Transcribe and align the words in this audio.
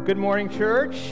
Well, 0.00 0.06
good 0.06 0.16
morning, 0.16 0.48
church. 0.48 1.10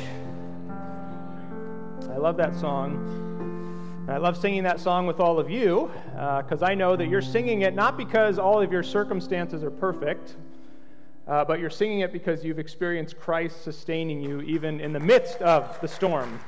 I 2.10 2.16
love 2.16 2.38
that 2.38 2.54
song. 2.54 4.06
I 4.08 4.16
love 4.16 4.34
singing 4.34 4.62
that 4.62 4.80
song 4.80 5.06
with 5.06 5.20
all 5.20 5.38
of 5.38 5.50
you 5.50 5.90
because 6.14 6.62
uh, 6.62 6.68
I 6.68 6.74
know 6.74 6.96
that 6.96 7.06
you're 7.06 7.20
singing 7.20 7.60
it 7.60 7.74
not 7.74 7.98
because 7.98 8.38
all 8.38 8.62
of 8.62 8.72
your 8.72 8.82
circumstances 8.82 9.62
are 9.62 9.70
perfect, 9.70 10.36
uh, 11.26 11.44
but 11.44 11.60
you're 11.60 11.68
singing 11.68 12.00
it 12.00 12.14
because 12.14 12.42
you've 12.42 12.58
experienced 12.58 13.20
Christ 13.20 13.62
sustaining 13.62 14.22
you 14.22 14.40
even 14.40 14.80
in 14.80 14.94
the 14.94 15.00
midst 15.00 15.42
of 15.42 15.78
the 15.82 15.88
storm 15.88 16.40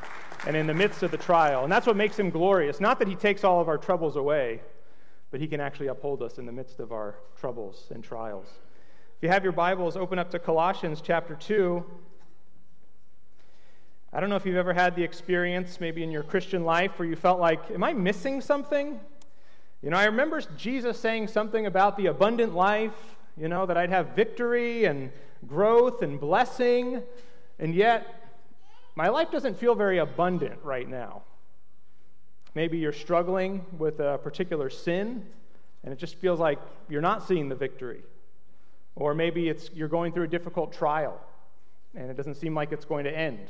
and 0.47 0.57
in 0.57 0.67
the 0.67 0.73
midst 0.73 1.03
of 1.03 1.11
the 1.11 1.19
trial. 1.19 1.65
And 1.65 1.71
that's 1.71 1.87
what 1.87 1.97
makes 1.97 2.19
him 2.19 2.31
glorious. 2.31 2.81
Not 2.81 2.99
that 3.01 3.09
he 3.09 3.17
takes 3.17 3.45
all 3.45 3.61
of 3.61 3.69
our 3.69 3.77
troubles 3.77 4.17
away, 4.17 4.63
but 5.31 5.41
he 5.41 5.47
can 5.47 5.61
actually 5.61 5.89
uphold 5.89 6.23
us 6.23 6.39
in 6.39 6.47
the 6.47 6.53
midst 6.53 6.81
of 6.81 6.91
our 6.91 7.17
troubles 7.39 7.89
and 7.91 8.03
trials. 8.03 8.47
If 9.19 9.25
you 9.25 9.29
have 9.29 9.45
your 9.45 9.53
Bibles, 9.53 9.95
open 9.95 10.19
up 10.19 10.31
to 10.31 10.39
Colossians 10.39 11.03
chapter 11.03 11.35
2. 11.35 11.85
I 14.12 14.19
don't 14.19 14.28
know 14.28 14.34
if 14.34 14.45
you've 14.45 14.56
ever 14.56 14.73
had 14.73 14.96
the 14.96 15.05
experience, 15.05 15.78
maybe 15.78 16.02
in 16.02 16.10
your 16.10 16.24
Christian 16.24 16.64
life, 16.64 16.98
where 16.98 17.06
you 17.06 17.14
felt 17.14 17.38
like, 17.38 17.70
Am 17.70 17.84
I 17.84 17.92
missing 17.92 18.41
something? 18.41 18.98
You 19.83 19.91
know, 19.91 19.96
I 19.96 20.06
remember 20.06 20.41
Jesus 20.56 20.98
saying 20.98 21.28
something 21.28 21.64
about 21.64 21.96
the 21.96 22.06
abundant 22.06 22.52
life, 22.52 23.16
you 23.36 23.46
know, 23.46 23.66
that 23.66 23.77
I'd 23.77 23.91
have 23.91 24.09
victory 24.16 24.84
and 24.84 25.12
growth 25.46 26.02
and 26.02 26.19
blessing, 26.19 27.02
and 27.60 27.73
yet 27.73 28.34
my 28.96 29.09
life 29.09 29.30
doesn't 29.30 29.56
feel 29.56 29.77
very 29.77 29.98
abundant 29.98 30.58
right 30.64 30.88
now. 30.88 31.22
Maybe 32.56 32.78
you're 32.78 32.92
struggling 32.92 33.64
with 33.78 34.00
a 34.00 34.19
particular 34.19 34.70
sin, 34.70 35.24
and 35.84 35.92
it 35.92 36.00
just 36.00 36.16
feels 36.16 36.41
like 36.41 36.58
you're 36.88 37.00
not 37.00 37.27
seeing 37.28 37.48
the 37.48 37.55
victory. 37.55 38.02
Or 38.97 39.14
maybe 39.14 39.48
it's 39.48 39.70
you're 39.72 39.88
going 39.88 40.12
through 40.12 40.24
a 40.24 40.28
difficult 40.28 40.72
trial, 40.72 41.19
and 41.95 42.11
it 42.11 42.16
doesn't 42.16 42.34
seem 42.34 42.56
like 42.56 42.72
it's 42.72 42.84
going 42.84 43.05
to 43.05 43.16
end 43.16 43.48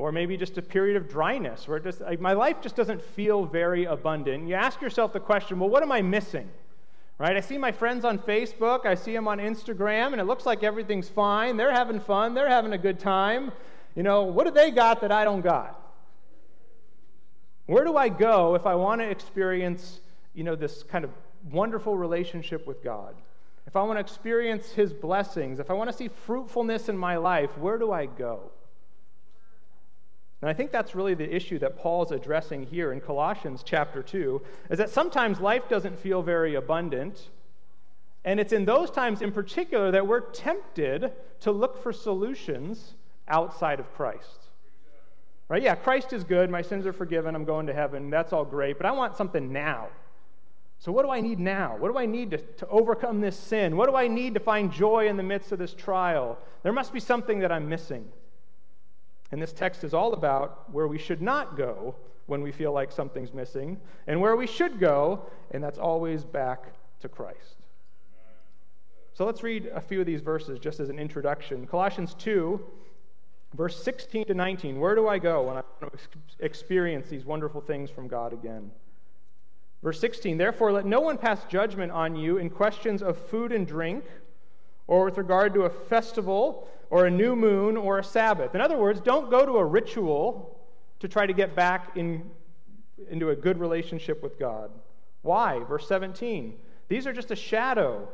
or 0.00 0.10
maybe 0.12 0.34
just 0.34 0.56
a 0.56 0.62
period 0.62 0.96
of 0.96 1.10
dryness 1.10 1.68
where 1.68 1.78
just, 1.78 2.00
like, 2.00 2.20
my 2.20 2.32
life 2.32 2.56
just 2.62 2.74
doesn't 2.74 3.02
feel 3.02 3.44
very 3.44 3.84
abundant. 3.84 4.48
You 4.48 4.54
ask 4.54 4.80
yourself 4.80 5.12
the 5.12 5.20
question, 5.20 5.60
well, 5.60 5.68
what 5.68 5.82
am 5.82 5.92
I 5.92 6.00
missing? 6.00 6.48
Right? 7.18 7.36
I 7.36 7.40
see 7.40 7.58
my 7.58 7.70
friends 7.70 8.06
on 8.06 8.18
Facebook, 8.18 8.86
I 8.86 8.94
see 8.94 9.12
them 9.12 9.28
on 9.28 9.38
Instagram, 9.38 10.12
and 10.12 10.20
it 10.20 10.24
looks 10.24 10.46
like 10.46 10.62
everything's 10.62 11.10
fine. 11.10 11.58
They're 11.58 11.74
having 11.74 12.00
fun, 12.00 12.32
they're 12.32 12.48
having 12.48 12.72
a 12.72 12.78
good 12.78 12.98
time. 12.98 13.52
You 13.94 14.02
know, 14.02 14.22
what 14.22 14.46
do 14.46 14.52
they 14.52 14.70
got 14.70 15.02
that 15.02 15.12
I 15.12 15.24
don't 15.24 15.42
got? 15.42 15.78
Where 17.66 17.84
do 17.84 17.94
I 17.98 18.08
go 18.08 18.54
if 18.54 18.64
I 18.64 18.74
want 18.76 19.02
to 19.02 19.10
experience, 19.10 20.00
you 20.34 20.44
know, 20.44 20.56
this 20.56 20.82
kind 20.82 21.04
of 21.04 21.10
wonderful 21.52 21.94
relationship 21.94 22.66
with 22.66 22.82
God? 22.82 23.14
If 23.66 23.76
I 23.76 23.82
want 23.82 23.98
to 23.98 24.00
experience 24.00 24.72
his 24.72 24.94
blessings, 24.94 25.60
if 25.60 25.70
I 25.70 25.74
want 25.74 25.90
to 25.90 25.96
see 25.96 26.08
fruitfulness 26.08 26.88
in 26.88 26.96
my 26.96 27.18
life, 27.18 27.58
where 27.58 27.76
do 27.76 27.92
I 27.92 28.06
go? 28.06 28.50
And 30.42 30.48
I 30.48 30.54
think 30.54 30.72
that's 30.72 30.94
really 30.94 31.14
the 31.14 31.34
issue 31.34 31.58
that 31.58 31.76
Paul's 31.76 32.12
addressing 32.12 32.64
here 32.66 32.92
in 32.92 33.00
Colossians 33.00 33.62
chapter 33.62 34.02
2 34.02 34.40
is 34.70 34.78
that 34.78 34.88
sometimes 34.88 35.38
life 35.38 35.68
doesn't 35.68 35.98
feel 35.98 36.22
very 36.22 36.54
abundant. 36.54 37.28
And 38.24 38.40
it's 38.40 38.52
in 38.52 38.64
those 38.64 38.90
times 38.90 39.20
in 39.20 39.32
particular 39.32 39.90
that 39.90 40.06
we're 40.06 40.20
tempted 40.20 41.12
to 41.40 41.52
look 41.52 41.82
for 41.82 41.92
solutions 41.92 42.94
outside 43.28 43.80
of 43.80 43.92
Christ. 43.94 44.48
Right? 45.48 45.62
Yeah, 45.62 45.74
Christ 45.74 46.12
is 46.12 46.24
good. 46.24 46.48
My 46.48 46.62
sins 46.62 46.86
are 46.86 46.92
forgiven. 46.92 47.34
I'm 47.34 47.44
going 47.44 47.66
to 47.66 47.74
heaven. 47.74 48.08
That's 48.08 48.32
all 48.32 48.44
great. 48.44 48.78
But 48.78 48.86
I 48.86 48.92
want 48.92 49.16
something 49.16 49.52
now. 49.52 49.88
So, 50.78 50.92
what 50.92 51.02
do 51.04 51.10
I 51.10 51.20
need 51.20 51.38
now? 51.38 51.76
What 51.76 51.92
do 51.92 51.98
I 51.98 52.06
need 52.06 52.30
to, 52.30 52.38
to 52.38 52.68
overcome 52.68 53.20
this 53.20 53.36
sin? 53.36 53.76
What 53.76 53.90
do 53.90 53.96
I 53.96 54.08
need 54.08 54.32
to 54.34 54.40
find 54.40 54.72
joy 54.72 55.08
in 55.08 55.18
the 55.18 55.22
midst 55.22 55.52
of 55.52 55.58
this 55.58 55.74
trial? 55.74 56.38
There 56.62 56.72
must 56.72 56.92
be 56.92 57.00
something 57.00 57.40
that 57.40 57.52
I'm 57.52 57.68
missing. 57.68 58.08
And 59.32 59.40
this 59.40 59.52
text 59.52 59.84
is 59.84 59.94
all 59.94 60.12
about 60.12 60.72
where 60.72 60.88
we 60.88 60.98
should 60.98 61.22
not 61.22 61.56
go 61.56 61.94
when 62.26 62.42
we 62.42 62.52
feel 62.52 62.72
like 62.72 62.92
something's 62.92 63.34
missing, 63.34 63.80
and 64.06 64.20
where 64.20 64.36
we 64.36 64.46
should 64.46 64.78
go, 64.78 65.26
and 65.50 65.62
that's 65.62 65.78
always 65.78 66.24
back 66.24 66.66
to 67.00 67.08
Christ. 67.08 67.56
So 69.14 69.26
let's 69.26 69.42
read 69.42 69.66
a 69.74 69.80
few 69.80 70.00
of 70.00 70.06
these 70.06 70.20
verses 70.20 70.58
just 70.60 70.78
as 70.78 70.88
an 70.88 70.98
introduction. 70.98 71.66
Colossians 71.66 72.14
2, 72.14 72.60
verse 73.54 73.82
16 73.82 74.26
to 74.26 74.34
19. 74.34 74.78
Where 74.78 74.94
do 74.94 75.08
I 75.08 75.18
go 75.18 75.42
when 75.42 75.56
I 75.56 75.62
want 75.82 75.92
to 75.92 76.18
experience 76.38 77.08
these 77.08 77.24
wonderful 77.24 77.60
things 77.60 77.90
from 77.90 78.06
God 78.06 78.32
again? 78.32 78.70
Verse 79.82 79.98
16, 79.98 80.38
therefore, 80.38 80.72
let 80.72 80.86
no 80.86 81.00
one 81.00 81.18
pass 81.18 81.44
judgment 81.48 81.90
on 81.90 82.14
you 82.14 82.38
in 82.38 82.48
questions 82.48 83.02
of 83.02 83.18
food 83.18 83.50
and 83.50 83.66
drink, 83.66 84.04
or 84.86 85.06
with 85.06 85.18
regard 85.18 85.52
to 85.54 85.62
a 85.62 85.70
festival 85.70 86.68
or 86.90 87.06
a 87.06 87.10
new 87.10 87.36
moon 87.36 87.76
or 87.76 87.98
a 87.98 88.04
Sabbath. 88.04 88.54
In 88.54 88.60
other 88.60 88.76
words, 88.76 89.00
don't 89.00 89.30
go 89.30 89.46
to 89.46 89.52
a 89.52 89.64
ritual 89.64 90.60
to 90.98 91.08
try 91.08 91.24
to 91.26 91.32
get 91.32 91.54
back 91.54 91.96
in, 91.96 92.28
into 93.08 93.30
a 93.30 93.36
good 93.36 93.58
relationship 93.58 94.22
with 94.22 94.38
God. 94.38 94.70
Why? 95.22 95.60
Verse 95.60 95.86
17. 95.88 96.54
These 96.88 97.06
are 97.06 97.12
just 97.12 97.30
a 97.30 97.36
shadow 97.36 98.08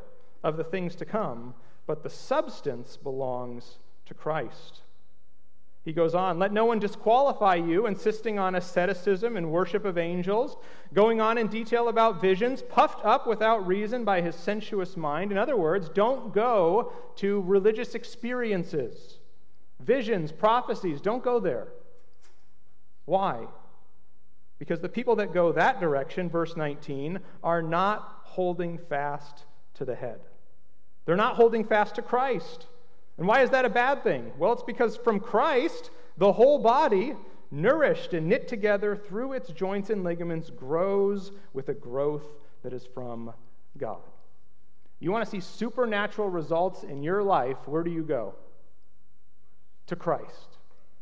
of 0.44 0.56
the 0.56 0.64
things 0.64 0.94
to 0.96 1.04
come, 1.04 1.54
but 1.86 2.02
the 2.02 2.10
substance 2.10 2.96
belongs 2.96 3.78
to 4.04 4.14
Christ. 4.14 4.82
He 5.86 5.92
goes 5.92 6.16
on, 6.16 6.40
let 6.40 6.52
no 6.52 6.64
one 6.64 6.80
disqualify 6.80 7.54
you, 7.54 7.86
insisting 7.86 8.40
on 8.40 8.56
asceticism 8.56 9.36
and 9.36 9.52
worship 9.52 9.84
of 9.84 9.96
angels, 9.96 10.56
going 10.92 11.20
on 11.20 11.38
in 11.38 11.46
detail 11.46 11.86
about 11.86 12.20
visions, 12.20 12.60
puffed 12.60 13.04
up 13.04 13.24
without 13.24 13.64
reason 13.64 14.04
by 14.04 14.20
his 14.20 14.34
sensuous 14.34 14.96
mind. 14.96 15.30
In 15.30 15.38
other 15.38 15.56
words, 15.56 15.88
don't 15.88 16.34
go 16.34 16.92
to 17.18 17.40
religious 17.42 17.94
experiences, 17.94 19.20
visions, 19.78 20.32
prophecies, 20.32 21.00
don't 21.00 21.22
go 21.22 21.38
there. 21.38 21.68
Why? 23.04 23.46
Because 24.58 24.80
the 24.80 24.88
people 24.88 25.14
that 25.16 25.32
go 25.32 25.52
that 25.52 25.78
direction, 25.78 26.28
verse 26.28 26.56
19, 26.56 27.20
are 27.44 27.62
not 27.62 28.22
holding 28.24 28.76
fast 28.76 29.44
to 29.74 29.84
the 29.84 29.94
head. 29.94 30.18
They're 31.04 31.14
not 31.14 31.36
holding 31.36 31.62
fast 31.62 31.94
to 31.94 32.02
Christ. 32.02 32.66
And 33.18 33.26
why 33.26 33.42
is 33.42 33.50
that 33.50 33.64
a 33.64 33.70
bad 33.70 34.02
thing? 34.02 34.32
Well, 34.38 34.52
it's 34.52 34.62
because 34.62 34.96
from 34.96 35.20
Christ, 35.20 35.90
the 36.18 36.32
whole 36.32 36.58
body, 36.58 37.14
nourished 37.50 38.12
and 38.12 38.28
knit 38.28 38.48
together 38.48 38.96
through 38.96 39.32
its 39.32 39.50
joints 39.50 39.90
and 39.90 40.04
ligaments, 40.04 40.50
grows 40.50 41.32
with 41.52 41.68
a 41.68 41.74
growth 41.74 42.26
that 42.62 42.72
is 42.72 42.86
from 42.86 43.32
God. 43.78 44.00
You 44.98 45.12
want 45.12 45.24
to 45.24 45.30
see 45.30 45.40
supernatural 45.40 46.28
results 46.28 46.82
in 46.82 47.02
your 47.02 47.22
life, 47.22 47.56
where 47.66 47.82
do 47.82 47.90
you 47.90 48.02
go? 48.02 48.34
To 49.86 49.96
Christ, 49.96 50.58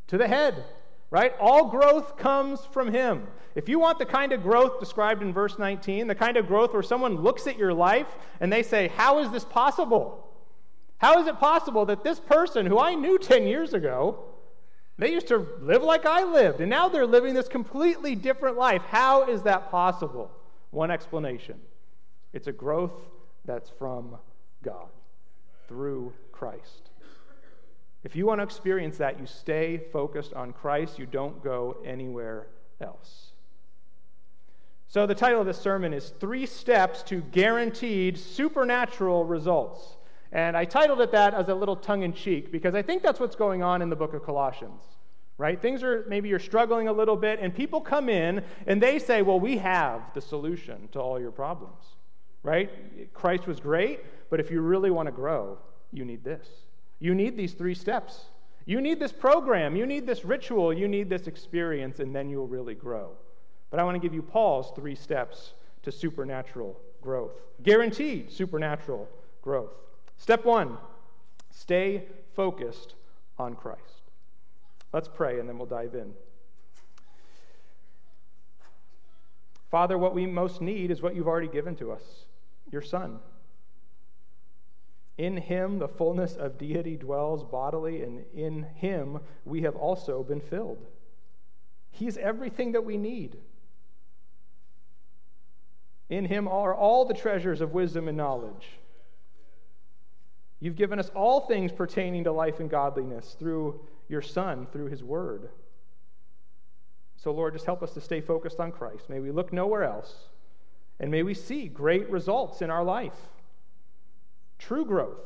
to 0.09 0.19
the 0.19 0.29
head, 0.29 0.65
right? 1.11 1.33
All 1.41 1.69
growth 1.69 2.17
comes 2.17 2.61
from 2.67 2.93
Him. 2.93 3.27
If 3.55 3.69
you 3.69 3.79
want 3.79 3.99
the 3.99 4.05
kind 4.05 4.33
of 4.33 4.43
growth 4.43 4.81
described 4.81 5.23
in 5.23 5.33
verse 5.33 5.59
19, 5.59 6.09
the 6.09 6.15
kind 6.15 6.37
of 6.37 6.49
growth 6.49 6.73
where 6.73 6.83
someone 6.83 7.23
looks 7.23 7.47
at 7.47 7.57
your 7.57 7.73
life 7.73 8.19
and 8.41 8.53
they 8.53 8.63
say, 8.63 8.89
How 8.89 9.21
is 9.21 9.31
this 9.31 9.45
possible? 9.45 10.29
How 11.05 11.21
is 11.21 11.27
it 11.27 11.39
possible 11.39 11.85
that 11.85 12.03
this 12.03 12.19
person 12.19 12.65
who 12.65 12.79
I 12.79 12.95
knew 12.95 13.19
10 13.19 13.47
years 13.47 13.75
ago, 13.75 14.25
they 14.97 15.13
used 15.13 15.29
to 15.29 15.47
live 15.61 15.83
like 15.83 16.07
I 16.07 16.25
lived, 16.25 16.63
and 16.63 16.71
now 16.71 16.89
they're 16.89 17.05
living 17.05 17.35
this 17.35 17.47
completely 17.47 18.15
different 18.15 18.57
life? 18.57 18.81
How 18.89 19.29
is 19.29 19.43
that 19.43 19.71
possible? 19.71 20.31
One 20.71 20.91
explanation 20.91 21.61
it's 22.33 22.47
a 22.47 22.53
growth 22.53 22.95
that's 23.45 23.69
from 23.69 24.17
God 24.63 24.89
through 25.69 26.15
Christ. 26.33 26.89
If 28.03 28.17
you 28.17 28.25
want 28.25 28.39
to 28.39 28.45
experience 28.45 28.97
that, 28.97 29.21
you 29.21 29.27
stay 29.27 29.83
focused 29.93 30.33
on 30.33 30.55
Christ, 30.55 30.99
you 30.99 31.05
don't 31.05 31.45
go 31.45 31.77
anywhere 31.85 32.47
else. 32.81 33.33
So, 34.89 35.07
the 35.07 35.15
title 35.15 35.41
of 35.41 35.47
this 35.47 35.59
sermon 35.59 35.93
is 35.93 36.15
Three 36.19 36.47
Steps 36.47 37.03
to 37.03 37.21
Guaranteed 37.21 38.17
Supernatural 38.17 39.27
Results. 39.27 39.99
And 40.35 40.57
I 40.57 40.65
titled 40.65 41.01
it 41.01 41.13
that 41.13 41.33
as 41.33 41.49
a 41.49 41.55
little 41.55 41.77
tongue 41.77 42.03
in 42.03 42.13
cheek 42.13 42.51
because 42.51 42.75
I 42.75 42.83
think 42.83 43.03
that's 43.05 43.21
what's 43.21 43.37
going 43.37 43.63
on 43.63 43.81
in 43.81 43.89
the 43.89 43.97
book 43.97 44.15
of 44.15 44.25
Colossians. 44.25 44.83
Right? 45.39 45.61
Things 45.61 45.83
are 45.83 46.05
maybe 46.09 46.29
you're 46.29 46.39
struggling 46.39 46.87
a 46.87 46.93
little 46.93 47.17
bit, 47.17 47.41
and 47.41 47.53
people 47.53 47.81
come 47.81 48.09
in 48.09 48.45
and 48.67 48.81
they 48.81 48.99
say, 48.99 49.23
Well, 49.23 49.41
we 49.41 49.57
have 49.59 50.03
the 50.13 50.21
solution 50.21 50.89
to 50.93 51.01
all 51.01 51.19
your 51.19 51.33
problems. 51.33 51.83
Right? 52.43 53.13
Christ 53.15 53.47
was 53.47 53.59
great, 53.59 54.01
but 54.31 54.39
if 54.39 54.51
you 54.51 54.61
really 54.61 54.91
want 54.91 55.07
to 55.07 55.13
grow, 55.13 55.59
you 55.93 56.05
need 56.05 56.23
this. 56.23 56.47
You 57.01 57.15
need 57.15 57.37
these 57.37 57.55
three 57.55 57.75
steps. 57.75 58.27
You 58.67 58.81
need 58.81 58.99
this 58.99 59.13
program, 59.13 59.77
you 59.77 59.87
need 59.87 60.07
this 60.07 60.25
ritual, 60.25 60.73
you 60.73 60.89
need 60.89 61.11
this 61.11 61.27
experience, 61.27 62.01
and 62.01 62.15
then 62.15 62.31
you'll 62.31 62.47
really 62.47 62.75
grow. 62.75 63.11
But 63.71 63.79
I 63.79 63.85
want 63.85 63.97
to 63.97 64.01
give 64.01 64.15
you 64.15 64.23
Paul's 64.23 64.73
three 64.75 64.95
steps 64.95 65.53
to 65.83 65.93
supernatural 65.93 66.81
growth. 67.03 67.33
Guaranteed 67.63 68.33
supernatural 68.33 69.09
growth. 69.43 69.73
Step 70.17 70.45
one 70.45 70.79
stay 71.51 72.05
focused 72.35 72.95
on 73.39 73.55
Christ. 73.55 74.11
Let's 74.93 75.09
pray 75.09 75.41
and 75.41 75.49
then 75.49 75.59
we'll 75.59 75.67
dive 75.67 75.95
in. 75.95 76.15
Father, 79.71 79.99
what 79.99 80.15
we 80.15 80.27
most 80.27 80.61
need 80.61 80.91
is 80.91 81.03
what 81.03 81.17
you've 81.17 81.27
already 81.27 81.49
given 81.49 81.75
to 81.77 81.91
us 81.91 82.03
your 82.71 82.83
Son. 82.83 83.19
In 85.17 85.37
him 85.37 85.79
the 85.79 85.89
fullness 85.89 86.35
of 86.35 86.59
deity 86.59 86.97
dwells 86.97 87.45
bodily, 87.45 88.03
and 88.03 88.25
in 88.35 88.65
him 88.75 89.21
we 89.45 89.63
have 89.63 89.77
also 89.77 90.23
been 90.23 90.41
filled. 90.41 90.87
He's 91.91 92.17
everything 92.17 92.73
that 92.73 92.85
we 92.85 92.97
need. 92.97 93.37
In 96.09 96.25
him 96.25 96.49
are 96.49 96.75
all 96.75 97.05
the 97.05 97.15
treasures 97.15 97.61
of 97.61 97.73
wisdom 97.73 98.09
and 98.09 98.17
knowledge. 98.17 98.79
You've 100.65 100.77
given 100.77 100.99
us 100.99 101.11
all 101.15 101.41
things 101.41 101.73
pertaining 101.73 102.25
to 102.25 102.33
life 102.33 102.59
and 102.59 102.71
godliness 102.71 103.37
through 103.39 103.81
your 104.09 104.23
Son, 104.23 104.67
through 104.73 104.87
his 104.87 105.05
word. 105.05 105.51
So, 107.17 107.33
Lord, 107.33 107.53
just 107.53 107.67
help 107.67 107.83
us 107.83 107.93
to 107.93 108.01
stay 108.01 108.23
focused 108.23 108.59
on 108.59 108.73
Christ. 108.73 109.11
May 109.11 109.21
we 109.21 109.31
look 109.31 109.53
nowhere 109.53 109.85
else, 109.85 110.31
and 110.99 111.11
may 111.11 111.23
we 111.23 111.35
see 111.35 111.69
great 111.69 112.09
results 112.09 112.63
in 112.63 112.71
our 112.71 112.83
life. 112.83 113.29
True 114.59 114.87
growth, 114.87 115.21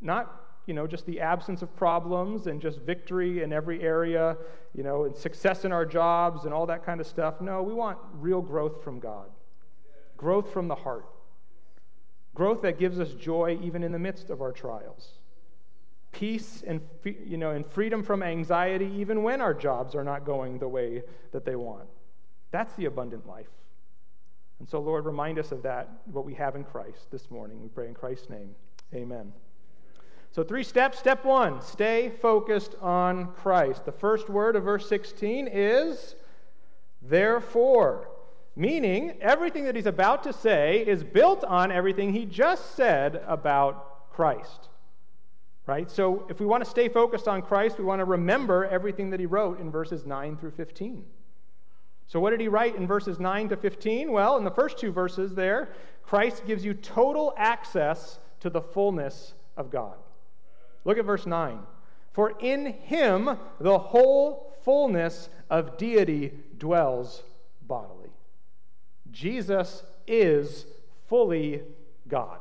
not 0.00 0.40
you 0.64 0.72
know, 0.72 0.86
just 0.86 1.04
the 1.04 1.20
absence 1.20 1.60
of 1.60 1.76
problems 1.76 2.46
and 2.46 2.58
just 2.62 2.78
victory 2.78 3.42
in 3.42 3.52
every 3.52 3.82
area, 3.82 4.34
you 4.74 4.82
know, 4.82 5.04
and 5.04 5.14
success 5.14 5.66
in 5.66 5.72
our 5.72 5.84
jobs 5.84 6.46
and 6.46 6.54
all 6.54 6.64
that 6.64 6.86
kind 6.86 7.02
of 7.02 7.06
stuff. 7.06 7.42
No, 7.42 7.62
we 7.62 7.74
want 7.74 7.98
real 8.14 8.40
growth 8.40 8.82
from 8.82 8.98
God, 8.98 9.28
growth 10.16 10.50
from 10.54 10.68
the 10.68 10.74
heart, 10.74 11.04
growth 12.34 12.62
that 12.62 12.78
gives 12.78 12.98
us 12.98 13.12
joy 13.14 13.58
even 13.62 13.82
in 13.82 13.92
the 13.92 13.98
midst 13.98 14.28
of 14.28 14.42
our 14.42 14.52
trials, 14.52 15.12
peace 16.12 16.62
and, 16.66 16.80
you 17.04 17.36
know, 17.36 17.52
and 17.52 17.66
freedom 17.66 18.02
from 18.02 18.22
anxiety 18.22 18.90
even 18.96 19.22
when 19.22 19.40
our 19.40 19.54
jobs 19.54 19.94
are 19.94 20.04
not 20.04 20.24
going 20.24 20.58
the 20.58 20.68
way 20.68 21.02
that 21.32 21.44
they 21.44 21.56
want. 21.56 21.88
That's 22.50 22.72
the 22.74 22.84
abundant 22.84 23.26
life. 23.26 23.48
And 24.60 24.68
so, 24.68 24.80
Lord, 24.80 25.04
remind 25.04 25.38
us 25.38 25.52
of 25.52 25.62
that, 25.62 25.88
what 26.12 26.24
we 26.24 26.34
have 26.34 26.54
in 26.56 26.64
Christ 26.64 27.10
this 27.10 27.30
morning. 27.30 27.60
We 27.60 27.68
pray 27.68 27.88
in 27.88 27.94
Christ's 27.94 28.30
name. 28.30 28.54
Amen. 28.94 29.32
So, 30.30 30.42
three 30.42 30.64
steps. 30.64 30.98
Step 30.98 31.24
one 31.24 31.60
stay 31.60 32.10
focused 32.22 32.74
on 32.80 33.32
Christ. 33.34 33.84
The 33.84 33.92
first 33.92 34.28
word 34.28 34.56
of 34.56 34.64
verse 34.64 34.88
16 34.88 35.48
is 35.48 36.14
therefore, 37.02 38.08
meaning 38.56 39.16
everything 39.20 39.64
that 39.64 39.76
he's 39.76 39.86
about 39.86 40.22
to 40.24 40.32
say 40.32 40.84
is 40.86 41.02
built 41.02 41.44
on 41.44 41.72
everything 41.72 42.12
he 42.12 42.24
just 42.24 42.74
said 42.74 43.22
about 43.26 44.10
Christ. 44.12 44.68
Right? 45.66 45.90
So, 45.90 46.26
if 46.28 46.40
we 46.40 46.46
want 46.46 46.62
to 46.62 46.68
stay 46.68 46.88
focused 46.88 47.26
on 47.26 47.40
Christ, 47.40 47.78
we 47.78 47.84
want 47.84 48.00
to 48.00 48.04
remember 48.04 48.66
everything 48.66 49.10
that 49.10 49.20
he 49.20 49.24
wrote 49.24 49.60
in 49.60 49.70
verses 49.70 50.04
9 50.04 50.36
through 50.36 50.50
15. 50.50 51.04
So, 52.06 52.20
what 52.20 52.30
did 52.30 52.40
he 52.40 52.48
write 52.48 52.76
in 52.76 52.86
verses 52.86 53.18
9 53.18 53.48
to 53.48 53.56
15? 53.56 54.12
Well, 54.12 54.36
in 54.36 54.44
the 54.44 54.50
first 54.50 54.78
two 54.78 54.92
verses 54.92 55.34
there, 55.34 55.70
Christ 56.02 56.44
gives 56.46 56.66
you 56.66 56.74
total 56.74 57.32
access 57.38 58.18
to 58.40 58.50
the 58.50 58.60
fullness 58.60 59.32
of 59.56 59.70
God. 59.70 59.96
Look 60.84 60.98
at 60.98 61.06
verse 61.06 61.24
9. 61.24 61.60
For 62.12 62.34
in 62.40 62.66
him 62.66 63.38
the 63.58 63.78
whole 63.78 64.54
fullness 64.64 65.30
of 65.50 65.78
deity 65.78 66.32
dwells 66.58 67.22
bodily. 67.62 68.03
Jesus 69.14 69.84
is 70.06 70.66
fully 71.08 71.62
God. 72.08 72.38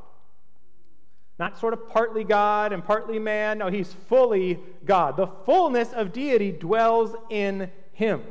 Not 1.40 1.60
sort 1.60 1.74
of 1.74 1.88
partly 1.90 2.24
God 2.24 2.74
and 2.74 2.84
partly 2.84 3.20
man. 3.20 3.60
No, 3.60 3.70
he's 3.70 3.94
fully 3.94 4.60
God. 4.84 5.16
The 5.16 5.28
fullness 5.28 5.94
of 5.94 6.12
deity 6.12 6.52
dwells 6.52 7.16
in 7.30 7.72
him. 7.94 8.24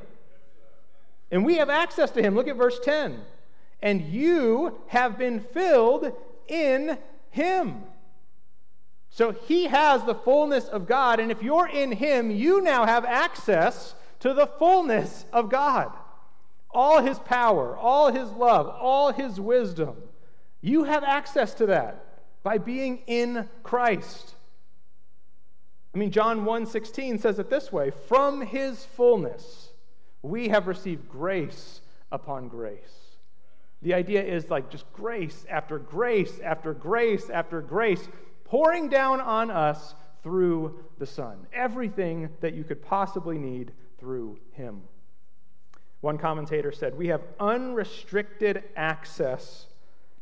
And 1.30 1.44
we 1.44 1.56
have 1.56 1.70
access 1.70 2.10
to 2.12 2.22
him. 2.22 2.34
Look 2.34 2.48
at 2.48 2.56
verse 2.56 2.78
10. 2.84 3.20
And 3.80 4.02
you 4.02 4.78
have 4.88 5.18
been 5.18 5.40
filled 5.40 6.12
in 6.48 6.98
him. 7.30 7.84
So 9.08 9.32
he 9.32 9.64
has 9.64 10.04
the 10.04 10.14
fullness 10.14 10.68
of 10.68 10.86
God, 10.86 11.20
and 11.20 11.30
if 11.30 11.42
you're 11.42 11.68
in 11.68 11.92
him, 11.92 12.30
you 12.30 12.62
now 12.62 12.86
have 12.86 13.04
access 13.04 13.94
to 14.20 14.32
the 14.32 14.46
fullness 14.46 15.26
of 15.32 15.50
God. 15.50 15.92
All 16.72 17.02
his 17.02 17.18
power, 17.18 17.76
all 17.76 18.12
his 18.12 18.30
love, 18.30 18.66
all 18.68 19.12
his 19.12 19.38
wisdom. 19.38 19.96
You 20.60 20.84
have 20.84 21.04
access 21.04 21.54
to 21.54 21.66
that 21.66 22.04
by 22.42 22.58
being 22.58 23.02
in 23.06 23.48
Christ. 23.62 24.34
I 25.94 25.98
mean, 25.98 26.10
John 26.10 26.44
1:16 26.44 27.20
says 27.20 27.38
it 27.38 27.50
this 27.50 27.70
way, 27.70 27.90
from 27.90 28.40
his 28.40 28.84
fullness 28.84 29.72
we 30.22 30.48
have 30.48 30.66
received 30.66 31.08
grace 31.08 31.80
upon 32.10 32.48
grace. 32.48 33.18
The 33.82 33.94
idea 33.94 34.22
is 34.22 34.48
like 34.48 34.70
just 34.70 34.90
grace 34.92 35.44
after 35.50 35.78
grace 35.78 36.38
after 36.40 36.72
grace 36.72 37.28
after 37.28 37.60
grace 37.60 38.08
pouring 38.44 38.88
down 38.88 39.20
on 39.20 39.50
us 39.50 39.94
through 40.22 40.84
the 40.98 41.06
Son. 41.06 41.46
Everything 41.52 42.30
that 42.40 42.54
you 42.54 42.62
could 42.62 42.80
possibly 42.80 43.38
need 43.38 43.72
through 43.98 44.38
Him. 44.52 44.82
One 46.02 46.18
commentator 46.18 46.72
said, 46.72 46.98
We 46.98 47.06
have 47.08 47.22
unrestricted 47.40 48.64
access 48.76 49.66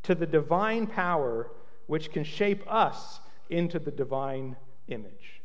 to 0.05 0.15
the 0.15 0.27
divine 0.27 0.87
power 0.87 1.51
which 1.87 2.13
can 2.13 2.23
shape 2.23 2.63
us 2.71 3.21
into 3.49 3.79
the 3.79 3.91
divine 3.91 4.57
image. 4.89 5.41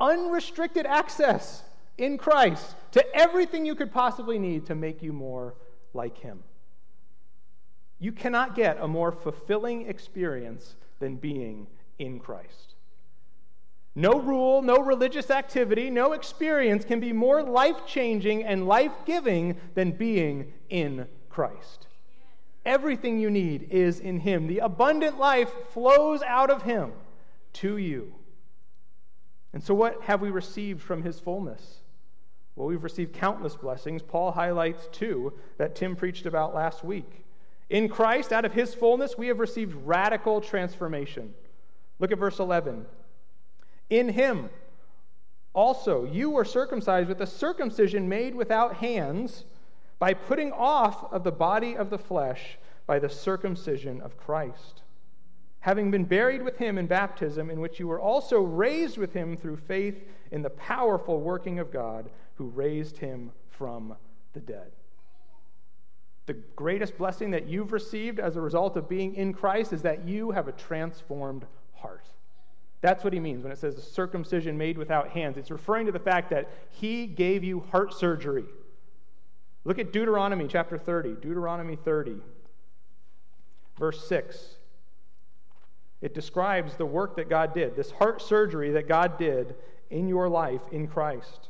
Unrestricted 0.00 0.86
access 0.86 1.62
in 1.98 2.18
Christ 2.18 2.74
to 2.92 3.04
everything 3.14 3.64
you 3.64 3.74
could 3.74 3.92
possibly 3.92 4.38
need 4.38 4.66
to 4.66 4.74
make 4.74 5.02
you 5.02 5.12
more 5.12 5.54
like 5.92 6.18
Him. 6.18 6.42
You 8.00 8.12
cannot 8.12 8.56
get 8.56 8.78
a 8.80 8.88
more 8.88 9.12
fulfilling 9.12 9.88
experience 9.88 10.74
than 11.00 11.16
being 11.16 11.66
in 11.98 12.18
Christ. 12.18 12.73
No 13.96 14.18
rule, 14.18 14.60
no 14.60 14.78
religious 14.78 15.30
activity, 15.30 15.88
no 15.88 16.12
experience 16.12 16.84
can 16.84 16.98
be 16.98 17.12
more 17.12 17.42
life 17.42 17.86
changing 17.86 18.42
and 18.42 18.66
life 18.66 18.92
giving 19.06 19.56
than 19.74 19.92
being 19.92 20.52
in 20.68 21.06
Christ. 21.28 21.86
Everything 22.66 23.18
you 23.18 23.30
need 23.30 23.68
is 23.70 24.00
in 24.00 24.20
Him. 24.20 24.46
The 24.46 24.58
abundant 24.58 25.18
life 25.18 25.50
flows 25.70 26.22
out 26.22 26.50
of 26.50 26.62
Him 26.62 26.92
to 27.54 27.76
you. 27.76 28.14
And 29.52 29.62
so, 29.62 29.74
what 29.74 30.02
have 30.02 30.20
we 30.20 30.30
received 30.30 30.82
from 30.82 31.02
His 31.02 31.20
fullness? 31.20 31.82
Well, 32.56 32.66
we've 32.66 32.82
received 32.82 33.14
countless 33.14 33.54
blessings. 33.54 34.02
Paul 34.02 34.32
highlights 34.32 34.88
two 34.90 35.34
that 35.58 35.76
Tim 35.76 35.94
preached 35.94 36.26
about 36.26 36.54
last 36.54 36.82
week. 36.82 37.24
In 37.70 37.88
Christ, 37.88 38.32
out 38.32 38.44
of 38.44 38.52
His 38.52 38.74
fullness, 38.74 39.16
we 39.16 39.28
have 39.28 39.38
received 39.38 39.74
radical 39.86 40.40
transformation. 40.40 41.34
Look 42.00 42.10
at 42.10 42.18
verse 42.18 42.40
11. 42.40 42.86
In 43.90 44.08
him 44.10 44.50
also 45.52 46.04
you 46.04 46.30
were 46.30 46.44
circumcised 46.44 47.08
with 47.08 47.20
a 47.20 47.26
circumcision 47.26 48.08
made 48.08 48.34
without 48.34 48.76
hands 48.76 49.44
by 49.98 50.12
putting 50.12 50.52
off 50.52 51.12
of 51.12 51.24
the 51.24 51.32
body 51.32 51.76
of 51.76 51.90
the 51.90 51.98
flesh 51.98 52.58
by 52.86 52.98
the 52.98 53.08
circumcision 53.08 54.00
of 54.00 54.16
Christ. 54.16 54.82
Having 55.60 55.90
been 55.90 56.04
buried 56.04 56.42
with 56.42 56.58
him 56.58 56.76
in 56.76 56.86
baptism, 56.86 57.48
in 57.48 57.58
which 57.60 57.80
you 57.80 57.88
were 57.88 58.00
also 58.00 58.40
raised 58.40 58.98
with 58.98 59.14
him 59.14 59.36
through 59.36 59.56
faith 59.56 60.06
in 60.30 60.42
the 60.42 60.50
powerful 60.50 61.20
working 61.20 61.58
of 61.58 61.72
God 61.72 62.10
who 62.34 62.48
raised 62.48 62.98
him 62.98 63.30
from 63.48 63.94
the 64.34 64.40
dead. 64.40 64.72
The 66.26 66.34
greatest 66.56 66.98
blessing 66.98 67.30
that 67.30 67.48
you've 67.48 67.72
received 67.72 68.18
as 68.18 68.36
a 68.36 68.40
result 68.40 68.76
of 68.76 68.88
being 68.88 69.14
in 69.14 69.32
Christ 69.32 69.72
is 69.72 69.82
that 69.82 70.06
you 70.06 70.32
have 70.32 70.48
a 70.48 70.52
transformed 70.52 71.46
heart. 71.74 72.08
That's 72.84 73.02
what 73.02 73.14
he 73.14 73.18
means 73.18 73.42
when 73.42 73.50
it 73.50 73.56
says 73.56 73.76
the 73.76 73.80
circumcision 73.80 74.58
made 74.58 74.76
without 74.76 75.08
hands. 75.08 75.38
It's 75.38 75.50
referring 75.50 75.86
to 75.86 75.92
the 75.92 75.98
fact 75.98 76.28
that 76.28 76.50
he 76.68 77.06
gave 77.06 77.42
you 77.42 77.60
heart 77.72 77.94
surgery. 77.94 78.44
Look 79.64 79.78
at 79.78 79.90
Deuteronomy 79.90 80.46
chapter 80.46 80.76
30. 80.76 81.14
Deuteronomy 81.14 81.76
30, 81.76 82.16
verse 83.78 84.06
6. 84.06 84.56
It 86.02 86.12
describes 86.12 86.76
the 86.76 86.84
work 86.84 87.16
that 87.16 87.30
God 87.30 87.54
did, 87.54 87.74
this 87.74 87.90
heart 87.90 88.20
surgery 88.20 88.70
that 88.72 88.86
God 88.86 89.16
did 89.16 89.54
in 89.88 90.06
your 90.06 90.28
life 90.28 90.60
in 90.70 90.86
Christ. 90.86 91.48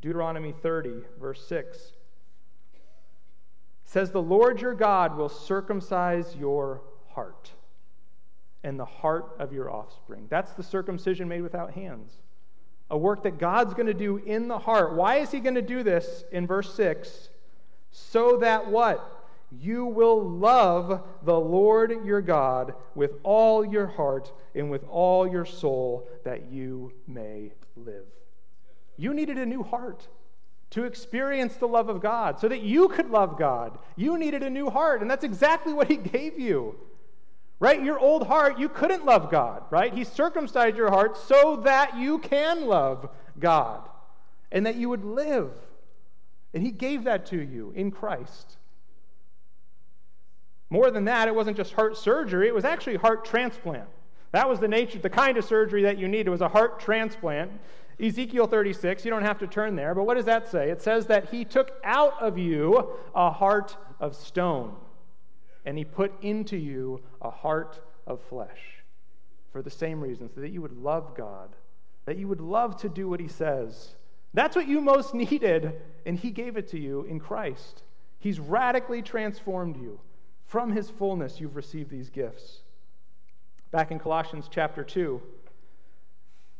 Deuteronomy 0.00 0.54
30, 0.62 1.02
verse 1.20 1.46
6 1.46 1.92
says, 3.84 4.12
The 4.12 4.22
Lord 4.22 4.62
your 4.62 4.72
God 4.72 5.14
will 5.14 5.28
circumcise 5.28 6.34
your 6.36 6.80
heart 7.10 7.52
and 8.64 8.78
the 8.78 8.84
heart 8.84 9.36
of 9.38 9.52
your 9.52 9.70
offspring. 9.70 10.26
That's 10.28 10.52
the 10.52 10.62
circumcision 10.62 11.28
made 11.28 11.42
without 11.42 11.72
hands. 11.72 12.18
A 12.90 12.98
work 12.98 13.22
that 13.24 13.38
God's 13.38 13.74
going 13.74 13.86
to 13.86 13.94
do 13.94 14.16
in 14.16 14.48
the 14.48 14.58
heart. 14.58 14.94
Why 14.94 15.16
is 15.16 15.30
he 15.30 15.40
going 15.40 15.54
to 15.54 15.62
do 15.62 15.82
this 15.82 16.24
in 16.32 16.46
verse 16.46 16.74
6? 16.74 17.30
So 17.90 18.38
that 18.38 18.70
what? 18.70 19.14
You 19.50 19.86
will 19.86 20.22
love 20.22 21.02
the 21.22 21.38
Lord 21.38 22.04
your 22.04 22.20
God 22.20 22.74
with 22.94 23.12
all 23.22 23.64
your 23.64 23.86
heart 23.86 24.32
and 24.54 24.70
with 24.70 24.84
all 24.88 25.26
your 25.26 25.44
soul, 25.44 26.06
that 26.24 26.50
you 26.50 26.92
may 27.06 27.52
live. 27.76 28.04
You 28.96 29.14
needed 29.14 29.38
a 29.38 29.46
new 29.46 29.62
heart 29.62 30.08
to 30.70 30.84
experience 30.84 31.56
the 31.56 31.68
love 31.68 31.88
of 31.88 32.02
God 32.02 32.38
so 32.38 32.48
that 32.48 32.60
you 32.60 32.88
could 32.88 33.08
love 33.08 33.38
God. 33.38 33.78
You 33.96 34.18
needed 34.18 34.42
a 34.42 34.50
new 34.50 34.68
heart, 34.68 35.00
and 35.00 35.10
that's 35.10 35.24
exactly 35.24 35.72
what 35.72 35.88
he 35.88 35.96
gave 35.96 36.38
you. 36.38 36.76
Right? 37.60 37.82
Your 37.82 37.98
old 37.98 38.28
heart, 38.28 38.58
you 38.58 38.68
couldn't 38.68 39.04
love 39.04 39.30
God, 39.30 39.64
right? 39.70 39.92
He 39.92 40.04
circumcised 40.04 40.76
your 40.76 40.90
heart 40.90 41.16
so 41.16 41.56
that 41.64 41.96
you 41.96 42.18
can 42.18 42.66
love 42.66 43.08
God 43.38 43.88
and 44.52 44.64
that 44.64 44.76
you 44.76 44.88
would 44.88 45.04
live. 45.04 45.50
And 46.54 46.62
He 46.62 46.70
gave 46.70 47.04
that 47.04 47.26
to 47.26 47.40
you 47.40 47.72
in 47.74 47.90
Christ. 47.90 48.56
More 50.70 50.90
than 50.90 51.04
that, 51.06 51.28
it 51.28 51.34
wasn't 51.34 51.56
just 51.56 51.72
heart 51.72 51.96
surgery, 51.96 52.48
it 52.48 52.54
was 52.54 52.64
actually 52.64 52.96
heart 52.96 53.24
transplant. 53.24 53.88
That 54.32 54.48
was 54.48 54.60
the 54.60 54.68
nature, 54.68 54.98
the 54.98 55.10
kind 55.10 55.38
of 55.38 55.44
surgery 55.44 55.82
that 55.82 55.98
you 55.98 56.06
needed 56.06 56.28
was 56.28 56.42
a 56.42 56.48
heart 56.48 56.80
transplant. 56.80 57.50
Ezekiel 58.00 58.46
36, 58.46 59.04
you 59.04 59.10
don't 59.10 59.22
have 59.22 59.38
to 59.38 59.46
turn 59.46 59.74
there, 59.74 59.94
but 59.94 60.04
what 60.04 60.14
does 60.14 60.26
that 60.26 60.48
say? 60.48 60.70
It 60.70 60.80
says 60.80 61.06
that 61.06 61.30
he 61.30 61.44
took 61.44 61.72
out 61.82 62.20
of 62.20 62.38
you 62.38 62.90
a 63.14 63.30
heart 63.30 63.76
of 63.98 64.14
stone, 64.14 64.76
and 65.68 65.76
he 65.76 65.84
put 65.84 66.14
into 66.22 66.56
you 66.56 66.98
a 67.20 67.28
heart 67.28 67.78
of 68.06 68.22
flesh. 68.22 68.82
For 69.52 69.60
the 69.60 69.68
same 69.68 70.00
reason, 70.00 70.30
so 70.34 70.40
that 70.40 70.48
you 70.48 70.62
would 70.62 70.78
love 70.78 71.14
God, 71.14 71.50
that 72.06 72.16
you 72.16 72.26
would 72.26 72.40
love 72.40 72.80
to 72.80 72.88
do 72.88 73.06
what 73.06 73.20
he 73.20 73.28
says. 73.28 73.90
That's 74.32 74.56
what 74.56 74.66
you 74.66 74.80
most 74.80 75.12
needed, 75.12 75.74
and 76.06 76.18
he 76.18 76.30
gave 76.30 76.56
it 76.56 76.68
to 76.68 76.78
you 76.78 77.02
in 77.02 77.20
Christ. 77.20 77.82
He's 78.18 78.40
radically 78.40 79.02
transformed 79.02 79.76
you. 79.76 80.00
From 80.46 80.72
his 80.72 80.88
fullness, 80.88 81.38
you've 81.38 81.56
received 81.56 81.90
these 81.90 82.08
gifts. 82.08 82.62
Back 83.70 83.90
in 83.90 83.98
Colossians 83.98 84.48
chapter 84.50 84.82
2, 84.82 85.20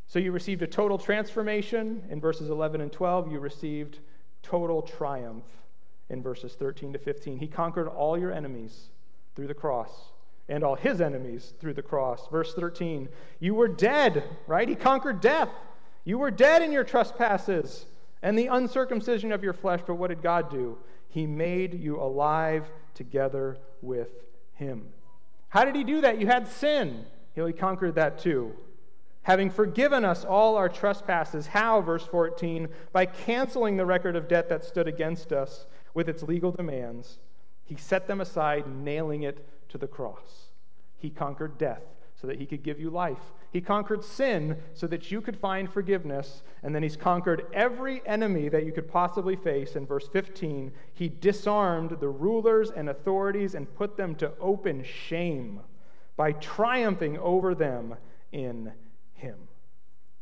so 0.05 0.19
you 0.19 0.31
received 0.31 0.61
a 0.61 0.67
total 0.67 0.99
transformation 0.99 2.03
in 2.11 2.21
verses 2.21 2.51
11 2.51 2.79
and 2.79 2.91
12. 2.91 3.31
You 3.31 3.39
received 3.39 3.97
total 4.43 4.83
triumph 4.83 5.45
in 6.11 6.21
verses 6.21 6.53
13 6.53 6.93
to 6.93 6.99
15. 6.99 7.39
He 7.39 7.47
conquered 7.47 7.87
all 7.87 8.15
your 8.15 8.31
enemies 8.31 8.89
through 9.39 9.47
the 9.47 9.53
cross 9.53 9.89
and 10.49 10.65
all 10.65 10.75
his 10.75 10.99
enemies 10.99 11.53
through 11.61 11.73
the 11.73 11.81
cross. 11.81 12.27
Verse 12.29 12.53
13, 12.53 13.07
you 13.39 13.55
were 13.55 13.69
dead, 13.69 14.21
right? 14.47 14.67
He 14.67 14.75
conquered 14.75 15.21
death. 15.21 15.47
You 16.03 16.17
were 16.17 16.29
dead 16.29 16.61
in 16.61 16.73
your 16.73 16.83
trespasses 16.83 17.85
and 18.21 18.37
the 18.37 18.47
uncircumcision 18.47 19.31
of 19.31 19.41
your 19.41 19.53
flesh, 19.53 19.79
but 19.87 19.95
what 19.95 20.09
did 20.09 20.21
God 20.21 20.51
do? 20.51 20.77
He 21.07 21.25
made 21.25 21.73
you 21.73 22.01
alive 22.01 22.69
together 22.93 23.57
with 23.81 24.09
him. 24.55 24.87
How 25.47 25.63
did 25.63 25.77
he 25.77 25.85
do 25.85 26.01
that? 26.01 26.19
You 26.19 26.27
had 26.27 26.45
sin. 26.45 27.05
He 27.33 27.53
conquered 27.53 27.95
that 27.95 28.19
too 28.19 28.53
having 29.23 29.49
forgiven 29.51 30.03
us 30.03 30.25
all 30.25 30.55
our 30.55 30.69
trespasses. 30.69 31.47
How, 31.47 31.81
verse 31.81 32.03
14? 32.03 32.67
By 32.91 33.05
canceling 33.05 33.77
the 33.77 33.85
record 33.85 34.15
of 34.15 34.27
debt 34.27 34.49
that 34.49 34.63
stood 34.63 34.87
against 34.87 35.31
us 35.31 35.65
with 35.93 36.09
its 36.09 36.23
legal 36.23 36.51
demands. 36.51 37.19
He 37.69 37.75
set 37.75 38.07
them 38.07 38.19
aside, 38.19 38.65
nailing 38.67 39.21
it 39.21 39.47
to 39.69 39.77
the 39.77 39.85
cross. 39.85 40.49
He 40.97 41.11
conquered 41.11 41.59
death 41.59 41.83
so 42.19 42.25
that 42.25 42.39
he 42.39 42.47
could 42.47 42.63
give 42.63 42.79
you 42.79 42.89
life. 42.89 43.31
He 43.53 43.61
conquered 43.61 44.03
sin 44.03 44.57
so 44.73 44.87
that 44.87 45.11
you 45.11 45.21
could 45.21 45.37
find 45.37 45.71
forgiveness. 45.71 46.41
And 46.63 46.73
then 46.73 46.81
he's 46.81 46.97
conquered 46.97 47.45
every 47.53 48.01
enemy 48.07 48.49
that 48.49 48.65
you 48.65 48.71
could 48.71 48.91
possibly 48.91 49.35
face. 49.35 49.75
In 49.75 49.85
verse 49.85 50.07
15, 50.07 50.71
he 50.95 51.09
disarmed 51.09 51.99
the 51.99 52.09
rulers 52.09 52.71
and 52.71 52.89
authorities 52.89 53.53
and 53.53 53.75
put 53.75 53.97
them 53.97 54.15
to 54.15 54.31
open 54.41 54.83
shame 54.83 55.59
by 56.17 56.31
triumphing 56.31 57.19
over 57.19 57.53
them 57.53 57.97
in 58.31 58.73
him. 59.13 59.47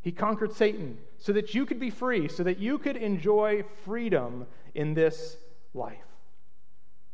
He 0.01 0.11
conquered 0.11 0.51
Satan 0.51 0.97
so 1.17 1.31
that 1.31 1.55
you 1.55 1.65
could 1.65 1.79
be 1.79 1.91
free, 1.91 2.27
so 2.27 2.43
that 2.43 2.59
you 2.59 2.77
could 2.77 2.97
enjoy 2.97 3.63
freedom 3.85 4.47
in 4.75 4.95
this 4.95 5.37
life. 5.73 6.06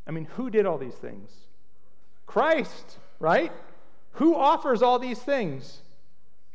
I 0.08 0.12
mean, 0.12 0.26
who 0.26 0.50
did 0.50 0.66
all 0.66 0.78
these 0.78 0.96
things? 0.96 1.30
Christ, 2.26 2.98
right? 3.20 3.52
Who 4.14 4.36
offers 4.36 4.82
all 4.82 5.00
these 5.00 5.20
things? 5.20 5.82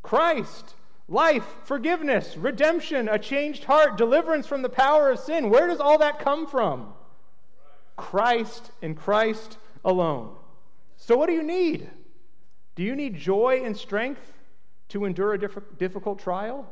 Christ. 0.02 0.74
Life, 1.08 1.46
forgiveness, 1.64 2.36
redemption, 2.36 3.08
a 3.08 3.18
changed 3.18 3.64
heart, 3.64 3.96
deliverance 3.96 4.46
from 4.46 4.60
the 4.60 4.68
power 4.68 5.10
of 5.10 5.18
sin. 5.18 5.48
Where 5.48 5.66
does 5.66 5.80
all 5.80 5.98
that 5.98 6.18
come 6.18 6.46
from? 6.46 6.92
Christ 7.96 8.70
and 8.82 8.96
Christ 8.96 9.56
alone. 9.84 10.36
So, 10.98 11.16
what 11.16 11.28
do 11.28 11.32
you 11.32 11.42
need? 11.42 11.88
Do 12.74 12.82
you 12.82 12.94
need 12.94 13.16
joy 13.16 13.62
and 13.64 13.74
strength? 13.74 14.34
to 14.88 15.04
endure 15.04 15.34
a 15.34 15.38
diff- 15.38 15.78
difficult 15.78 16.18
trial? 16.18 16.66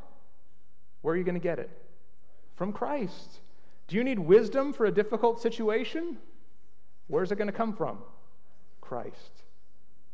Where 1.03 1.15
are 1.15 1.17
you 1.17 1.25
going 1.25 1.35
to 1.35 1.41
get 1.41 1.59
it? 1.59 1.71
From 2.57 2.73
Christ. 2.73 3.41
Do 3.89 3.97
you 3.97 4.05
need 4.05 4.19
wisdom 4.19 4.73
for 4.73 4.87
a 4.87 4.91
difficult 4.91 5.41
situation? 5.41 6.19
Where's 7.09 7.31
it 7.33 7.37
going 7.37 7.47
to 7.47 7.53
come 7.53 7.75
from? 7.75 7.99
Christ. 8.81 9.43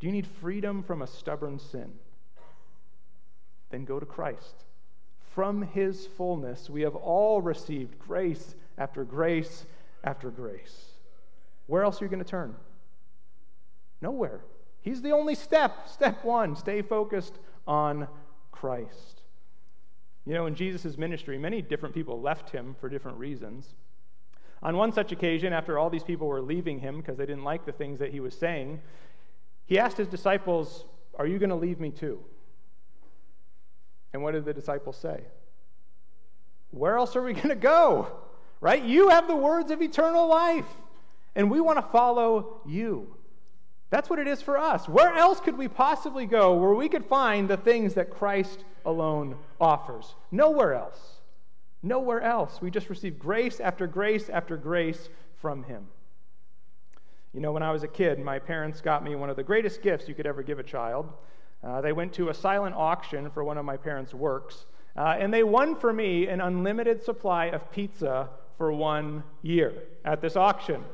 Do 0.00 0.06
you 0.06 0.12
need 0.12 0.26
freedom 0.26 0.82
from 0.82 1.02
a 1.02 1.06
stubborn 1.06 1.58
sin? 1.58 1.92
Then 3.70 3.84
go 3.84 4.00
to 4.00 4.06
Christ. 4.06 4.64
From 5.34 5.62
his 5.62 6.06
fullness, 6.06 6.68
we 6.68 6.82
have 6.82 6.94
all 6.94 7.40
received 7.40 7.98
grace 7.98 8.54
after 8.76 9.04
grace 9.04 9.64
after 10.04 10.30
grace. 10.30 10.86
Where 11.66 11.84
else 11.84 12.00
are 12.00 12.04
you 12.04 12.10
going 12.10 12.22
to 12.22 12.28
turn? 12.28 12.54
Nowhere. 14.00 14.40
He's 14.82 15.00
the 15.00 15.12
only 15.12 15.34
step. 15.34 15.88
Step 15.88 16.24
one 16.24 16.56
stay 16.56 16.82
focused 16.82 17.38
on 17.66 18.08
Christ. 18.50 19.22
You 20.26 20.34
know, 20.34 20.46
in 20.46 20.54
Jesus' 20.54 20.98
ministry, 20.98 21.38
many 21.38 21.62
different 21.62 21.94
people 21.94 22.20
left 22.20 22.50
him 22.50 22.76
for 22.80 22.88
different 22.88 23.18
reasons. 23.18 23.74
On 24.62 24.76
one 24.76 24.92
such 24.92 25.10
occasion, 25.10 25.52
after 25.52 25.78
all 25.78 25.90
these 25.90 26.04
people 26.04 26.28
were 26.28 26.40
leaving 26.40 26.78
him 26.78 26.98
because 26.98 27.16
they 27.16 27.26
didn't 27.26 27.44
like 27.44 27.66
the 27.66 27.72
things 27.72 27.98
that 27.98 28.12
he 28.12 28.20
was 28.20 28.34
saying, 28.34 28.80
he 29.66 29.78
asked 29.78 29.96
his 29.96 30.08
disciples, 30.08 30.84
Are 31.18 31.26
you 31.26 31.38
going 31.38 31.50
to 31.50 31.56
leave 31.56 31.80
me 31.80 31.90
too? 31.90 32.20
And 34.12 34.22
what 34.22 34.32
did 34.32 34.44
the 34.44 34.54
disciples 34.54 34.96
say? 34.96 35.22
Where 36.70 36.96
else 36.96 37.16
are 37.16 37.22
we 37.22 37.32
going 37.32 37.48
to 37.48 37.54
go? 37.54 38.08
Right? 38.60 38.82
You 38.82 39.08
have 39.08 39.26
the 39.26 39.36
words 39.36 39.70
of 39.70 39.82
eternal 39.82 40.28
life, 40.28 40.68
and 41.34 41.50
we 41.50 41.60
want 41.60 41.78
to 41.78 41.90
follow 41.90 42.60
you. 42.66 43.16
That's 43.90 44.08
what 44.08 44.18
it 44.18 44.28
is 44.28 44.40
for 44.40 44.56
us. 44.56 44.88
Where 44.88 45.12
else 45.12 45.40
could 45.40 45.58
we 45.58 45.68
possibly 45.68 46.24
go 46.24 46.54
where 46.54 46.72
we 46.72 46.88
could 46.88 47.04
find 47.04 47.48
the 47.48 47.58
things 47.58 47.94
that 47.94 48.10
Christ 48.10 48.64
alone 48.86 49.36
offers? 49.60 50.14
Nowhere 50.30 50.74
else. 50.74 50.98
Nowhere 51.82 52.20
else. 52.20 52.60
We 52.60 52.70
just 52.70 52.88
receive 52.88 53.18
grace 53.18 53.60
after 53.60 53.86
grace 53.86 54.28
after 54.28 54.56
grace 54.56 55.08
from 55.40 55.64
Him. 55.64 55.86
You 57.32 57.40
know, 57.40 57.52
when 57.52 57.62
I 57.62 57.72
was 57.72 57.82
a 57.82 57.88
kid, 57.88 58.18
my 58.18 58.38
parents 58.38 58.80
got 58.80 59.02
me 59.02 59.14
one 59.14 59.30
of 59.30 59.36
the 59.36 59.42
greatest 59.42 59.82
gifts 59.82 60.08
you 60.08 60.14
could 60.14 60.26
ever 60.26 60.42
give 60.42 60.58
a 60.58 60.62
child. 60.62 61.12
Uh, 61.64 61.80
they 61.80 61.92
went 61.92 62.12
to 62.14 62.28
a 62.28 62.34
silent 62.34 62.74
auction 62.74 63.30
for 63.30 63.42
one 63.42 63.56
of 63.56 63.64
my 63.64 63.76
parents' 63.76 64.12
works, 64.12 64.66
uh, 64.96 65.16
and 65.18 65.32
they 65.32 65.42
won 65.42 65.74
for 65.76 65.92
me 65.92 66.26
an 66.26 66.40
unlimited 66.40 67.02
supply 67.02 67.46
of 67.46 67.70
pizza 67.72 68.28
for 68.58 68.72
one 68.72 69.22
year 69.42 69.72
at 70.04 70.20
this 70.20 70.36
auction 70.36 70.84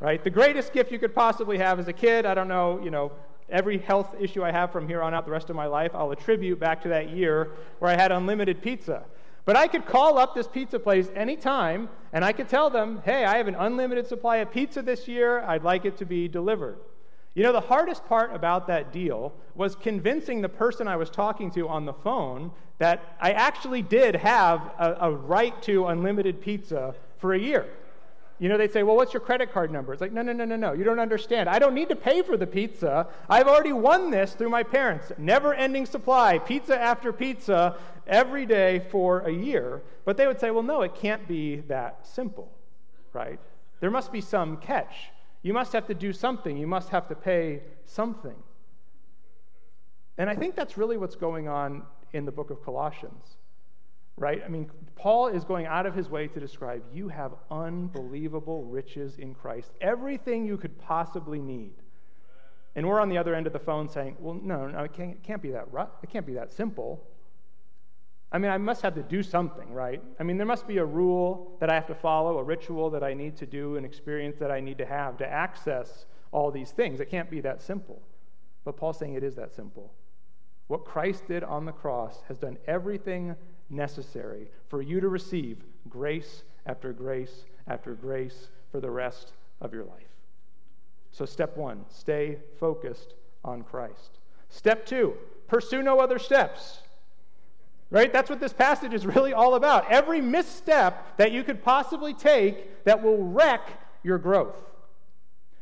right? 0.00 0.22
The 0.22 0.30
greatest 0.30 0.72
gift 0.72 0.92
you 0.92 0.98
could 0.98 1.14
possibly 1.14 1.58
have 1.58 1.78
as 1.78 1.88
a 1.88 1.92
kid, 1.92 2.26
I 2.26 2.34
don't 2.34 2.48
know, 2.48 2.80
you 2.82 2.90
know, 2.90 3.12
every 3.48 3.78
health 3.78 4.14
issue 4.20 4.42
I 4.42 4.50
have 4.50 4.70
from 4.70 4.86
here 4.86 5.02
on 5.02 5.14
out 5.14 5.24
the 5.24 5.30
rest 5.30 5.50
of 5.50 5.56
my 5.56 5.66
life, 5.66 5.92
I'll 5.94 6.10
attribute 6.10 6.60
back 6.60 6.82
to 6.82 6.88
that 6.88 7.08
year 7.10 7.52
where 7.78 7.90
I 7.90 7.96
had 7.96 8.12
unlimited 8.12 8.62
pizza. 8.62 9.04
But 9.44 9.56
I 9.56 9.68
could 9.68 9.84
call 9.86 10.18
up 10.18 10.34
this 10.34 10.48
pizza 10.48 10.78
place 10.78 11.08
anytime 11.14 11.88
and 12.12 12.24
I 12.24 12.32
could 12.32 12.48
tell 12.48 12.70
them, 12.70 13.02
hey, 13.04 13.24
I 13.24 13.36
have 13.36 13.48
an 13.48 13.56
unlimited 13.56 14.06
supply 14.06 14.36
of 14.36 14.50
pizza 14.50 14.80
this 14.82 15.06
year. 15.06 15.40
I'd 15.40 15.64
like 15.64 15.84
it 15.84 15.96
to 15.98 16.06
be 16.06 16.28
delivered. 16.28 16.78
You 17.34 17.42
know, 17.42 17.52
the 17.52 17.60
hardest 17.60 18.06
part 18.06 18.34
about 18.34 18.68
that 18.68 18.92
deal 18.92 19.34
was 19.54 19.74
convincing 19.74 20.40
the 20.40 20.48
person 20.48 20.86
I 20.86 20.96
was 20.96 21.10
talking 21.10 21.50
to 21.52 21.68
on 21.68 21.84
the 21.84 21.92
phone 21.92 22.52
that 22.78 23.16
I 23.20 23.32
actually 23.32 23.82
did 23.82 24.14
have 24.16 24.60
a, 24.78 24.96
a 25.00 25.10
right 25.10 25.60
to 25.62 25.86
unlimited 25.86 26.40
pizza 26.40 26.94
for 27.18 27.34
a 27.34 27.38
year. 27.38 27.66
You 28.38 28.48
know, 28.48 28.58
they'd 28.58 28.72
say, 28.72 28.82
Well, 28.82 28.96
what's 28.96 29.12
your 29.12 29.20
credit 29.20 29.52
card 29.52 29.70
number? 29.70 29.92
It's 29.92 30.00
like, 30.00 30.12
No, 30.12 30.22
no, 30.22 30.32
no, 30.32 30.44
no, 30.44 30.56
no. 30.56 30.72
You 30.72 30.84
don't 30.84 30.98
understand. 30.98 31.48
I 31.48 31.58
don't 31.58 31.74
need 31.74 31.88
to 31.88 31.96
pay 31.96 32.22
for 32.22 32.36
the 32.36 32.46
pizza. 32.46 33.06
I've 33.28 33.46
already 33.46 33.72
won 33.72 34.10
this 34.10 34.34
through 34.34 34.50
my 34.50 34.62
parents. 34.62 35.12
Never 35.18 35.54
ending 35.54 35.86
supply, 35.86 36.38
pizza 36.38 36.80
after 36.80 37.12
pizza, 37.12 37.76
every 38.06 38.46
day 38.46 38.80
for 38.90 39.20
a 39.20 39.32
year. 39.32 39.82
But 40.04 40.16
they 40.16 40.26
would 40.26 40.40
say, 40.40 40.50
Well, 40.50 40.62
no, 40.62 40.82
it 40.82 40.94
can't 40.94 41.26
be 41.26 41.56
that 41.68 42.06
simple, 42.06 42.50
right? 43.12 43.40
There 43.80 43.90
must 43.90 44.12
be 44.12 44.20
some 44.20 44.56
catch. 44.58 45.10
You 45.42 45.52
must 45.52 45.72
have 45.72 45.86
to 45.88 45.94
do 45.94 46.12
something. 46.12 46.56
You 46.56 46.66
must 46.66 46.88
have 46.88 47.08
to 47.08 47.14
pay 47.14 47.62
something. 47.84 48.36
And 50.16 50.30
I 50.30 50.36
think 50.36 50.54
that's 50.54 50.78
really 50.78 50.96
what's 50.96 51.16
going 51.16 51.48
on 51.48 51.82
in 52.12 52.24
the 52.24 52.32
book 52.32 52.50
of 52.50 52.62
Colossians 52.64 53.36
right? 54.16 54.42
I 54.44 54.48
mean, 54.48 54.70
Paul 54.96 55.28
is 55.28 55.44
going 55.44 55.66
out 55.66 55.86
of 55.86 55.94
his 55.94 56.08
way 56.08 56.28
to 56.28 56.40
describe 56.40 56.82
you 56.92 57.08
have 57.08 57.32
unbelievable 57.50 58.64
riches 58.64 59.16
in 59.18 59.34
Christ, 59.34 59.72
everything 59.80 60.46
you 60.46 60.56
could 60.56 60.78
possibly 60.78 61.40
need. 61.40 61.72
And 62.76 62.88
we're 62.88 63.00
on 63.00 63.08
the 63.08 63.18
other 63.18 63.34
end 63.34 63.46
of 63.46 63.52
the 63.52 63.58
phone 63.58 63.88
saying, 63.88 64.16
well, 64.18 64.34
no, 64.34 64.66
no, 64.66 64.80
it 64.80 64.92
can't, 64.92 65.12
it 65.12 65.22
can't 65.22 65.42
be 65.42 65.50
that 65.50 65.68
it 66.02 66.10
can't 66.10 66.26
be 66.26 66.34
that 66.34 66.52
simple. 66.52 67.04
I 68.34 68.38
mean, 68.38 68.50
I 68.50 68.58
must 68.58 68.82
have 68.82 68.96
to 68.96 69.02
do 69.04 69.22
something, 69.22 69.72
right? 69.72 70.02
I 70.18 70.24
mean, 70.24 70.36
there 70.36 70.46
must 70.46 70.66
be 70.66 70.78
a 70.78 70.84
rule 70.84 71.56
that 71.60 71.70
I 71.70 71.74
have 71.74 71.86
to 71.86 71.94
follow, 71.94 72.36
a 72.38 72.42
ritual 72.42 72.90
that 72.90 73.04
I 73.04 73.14
need 73.14 73.36
to 73.36 73.46
do, 73.46 73.76
an 73.76 73.84
experience 73.84 74.38
that 74.40 74.50
I 74.50 74.58
need 74.58 74.76
to 74.78 74.84
have 74.84 75.16
to 75.18 75.26
access 75.26 76.06
all 76.32 76.50
these 76.50 76.72
things. 76.72 76.98
It 76.98 77.08
can't 77.08 77.30
be 77.30 77.40
that 77.42 77.62
simple. 77.62 78.02
But 78.64 78.76
Paul's 78.76 78.98
saying 78.98 79.14
it 79.14 79.22
is 79.22 79.36
that 79.36 79.54
simple. 79.54 79.94
What 80.66 80.84
Christ 80.84 81.28
did 81.28 81.44
on 81.44 81.64
the 81.64 81.70
cross 81.70 82.22
has 82.26 82.36
done 82.36 82.58
everything 82.66 83.36
necessary 83.70 84.50
for 84.66 84.82
you 84.82 85.00
to 85.00 85.08
receive 85.08 85.62
grace 85.88 86.42
after 86.66 86.92
grace 86.92 87.44
after 87.68 87.94
grace 87.94 88.48
for 88.72 88.80
the 88.80 88.90
rest 88.90 89.32
of 89.60 89.72
your 89.72 89.84
life. 89.84 90.10
So, 91.12 91.24
step 91.24 91.56
one, 91.56 91.84
stay 91.88 92.38
focused 92.58 93.14
on 93.44 93.62
Christ. 93.62 94.18
Step 94.48 94.84
two, 94.84 95.14
pursue 95.46 95.84
no 95.84 96.00
other 96.00 96.18
steps. 96.18 96.80
Right? 97.94 98.12
That's 98.12 98.28
what 98.28 98.40
this 98.40 98.52
passage 98.52 98.92
is 98.92 99.06
really 99.06 99.32
all 99.32 99.54
about. 99.54 99.88
Every 99.88 100.20
misstep 100.20 101.16
that 101.16 101.30
you 101.30 101.44
could 101.44 101.62
possibly 101.62 102.12
take 102.12 102.84
that 102.84 103.00
will 103.00 103.22
wreck 103.22 103.70
your 104.02 104.18
growth. 104.18 104.56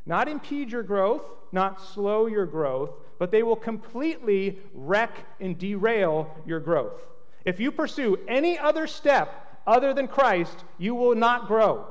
Not 0.07 0.29
impede 0.29 0.73
your 0.73 0.83
growth, 0.83 1.21
not 1.53 1.79
slow 1.79 2.27
your 2.27 2.47
growth, 2.47 2.93
but 3.19 3.33
they 3.33 3.43
will 3.43 3.55
completely 3.55 4.59
wreck 4.73 5.12
and 5.41 5.59
derail 5.59 6.35
your 6.47 6.59
growth. 6.59 7.05
If 7.45 7.61
you 7.61 7.71
pursue 7.71 8.19
any 8.27 8.59
other 8.59 8.87
step 8.87 9.61
other 9.67 9.93
than 9.93 10.09
Christ, 10.09 10.65
you 10.79 10.95
will 10.95 11.15
not 11.15 11.47
grow 11.47 11.87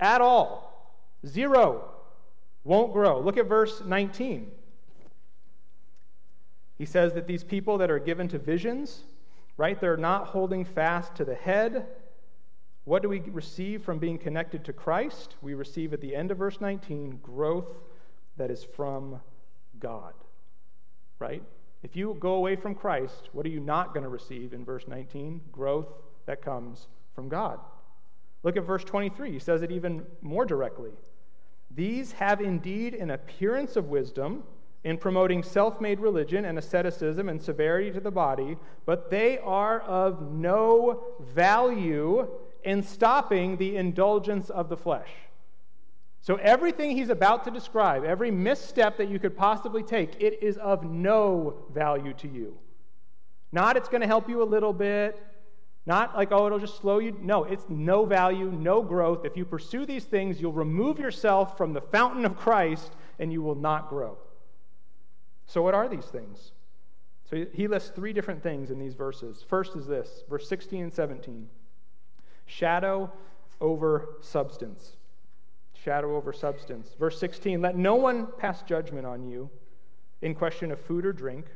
at 0.00 0.22
all. 0.22 0.96
Zero. 1.26 1.90
Won't 2.64 2.94
grow. 2.94 3.20
Look 3.20 3.36
at 3.36 3.46
verse 3.46 3.82
19. 3.84 4.50
He 6.78 6.86
says 6.86 7.12
that 7.12 7.26
these 7.26 7.44
people 7.44 7.76
that 7.76 7.90
are 7.90 7.98
given 7.98 8.28
to 8.28 8.38
visions, 8.38 9.02
right, 9.56 9.80
they're 9.80 9.96
not 9.96 10.28
holding 10.28 10.64
fast 10.64 11.14
to 11.16 11.24
the 11.24 11.34
head. 11.34 11.86
What 12.84 13.02
do 13.02 13.08
we 13.08 13.20
receive 13.20 13.82
from 13.82 13.98
being 13.98 14.18
connected 14.18 14.64
to 14.66 14.72
Christ? 14.72 15.36
We 15.42 15.54
receive 15.54 15.92
at 15.92 16.00
the 16.00 16.14
end 16.14 16.30
of 16.30 16.38
verse 16.38 16.60
19 16.60 17.20
growth 17.22 17.72
that 18.36 18.50
is 18.50 18.64
from 18.64 19.20
God, 19.80 20.14
right? 21.18 21.42
If 21.82 21.96
you 21.96 22.16
go 22.20 22.34
away 22.34 22.56
from 22.56 22.74
Christ, 22.74 23.30
what 23.32 23.46
are 23.46 23.50
you 23.50 23.60
not 23.60 23.92
going 23.92 24.02
to 24.04 24.08
receive 24.08 24.52
in 24.52 24.64
verse 24.64 24.86
19? 24.86 25.40
Growth 25.52 25.88
that 26.26 26.42
comes 26.42 26.88
from 27.14 27.28
God. 27.28 27.60
Look 28.42 28.56
at 28.56 28.64
verse 28.64 28.84
23. 28.84 29.32
He 29.32 29.38
says 29.38 29.62
it 29.62 29.72
even 29.72 30.04
more 30.22 30.44
directly. 30.44 30.92
These 31.74 32.12
have 32.12 32.40
indeed 32.40 32.94
an 32.94 33.10
appearance 33.10 33.76
of 33.76 33.86
wisdom 33.86 34.44
in 34.84 34.98
promoting 34.98 35.42
self 35.42 35.80
made 35.80 36.00
religion 36.00 36.44
and 36.44 36.58
asceticism 36.58 37.28
and 37.28 37.40
severity 37.40 37.90
to 37.90 38.00
the 38.00 38.10
body, 38.10 38.56
but 38.84 39.10
they 39.10 39.38
are 39.38 39.80
of 39.80 40.32
no 40.32 41.04
value 41.20 42.28
in 42.64 42.82
stopping 42.82 43.56
the 43.56 43.76
indulgence 43.76 44.50
of 44.50 44.68
the 44.68 44.76
flesh. 44.76 45.10
So, 46.20 46.36
everything 46.36 46.96
he's 46.96 47.08
about 47.08 47.44
to 47.44 47.50
describe, 47.50 48.04
every 48.04 48.30
misstep 48.30 48.96
that 48.98 49.08
you 49.08 49.18
could 49.18 49.36
possibly 49.36 49.82
take, 49.82 50.20
it 50.20 50.42
is 50.42 50.56
of 50.56 50.84
no 50.84 51.64
value 51.72 52.12
to 52.14 52.28
you. 52.28 52.58
Not 53.52 53.76
it's 53.76 53.88
going 53.88 54.00
to 54.00 54.06
help 54.06 54.28
you 54.28 54.42
a 54.42 54.44
little 54.44 54.72
bit, 54.72 55.20
not 55.86 56.16
like, 56.16 56.32
oh, 56.32 56.46
it'll 56.46 56.58
just 56.58 56.78
slow 56.78 56.98
you. 56.98 57.16
No, 57.22 57.44
it's 57.44 57.64
no 57.68 58.04
value, 58.04 58.50
no 58.50 58.82
growth. 58.82 59.24
If 59.24 59.36
you 59.36 59.44
pursue 59.44 59.86
these 59.86 60.04
things, 60.04 60.40
you'll 60.40 60.52
remove 60.52 60.98
yourself 60.98 61.56
from 61.56 61.72
the 61.72 61.80
fountain 61.80 62.24
of 62.24 62.36
Christ 62.36 62.92
and 63.20 63.32
you 63.32 63.40
will 63.40 63.54
not 63.54 63.88
grow. 63.88 64.18
So, 65.46 65.62
what 65.62 65.74
are 65.74 65.88
these 65.88 66.06
things? 66.06 66.52
So, 67.30 67.46
he 67.52 67.68
lists 67.68 67.90
three 67.94 68.12
different 68.12 68.42
things 68.42 68.70
in 68.70 68.78
these 68.78 68.94
verses. 68.94 69.44
First 69.48 69.76
is 69.76 69.86
this, 69.86 70.24
verse 70.28 70.48
16 70.48 70.82
and 70.82 70.92
17 70.92 71.48
shadow 72.46 73.12
over 73.60 74.16
substance. 74.20 74.96
Shadow 75.74 76.16
over 76.16 76.32
substance. 76.32 76.94
Verse 76.98 77.18
16 77.18 77.60
let 77.60 77.76
no 77.76 77.96
one 77.96 78.28
pass 78.38 78.62
judgment 78.62 79.06
on 79.06 79.24
you 79.24 79.50
in 80.22 80.34
question 80.34 80.72
of 80.72 80.80
food 80.80 81.04
or 81.04 81.12
drink, 81.12 81.46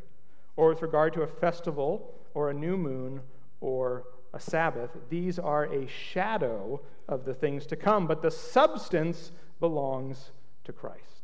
or 0.57 0.69
with 0.69 0.83
regard 0.83 1.15
to 1.15 1.23
a 1.23 1.27
festival, 1.27 2.15
or 2.35 2.51
a 2.51 2.55
new 2.55 2.77
moon, 2.77 3.21
or 3.61 4.05
a 4.35 4.41
Sabbath. 4.41 4.91
These 5.09 5.39
are 5.39 5.65
a 5.65 5.87
shadow 5.87 6.83
of 7.09 7.25
the 7.25 7.35
things 7.35 7.67
to 7.67 7.77
come, 7.77 8.07
but 8.07 8.21
the 8.21 8.31
substance 8.31 9.33
belongs 9.59 10.31
to 10.65 10.73
Christ. 10.73 11.20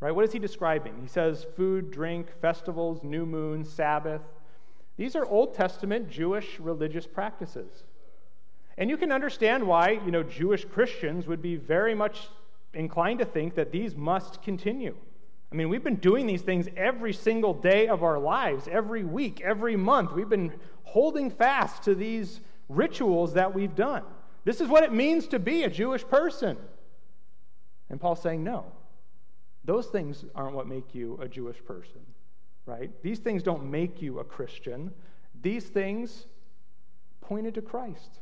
Right? 0.00 0.14
What 0.14 0.24
is 0.24 0.32
he 0.32 0.38
describing? 0.38 0.94
He 1.02 1.08
says 1.08 1.46
food, 1.56 1.90
drink, 1.90 2.28
festivals, 2.40 3.02
new 3.02 3.26
moon, 3.26 3.64
Sabbath. 3.64 4.22
These 4.96 5.14
are 5.14 5.26
Old 5.26 5.54
Testament 5.54 6.08
Jewish 6.08 6.58
religious 6.58 7.06
practices. 7.06 7.84
And 8.78 8.88
you 8.88 8.96
can 8.96 9.12
understand 9.12 9.66
why, 9.66 9.90
you 9.90 10.10
know, 10.10 10.22
Jewish 10.22 10.64
Christians 10.64 11.26
would 11.26 11.42
be 11.42 11.56
very 11.56 11.94
much 11.94 12.28
inclined 12.72 13.18
to 13.18 13.26
think 13.26 13.54
that 13.56 13.72
these 13.72 13.94
must 13.94 14.40
continue. 14.42 14.96
I 15.52 15.56
mean, 15.56 15.68
we've 15.68 15.84
been 15.84 15.96
doing 15.96 16.26
these 16.26 16.42
things 16.42 16.68
every 16.76 17.12
single 17.12 17.52
day 17.52 17.88
of 17.88 18.02
our 18.02 18.18
lives, 18.18 18.68
every 18.70 19.04
week, 19.04 19.40
every 19.42 19.76
month. 19.76 20.12
We've 20.12 20.28
been 20.28 20.52
holding 20.84 21.30
fast 21.30 21.82
to 21.82 21.94
these 21.94 22.40
rituals 22.68 23.34
that 23.34 23.52
we've 23.54 23.74
done. 23.74 24.04
This 24.44 24.60
is 24.60 24.68
what 24.68 24.84
it 24.84 24.92
means 24.92 25.26
to 25.28 25.38
be 25.38 25.64
a 25.64 25.70
Jewish 25.70 26.06
person. 26.06 26.56
And 27.90 28.00
Paul's 28.00 28.22
saying, 28.22 28.44
no, 28.44 28.64
those 29.70 29.86
things 29.86 30.24
aren't 30.34 30.56
what 30.56 30.66
make 30.66 30.96
you 30.96 31.16
a 31.22 31.28
Jewish 31.28 31.64
person, 31.64 32.00
right? 32.66 32.90
These 33.04 33.20
things 33.20 33.40
don't 33.40 33.70
make 33.70 34.02
you 34.02 34.18
a 34.18 34.24
Christian. 34.24 34.90
These 35.42 35.66
things 35.66 36.26
pointed 37.20 37.54
to 37.54 37.62
Christ, 37.62 38.18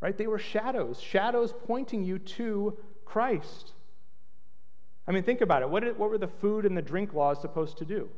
right? 0.00 0.16
They 0.16 0.26
were 0.26 0.38
shadows, 0.38 0.98
shadows 0.98 1.52
pointing 1.66 2.04
you 2.04 2.18
to 2.18 2.78
Christ. 3.04 3.72
I 5.06 5.12
mean, 5.12 5.24
think 5.24 5.42
about 5.42 5.60
it. 5.60 5.68
What, 5.68 5.82
did, 5.82 5.98
what 5.98 6.08
were 6.08 6.16
the 6.16 6.26
food 6.26 6.64
and 6.64 6.74
the 6.74 6.80
drink 6.80 7.12
laws 7.12 7.38
supposed 7.38 7.76
to 7.76 7.84
do? 7.84 8.08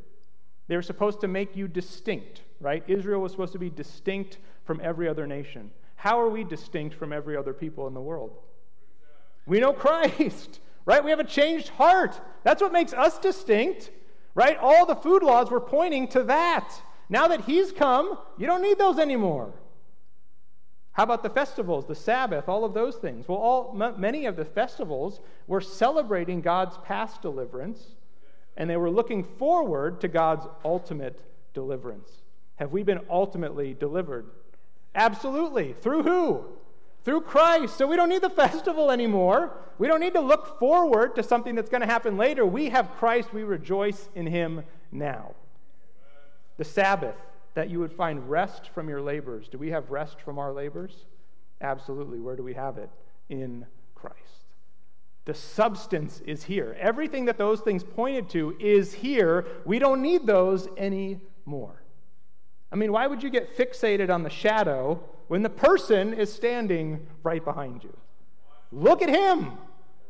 They 0.68 0.76
were 0.76 0.82
supposed 0.82 1.20
to 1.22 1.26
make 1.26 1.56
you 1.56 1.66
distinct, 1.66 2.42
right? 2.60 2.84
Israel 2.86 3.20
was 3.20 3.32
supposed 3.32 3.54
to 3.54 3.58
be 3.58 3.68
distinct 3.68 4.38
from 4.64 4.80
every 4.80 5.08
other 5.08 5.26
nation. 5.26 5.72
How 5.96 6.20
are 6.20 6.28
we 6.28 6.44
distinct 6.44 6.94
from 6.94 7.12
every 7.12 7.36
other 7.36 7.52
people 7.52 7.88
in 7.88 7.94
the 7.94 8.00
world? 8.00 8.36
We 9.44 9.58
know 9.58 9.72
Christ, 9.72 10.60
right? 10.88 11.04
We 11.04 11.10
have 11.10 11.20
a 11.20 11.24
changed 11.24 11.68
heart. 11.68 12.18
That's 12.44 12.62
what 12.62 12.72
makes 12.72 12.94
us 12.94 13.18
distinct, 13.18 13.90
right? 14.34 14.56
All 14.58 14.86
the 14.86 14.96
food 14.96 15.22
laws 15.22 15.50
were 15.50 15.60
pointing 15.60 16.08
to 16.08 16.24
that. 16.24 16.72
Now 17.10 17.28
that 17.28 17.42
He's 17.42 17.72
come, 17.72 18.18
you 18.38 18.46
don't 18.46 18.62
need 18.62 18.78
those 18.78 18.98
anymore. 18.98 19.52
How 20.92 21.02
about 21.02 21.22
the 21.22 21.28
festivals, 21.28 21.86
the 21.86 21.94
Sabbath, 21.94 22.48
all 22.48 22.64
of 22.64 22.72
those 22.72 22.96
things? 22.96 23.28
Well, 23.28 23.36
all, 23.36 23.76
m- 23.80 24.00
many 24.00 24.24
of 24.24 24.36
the 24.36 24.46
festivals 24.46 25.20
were 25.46 25.60
celebrating 25.60 26.40
God's 26.40 26.78
past 26.78 27.20
deliverance, 27.20 27.94
and 28.56 28.68
they 28.68 28.78
were 28.78 28.90
looking 28.90 29.24
forward 29.24 30.00
to 30.00 30.08
God's 30.08 30.46
ultimate 30.64 31.20
deliverance. 31.52 32.10
Have 32.56 32.72
we 32.72 32.82
been 32.82 33.00
ultimately 33.10 33.74
delivered? 33.74 34.30
Absolutely. 34.94 35.74
Through 35.74 36.04
who? 36.04 36.44
Through 37.04 37.22
Christ. 37.22 37.76
So 37.76 37.86
we 37.86 37.96
don't 37.96 38.08
need 38.08 38.22
the 38.22 38.30
festival 38.44 38.90
anymore. 38.90 39.52
We 39.78 39.86
don't 39.86 40.00
need 40.00 40.14
to 40.14 40.20
look 40.20 40.58
forward 40.58 41.14
to 41.16 41.22
something 41.22 41.54
that's 41.54 41.70
going 41.70 41.80
to 41.80 41.86
happen 41.86 42.16
later. 42.16 42.44
We 42.44 42.70
have 42.70 42.90
Christ. 42.96 43.32
We 43.32 43.44
rejoice 43.44 44.08
in 44.14 44.26
Him 44.26 44.64
now. 44.90 45.34
The 46.56 46.64
Sabbath 46.64 47.14
that 47.54 47.70
you 47.70 47.78
would 47.80 47.92
find 47.92 48.28
rest 48.28 48.70
from 48.74 48.88
your 48.88 49.00
labors. 49.00 49.48
Do 49.48 49.58
we 49.58 49.70
have 49.70 49.90
rest 49.90 50.20
from 50.20 50.38
our 50.38 50.52
labors? 50.52 51.06
Absolutely. 51.60 52.20
Where 52.20 52.36
do 52.36 52.42
we 52.42 52.54
have 52.54 52.78
it? 52.78 52.90
In 53.28 53.66
Christ. 53.94 54.16
The 55.24 55.34
substance 55.34 56.22
is 56.24 56.44
here. 56.44 56.76
Everything 56.80 57.26
that 57.26 57.36
those 57.36 57.60
things 57.60 57.84
pointed 57.84 58.30
to 58.30 58.56
is 58.58 58.94
here. 58.94 59.46
We 59.64 59.78
don't 59.78 60.02
need 60.02 60.26
those 60.26 60.68
anymore. 60.76 61.82
I 62.72 62.76
mean, 62.76 62.92
why 62.92 63.06
would 63.06 63.22
you 63.22 63.30
get 63.30 63.56
fixated 63.56 64.08
on 64.08 64.22
the 64.22 64.30
shadow 64.30 65.02
when 65.28 65.42
the 65.42 65.50
person 65.50 66.12
is 66.12 66.32
standing 66.32 67.06
right 67.22 67.44
behind 67.44 67.84
you? 67.84 67.96
Look 68.72 69.02
at 69.02 69.08
him. 69.08 69.52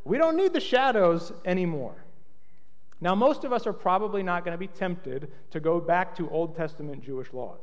We 0.05 0.19
don't 0.19 0.37
need 0.37 0.53
the 0.53 0.61
shadows 0.61 1.33
anymore. 1.45 2.05
Now, 3.01 3.15
most 3.15 3.45
of 3.45 3.53
us 3.53 3.67
are 3.67 3.73
probably 3.73 4.23
not 4.23 4.45
going 4.45 4.53
to 4.53 4.59
be 4.59 4.67
tempted 4.67 5.31
to 5.51 5.61
go 5.61 5.81
back 5.81 6.17
to 6.17 6.29
Old 6.31 6.57
Testament 6.57 7.05
Jewish 7.05 7.33
laws. 7.33 7.61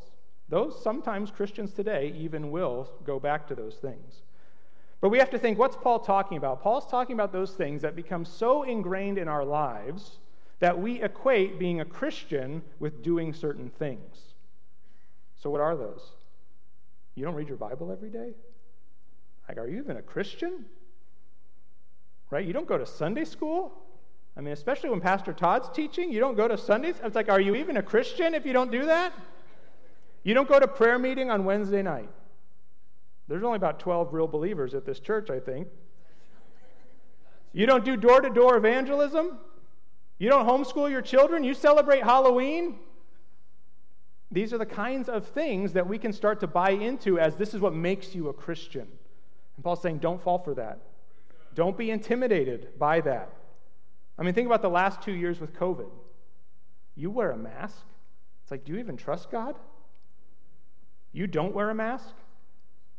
though 0.48 0.70
sometimes 0.70 1.32
Christians 1.32 1.74
today 1.74 2.14
even 2.16 2.52
will 2.52 2.90
go 3.04 3.20
back 3.20 3.48
to 3.48 3.56
those 3.56 3.76
things. 3.76 4.22
But 5.02 5.10
we 5.10 5.18
have 5.18 5.32
to 5.32 5.40
think 5.40 5.58
what's 5.58 5.76
Paul 5.76 6.00
talking 6.00 6.38
about? 6.38 6.62
Paul's 6.62 6.86
talking 6.86 7.14
about 7.16 7.34
those 7.34 7.52
things 7.52 7.82
that 7.82 7.96
become 7.96 8.26
so 8.26 8.64
ingrained 8.64 9.18
in 9.18 9.28
our 9.28 9.44
lives 9.44 10.20
that 10.60 10.80
we 10.80 11.02
equate 11.02 11.60
being 11.60 11.82
a 11.82 11.86
Christian 11.86 12.62
with 12.80 13.04
doing 13.04 13.34
certain 13.34 13.70
things. 13.70 14.34
So, 15.36 15.50
what 15.50 15.62
are 15.62 15.76
those? 15.76 16.12
You 17.16 17.24
don't 17.24 17.36
read 17.36 17.48
your 17.48 17.58
Bible 17.58 17.92
every 17.92 18.10
day? 18.10 18.32
Like, 19.48 19.58
are 19.58 19.68
you 19.68 19.80
even 19.80 19.98
a 19.98 20.02
Christian? 20.02 20.66
Right? 22.30 22.46
You 22.46 22.54
don't 22.54 22.68
go 22.68 22.78
to 22.78 22.86
Sunday 22.86 23.26
school? 23.26 23.74
I 24.38 24.42
mean, 24.42 24.54
especially 24.54 24.90
when 24.90 25.00
Pastor 25.00 25.32
Todd's 25.32 25.70
teaching, 25.70 26.12
you 26.12 26.20
don't 26.20 26.36
go 26.36 26.48
to 26.48 26.58
Sundays. 26.58 26.96
It's 27.02 27.16
like, 27.16 27.30
are 27.30 27.40
you 27.40 27.56
even 27.56 27.78
a 27.78 27.84
Christian 27.84 28.34
if 28.34 28.46
you 28.46 28.52
don't 28.52 28.72
do 28.72 28.86
that? 28.86 29.14
You 30.24 30.34
don't 30.34 30.50
go 30.50 30.60
to 30.60 30.68
prayer 30.68 31.00
meeting 31.00 31.30
on 31.30 31.46
Wednesday 31.46 31.82
night. 31.82 32.10
There's 33.28 33.44
only 33.44 33.56
about 33.56 33.80
12 33.80 34.14
real 34.14 34.28
believers 34.28 34.74
at 34.74 34.86
this 34.86 35.00
church, 35.00 35.30
I 35.30 35.40
think. 35.40 35.68
You 37.54 37.66
don't 37.66 37.86
do 37.86 37.96
door 37.96 38.20
to 38.20 38.30
door 38.30 38.58
evangelism? 38.58 39.38
You 40.20 40.30
don't 40.30 40.46
homeschool 40.46 40.90
your 40.90 41.02
children? 41.02 41.44
You 41.44 41.54
celebrate 41.54 42.04
Halloween? 42.04 42.80
These 44.36 44.52
are 44.52 44.58
the 44.58 44.66
kinds 44.66 45.08
of 45.08 45.26
things 45.26 45.72
that 45.72 45.88
we 45.88 45.98
can 45.98 46.12
start 46.12 46.42
to 46.42 46.48
buy 46.48 46.72
into 46.72 47.18
as 47.18 47.38
this 47.38 47.54
is 47.54 47.62
what 47.62 47.74
makes 47.74 48.14
you 48.14 48.28
a 48.28 48.34
Christian. 48.34 48.86
And 49.56 49.64
Paul's 49.64 49.82
saying, 49.82 50.00
don't 50.00 50.22
fall 50.22 50.40
for 50.40 50.54
that. 50.56 50.80
Don't 51.54 51.78
be 51.78 51.90
intimidated 51.90 52.78
by 52.78 53.00
that. 53.00 53.30
I 54.20 54.24
mean, 54.24 54.34
think 54.34 54.46
about 54.46 54.62
the 54.62 54.70
last 54.70 55.02
two 55.02 55.14
years 55.14 55.40
with 55.40 55.58
COVID. 55.58 55.88
You 56.98 57.10
wear 57.12 57.32
a 57.32 57.38
mask. 57.38 57.78
It's 58.44 58.52
like, 58.52 58.66
do 58.66 58.74
you 58.74 58.80
even 58.80 58.98
trust 58.98 59.32
God? 59.32 59.56
You 61.14 61.28
don't 61.28 61.56
wear 61.56 61.70
a 61.70 61.76
mask? 61.76 62.14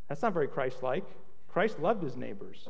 That's 0.09 0.23
not 0.23 0.33
very 0.33 0.49
Christ 0.49 0.83
like. 0.83 1.05
Christ 1.49 1.79
loved 1.79 2.03
his 2.03 2.17
neighbors. 2.17 2.67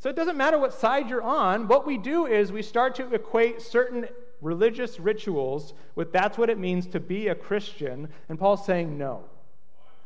So 0.00 0.10
it 0.10 0.16
doesn't 0.16 0.36
matter 0.36 0.58
what 0.58 0.74
side 0.74 1.08
you're 1.08 1.22
on. 1.22 1.68
What 1.68 1.86
we 1.86 1.96
do 1.96 2.26
is 2.26 2.50
we 2.50 2.62
start 2.62 2.96
to 2.96 3.14
equate 3.14 3.62
certain 3.62 4.08
religious 4.40 5.00
rituals 5.00 5.74
with 5.94 6.12
that's 6.12 6.38
what 6.38 6.50
it 6.50 6.58
means 6.58 6.86
to 6.88 7.00
be 7.00 7.28
a 7.28 7.34
Christian. 7.34 8.08
And 8.28 8.38
Paul's 8.38 8.64
saying 8.64 8.96
no. 8.96 9.24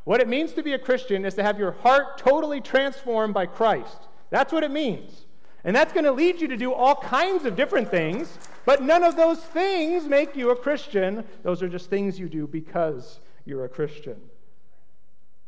What 0.05 0.21
it 0.21 0.29
means 0.29 0.53
to 0.55 0.63
be 0.63 0.73
a 0.73 0.79
Christian 0.79 1.25
is 1.25 1.35
to 1.35 1.43
have 1.43 1.59
your 1.59 1.73
heart 1.73 2.19
totally 2.19 2.61
transformed 2.61 3.35
by 3.35 3.47
Christ. 3.47 4.09
That's 4.31 4.53
what 4.53 4.65
it 4.65 4.71
means. 4.71 5.27
And 5.65 5.77
that's 5.77 5.93
going 5.93 6.05
to 6.05 6.13
lead 6.13 6.41
you 6.41 6.49
to 6.49 6.57
do 6.57 6.73
all 6.73 6.97
kinds 6.97 7.45
of 7.45 7.55
different 7.55 7.89
things, 7.89 8.37
but 8.65 8.83
none 8.83 9.05
of 9.05 9.15
those 9.15 9.39
things 9.39 10.07
make 10.07 10.35
you 10.35 10.51
a 10.51 10.57
Christian. 10.57 11.25
Those 11.45 11.63
are 11.63 11.69
just 11.69 11.89
things 11.89 12.19
you 12.19 12.29
do 12.29 12.49
because 12.49 13.21
you're 13.45 13.65
a 13.65 13.69
Christian. 13.69 14.17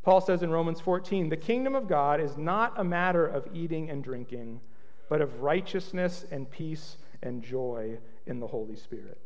Paul 0.03 0.21
says 0.21 0.43
in 0.43 0.51
Romans 0.51 0.81
14, 0.81 1.31
the 1.31 1.37
kingdom 1.37 1.75
of 1.75 1.89
God 1.89 2.21
is 2.21 2.37
not 2.37 2.75
a 2.77 2.85
matter 2.85 3.27
of 3.27 3.49
eating 3.53 3.91
and 3.91 4.05
drinking, 4.05 4.61
but 5.09 5.21
of 5.21 5.41
righteousness 5.41 6.27
and 6.31 6.49
peace 6.49 6.99
and 7.23 7.43
joy 7.43 7.99
in 8.27 8.41
the 8.41 8.47
Holy 8.47 8.77
Spirit. 8.77 9.21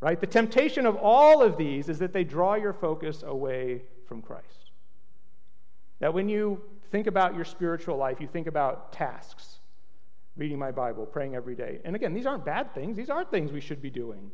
Right? 0.00 0.20
The 0.20 0.26
temptation 0.26 0.84
of 0.86 0.96
all 0.96 1.42
of 1.42 1.56
these 1.56 1.88
is 1.88 1.98
that 2.00 2.12
they 2.12 2.24
draw 2.24 2.54
your 2.54 2.72
focus 2.72 3.22
away 3.22 3.82
from 4.06 4.20
Christ. 4.20 4.70
That 6.00 6.12
when 6.12 6.28
you 6.28 6.60
think 6.90 7.06
about 7.06 7.36
your 7.36 7.44
spiritual 7.44 7.96
life, 7.96 8.20
you 8.20 8.26
think 8.26 8.48
about 8.48 8.92
tasks 8.92 9.60
reading 10.36 10.58
my 10.58 10.70
Bible, 10.70 11.06
praying 11.06 11.34
every 11.34 11.54
day. 11.54 11.78
And 11.84 11.94
again, 11.94 12.14
these 12.14 12.26
aren't 12.26 12.44
bad 12.44 12.74
things, 12.74 12.96
these 12.96 13.10
aren't 13.10 13.30
things 13.30 13.52
we 13.52 13.60
should 13.60 13.82
be 13.82 13.90
doing. 13.90 14.30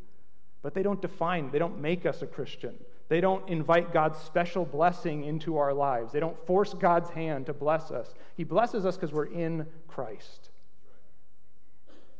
But 0.63 0.75
they 0.75 0.83
don't 0.83 1.03
define, 1.03 1.51
they 1.51 1.59
don't 1.59 1.81
make 1.81 2.07
us 2.07 2.23
a 2.23 2.27
Christian. 2.27 2.75
They 3.09 3.21
don't 3.21 3.49
invite 3.49 3.93
God's 3.93 4.19
special 4.19 4.65
blessing 4.65 5.25
into 5.25 5.57
our 5.57 5.73
lives. 5.73 6.13
They 6.13 6.21
don't 6.21 6.39
force 6.47 6.75
God's 6.75 7.11
hand 7.11 7.47
to 7.47 7.55
bless 7.55 7.91
us. 7.91 8.13
He 8.37 8.45
blesses 8.45 8.85
us 8.85 8.97
because 8.97 9.13
we're 9.13 9.33
in 9.33 9.67
Christ. 9.87 10.51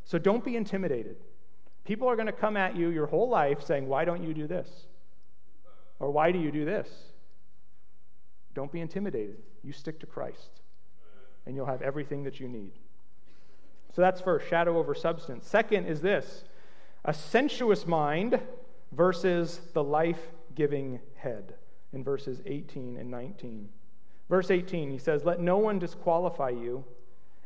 So 0.09 0.17
don't 0.17 0.43
be 0.43 0.57
intimidated. 0.57 1.17
People 1.85 2.09
are 2.09 2.17
going 2.17 2.27
to 2.27 2.33
come 2.33 2.57
at 2.57 2.75
you 2.75 2.89
your 2.89 3.07
whole 3.07 3.29
life 3.29 3.63
saying, 3.63 3.87
Why 3.87 4.07
don't 4.07 4.25
you 4.25 4.33
do 4.33 4.47
this? 4.47 4.87
Or 6.01 6.11
why 6.11 6.33
do 6.33 6.39
you 6.39 6.51
do 6.51 6.65
this? 6.65 6.89
Don't 8.55 8.73
be 8.73 8.81
intimidated. 8.81 9.37
You 9.63 9.75
stick 9.75 10.01
to 10.01 10.07
Christ, 10.07 10.63
and 11.45 11.55
you'll 11.55 11.67
have 11.67 11.83
everything 11.83 12.25
that 12.25 12.41
you 12.41 12.49
need. 12.49 12.73
So 13.95 14.01
that's 14.01 14.23
first, 14.23 14.49
shadow 14.49 14.79
over 14.79 14.95
substance. 14.95 15.47
Second 15.47 15.85
is 15.85 16.01
this 16.01 16.45
a 17.05 17.13
sensuous 17.13 17.87
mind 17.87 18.41
versus 18.93 19.61
the 19.75 19.85
life 19.85 20.21
giving 20.55 21.01
head 21.17 21.53
in 21.93 22.03
verses 22.03 22.41
18 22.47 22.97
and 22.97 23.11
19. 23.11 23.69
Verse 24.31 24.51
18, 24.51 24.91
he 24.91 24.99
says, 24.99 25.27
Let 25.27 25.39
no 25.39 25.59
one 25.59 25.79
disqualify 25.79 26.49
you 26.49 26.87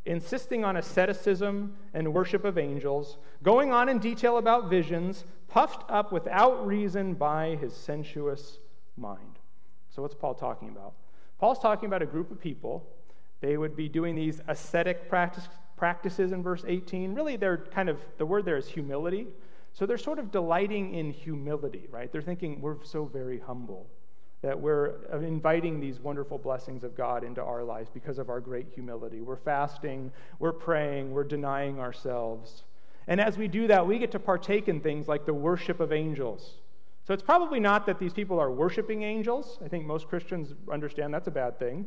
insisting 0.04 0.64
on 0.64 0.76
asceticism 0.76 1.74
and 1.94 2.12
worship 2.12 2.44
of 2.44 2.58
angels, 2.58 3.18
going 3.42 3.72
on 3.72 3.88
in 3.88 3.98
detail 3.98 4.38
about 4.38 4.68
visions, 4.68 5.24
puffed 5.48 5.88
up 5.88 6.12
without 6.12 6.66
reason 6.66 7.14
by 7.14 7.56
his 7.60 7.74
sensuous 7.74 8.58
mind. 8.96 9.38
So, 9.90 10.02
what's 10.02 10.14
Paul 10.14 10.34
talking 10.34 10.68
about? 10.70 10.94
Paul's 11.38 11.58
talking 11.58 11.86
about 11.86 12.02
a 12.02 12.06
group 12.06 12.30
of 12.30 12.40
people. 12.40 12.88
They 13.40 13.56
would 13.56 13.76
be 13.76 13.88
doing 13.88 14.14
these 14.14 14.40
ascetic 14.48 15.08
practice, 15.08 15.48
practices 15.76 16.32
in 16.32 16.42
verse 16.42 16.64
18. 16.66 17.14
Really, 17.14 17.36
they're 17.36 17.58
kind 17.58 17.88
of, 17.88 17.98
the 18.18 18.26
word 18.26 18.44
there 18.44 18.56
is 18.56 18.68
humility. 18.68 19.26
So, 19.72 19.86
they're 19.86 19.98
sort 19.98 20.18
of 20.18 20.30
delighting 20.30 20.94
in 20.94 21.10
humility, 21.10 21.86
right? 21.90 22.10
They're 22.10 22.22
thinking, 22.22 22.60
we're 22.60 22.82
so 22.84 23.04
very 23.04 23.38
humble 23.38 23.86
that 24.42 24.60
we're 24.60 24.94
uh, 25.12 25.18
inviting 25.20 25.80
these 25.80 26.00
wonderful 26.00 26.36
blessings 26.36 26.84
of 26.84 26.96
God 26.96 27.24
into 27.24 27.42
our 27.42 27.62
lives 27.62 27.88
because 27.92 28.18
of 28.18 28.28
our 28.28 28.40
great 28.40 28.66
humility. 28.74 29.20
We're 29.20 29.36
fasting, 29.36 30.12
we're 30.38 30.52
praying, 30.52 31.12
we're 31.12 31.24
denying 31.24 31.78
ourselves. 31.78 32.64
And 33.06 33.20
as 33.20 33.38
we 33.38 33.48
do 33.48 33.66
that, 33.68 33.86
we 33.86 33.98
get 33.98 34.10
to 34.12 34.18
partake 34.18 34.68
in 34.68 34.80
things 34.80 35.08
like 35.08 35.26
the 35.26 35.34
worship 35.34 35.80
of 35.80 35.92
angels. 35.92 36.54
So 37.04 37.14
it's 37.14 37.22
probably 37.22 37.60
not 37.60 37.86
that 37.86 37.98
these 37.98 38.12
people 38.12 38.38
are 38.38 38.50
worshiping 38.50 39.02
angels. 39.02 39.58
I 39.64 39.68
think 39.68 39.86
most 39.86 40.08
Christians 40.08 40.54
understand 40.70 41.14
that's 41.14 41.28
a 41.28 41.32
bad 41.32 41.58
thing. 41.58 41.86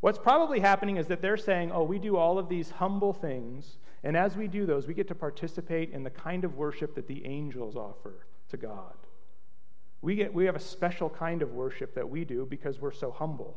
What's 0.00 0.18
probably 0.18 0.60
happening 0.60 0.98
is 0.98 1.06
that 1.06 1.22
they're 1.22 1.36
saying, 1.38 1.72
oh, 1.72 1.84
we 1.84 1.98
do 1.98 2.16
all 2.16 2.38
of 2.38 2.48
these 2.48 2.70
humble 2.70 3.14
things, 3.14 3.78
and 4.02 4.18
as 4.18 4.36
we 4.36 4.48
do 4.48 4.66
those, 4.66 4.86
we 4.86 4.92
get 4.92 5.08
to 5.08 5.14
participate 5.14 5.92
in 5.92 6.02
the 6.02 6.10
kind 6.10 6.44
of 6.44 6.56
worship 6.56 6.94
that 6.96 7.06
the 7.08 7.24
angels 7.24 7.74
offer 7.74 8.26
to 8.50 8.58
God. 8.58 8.94
We, 10.04 10.16
get, 10.16 10.34
we 10.34 10.44
have 10.44 10.54
a 10.54 10.60
special 10.60 11.08
kind 11.08 11.40
of 11.40 11.52
worship 11.52 11.94
that 11.94 12.10
we 12.10 12.26
do 12.26 12.44
because 12.44 12.78
we're 12.78 12.92
so 12.92 13.10
humble. 13.10 13.56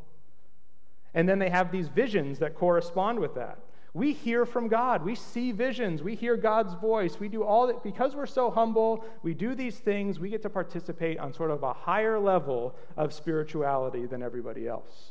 And 1.12 1.28
then 1.28 1.38
they 1.38 1.50
have 1.50 1.70
these 1.70 1.88
visions 1.88 2.38
that 2.38 2.54
correspond 2.54 3.20
with 3.20 3.34
that. 3.34 3.58
We 3.92 4.14
hear 4.14 4.46
from 4.46 4.68
God. 4.68 5.04
We 5.04 5.14
see 5.14 5.52
visions. 5.52 6.02
We 6.02 6.14
hear 6.14 6.38
God's 6.38 6.72
voice. 6.72 7.20
We 7.20 7.28
do 7.28 7.44
all 7.44 7.66
that. 7.66 7.84
Because 7.84 8.16
we're 8.16 8.24
so 8.24 8.50
humble, 8.50 9.04
we 9.22 9.34
do 9.34 9.54
these 9.54 9.78
things. 9.78 10.18
We 10.18 10.30
get 10.30 10.40
to 10.40 10.48
participate 10.48 11.18
on 11.18 11.34
sort 11.34 11.50
of 11.50 11.62
a 11.62 11.74
higher 11.74 12.18
level 12.18 12.74
of 12.96 13.12
spirituality 13.12 14.06
than 14.06 14.22
everybody 14.22 14.66
else. 14.66 15.10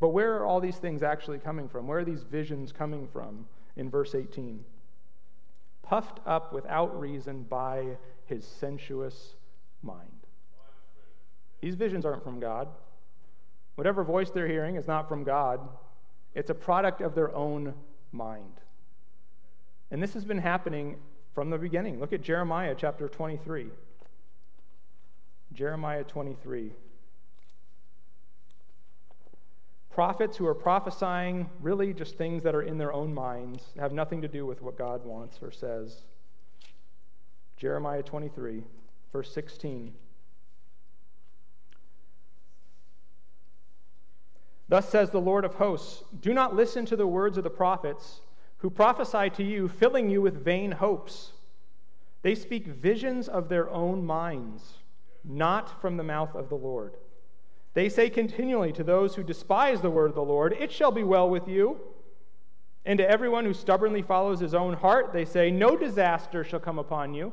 But 0.00 0.08
where 0.08 0.34
are 0.34 0.44
all 0.44 0.60
these 0.60 0.78
things 0.78 1.04
actually 1.04 1.38
coming 1.38 1.68
from? 1.68 1.86
Where 1.86 2.00
are 2.00 2.04
these 2.04 2.24
visions 2.24 2.72
coming 2.72 3.06
from 3.06 3.46
in 3.76 3.90
verse 3.90 4.12
18? 4.12 4.64
Puffed 5.84 6.20
up 6.26 6.52
without 6.52 6.98
reason 6.98 7.42
by 7.42 7.96
his 8.26 8.46
sensuous 8.46 9.34
mind. 9.82 10.00
These 11.60 11.74
visions 11.74 12.04
aren't 12.04 12.24
from 12.24 12.40
God. 12.40 12.68
Whatever 13.76 14.04
voice 14.04 14.30
they're 14.30 14.48
hearing 14.48 14.76
is 14.76 14.86
not 14.86 15.08
from 15.08 15.24
God, 15.24 15.60
it's 16.34 16.50
a 16.50 16.54
product 16.54 17.00
of 17.00 17.14
their 17.14 17.34
own 17.34 17.74
mind. 18.12 18.60
And 19.90 20.02
this 20.02 20.14
has 20.14 20.24
been 20.24 20.38
happening 20.38 20.96
from 21.34 21.50
the 21.50 21.58
beginning. 21.58 22.00
Look 22.00 22.12
at 22.12 22.22
Jeremiah 22.22 22.74
chapter 22.76 23.08
23. 23.08 23.68
Jeremiah 25.52 26.04
23. 26.04 26.72
Prophets 29.94 30.36
who 30.36 30.46
are 30.48 30.56
prophesying 30.56 31.48
really 31.60 31.94
just 31.94 32.18
things 32.18 32.42
that 32.42 32.52
are 32.52 32.62
in 32.62 32.78
their 32.78 32.92
own 32.92 33.14
minds, 33.14 33.62
have 33.78 33.92
nothing 33.92 34.20
to 34.22 34.26
do 34.26 34.44
with 34.44 34.60
what 34.60 34.76
God 34.76 35.04
wants 35.04 35.38
or 35.40 35.52
says. 35.52 36.02
Jeremiah 37.56 38.02
23, 38.02 38.64
verse 39.12 39.32
16. 39.32 39.94
Thus 44.68 44.88
says 44.88 45.10
the 45.10 45.20
Lord 45.20 45.44
of 45.44 45.54
hosts 45.54 46.02
Do 46.20 46.34
not 46.34 46.56
listen 46.56 46.84
to 46.86 46.96
the 46.96 47.06
words 47.06 47.38
of 47.38 47.44
the 47.44 47.50
prophets 47.50 48.20
who 48.58 48.70
prophesy 48.70 49.30
to 49.30 49.44
you, 49.44 49.68
filling 49.68 50.10
you 50.10 50.20
with 50.20 50.44
vain 50.44 50.72
hopes. 50.72 51.34
They 52.22 52.34
speak 52.34 52.66
visions 52.66 53.28
of 53.28 53.48
their 53.48 53.70
own 53.70 54.04
minds, 54.04 54.78
not 55.22 55.80
from 55.80 55.98
the 55.98 56.02
mouth 56.02 56.34
of 56.34 56.48
the 56.48 56.56
Lord. 56.56 56.96
They 57.74 57.88
say 57.88 58.08
continually 58.08 58.72
to 58.72 58.84
those 58.84 59.16
who 59.16 59.22
despise 59.22 59.80
the 59.80 59.90
word 59.90 60.08
of 60.08 60.14
the 60.14 60.22
Lord, 60.22 60.56
It 60.58 60.72
shall 60.72 60.92
be 60.92 61.02
well 61.02 61.28
with 61.28 61.48
you. 61.48 61.80
And 62.86 62.98
to 62.98 63.10
everyone 63.10 63.44
who 63.44 63.54
stubbornly 63.54 64.02
follows 64.02 64.40
his 64.40 64.54
own 64.54 64.74
heart, 64.74 65.12
they 65.12 65.24
say, 65.24 65.50
No 65.50 65.76
disaster 65.76 66.44
shall 66.44 66.60
come 66.60 66.78
upon 66.78 67.14
you. 67.14 67.32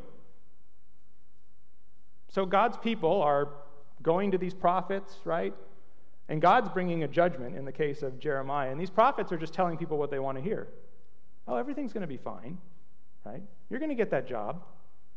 So 2.29 2.45
God's 2.45 2.77
people 2.77 3.21
are 3.21 3.49
going 4.01 4.31
to 4.31 4.37
these 4.37 4.53
prophets, 4.53 5.17
right? 5.25 5.53
And 6.29 6.41
God's 6.41 6.69
bringing 6.69 7.03
a 7.03 7.07
judgment 7.07 7.57
in 7.57 7.65
the 7.65 7.71
case 7.73 8.01
of 8.01 8.17
Jeremiah. 8.19 8.71
And 8.71 8.79
these 8.79 8.89
prophets 8.89 9.31
are 9.33 9.37
just 9.37 9.53
telling 9.53 9.77
people 9.77 9.97
what 9.97 10.09
they 10.09 10.19
want 10.19 10.37
to 10.37 10.43
hear. 10.43 10.69
Oh, 11.47 11.57
everything's 11.57 11.91
going 11.91 12.01
to 12.01 12.07
be 12.07 12.17
fine, 12.17 12.57
right? 13.25 13.41
You're 13.69 13.79
going 13.79 13.89
to 13.89 13.95
get 13.95 14.09
that 14.11 14.27
job. 14.27 14.63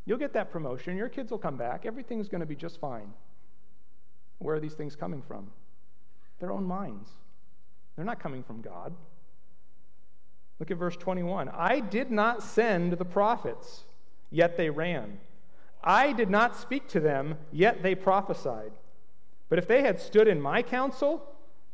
You'll 0.06 0.18
get 0.18 0.32
that 0.32 0.50
promotion. 0.50 0.96
Your 0.96 1.08
kids 1.08 1.30
will 1.30 1.38
come 1.38 1.56
back. 1.56 1.86
Everything's 1.86 2.28
going 2.28 2.40
to 2.40 2.46
be 2.46 2.56
just 2.56 2.80
fine. 2.80 3.12
Where 4.38 4.56
are 4.56 4.60
these 4.60 4.74
things 4.74 4.96
coming 4.96 5.22
from? 5.22 5.50
Their 6.40 6.52
own 6.52 6.64
minds. 6.64 7.10
They're 7.96 8.04
not 8.04 8.20
coming 8.20 8.42
from 8.42 8.60
God. 8.60 8.94
Look 10.58 10.70
at 10.70 10.76
verse 10.76 10.96
21. 10.96 11.48
I 11.48 11.80
did 11.80 12.10
not 12.10 12.42
send 12.42 12.94
the 12.94 13.04
prophets, 13.04 13.84
yet 14.30 14.56
they 14.56 14.70
ran. 14.70 15.18
I 15.82 16.12
did 16.12 16.30
not 16.30 16.56
speak 16.56 16.88
to 16.88 17.00
them, 17.00 17.36
yet 17.52 17.82
they 17.82 17.94
prophesied. 17.94 18.72
But 19.48 19.58
if 19.58 19.68
they 19.68 19.82
had 19.82 20.00
stood 20.00 20.28
in 20.28 20.40
my 20.40 20.62
counsel, 20.62 21.22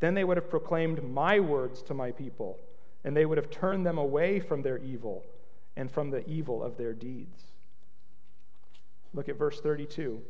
then 0.00 0.14
they 0.14 0.24
would 0.24 0.36
have 0.36 0.50
proclaimed 0.50 1.02
my 1.08 1.38
words 1.40 1.82
to 1.82 1.94
my 1.94 2.10
people, 2.10 2.58
and 3.04 3.16
they 3.16 3.26
would 3.26 3.38
have 3.38 3.50
turned 3.50 3.86
them 3.86 3.98
away 3.98 4.40
from 4.40 4.62
their 4.62 4.78
evil 4.78 5.24
and 5.76 5.90
from 5.90 6.10
the 6.10 6.28
evil 6.28 6.62
of 6.62 6.76
their 6.76 6.92
deeds. 6.92 7.44
Look 9.14 9.28
at 9.28 9.36
verse 9.36 9.60
32. 9.60 10.20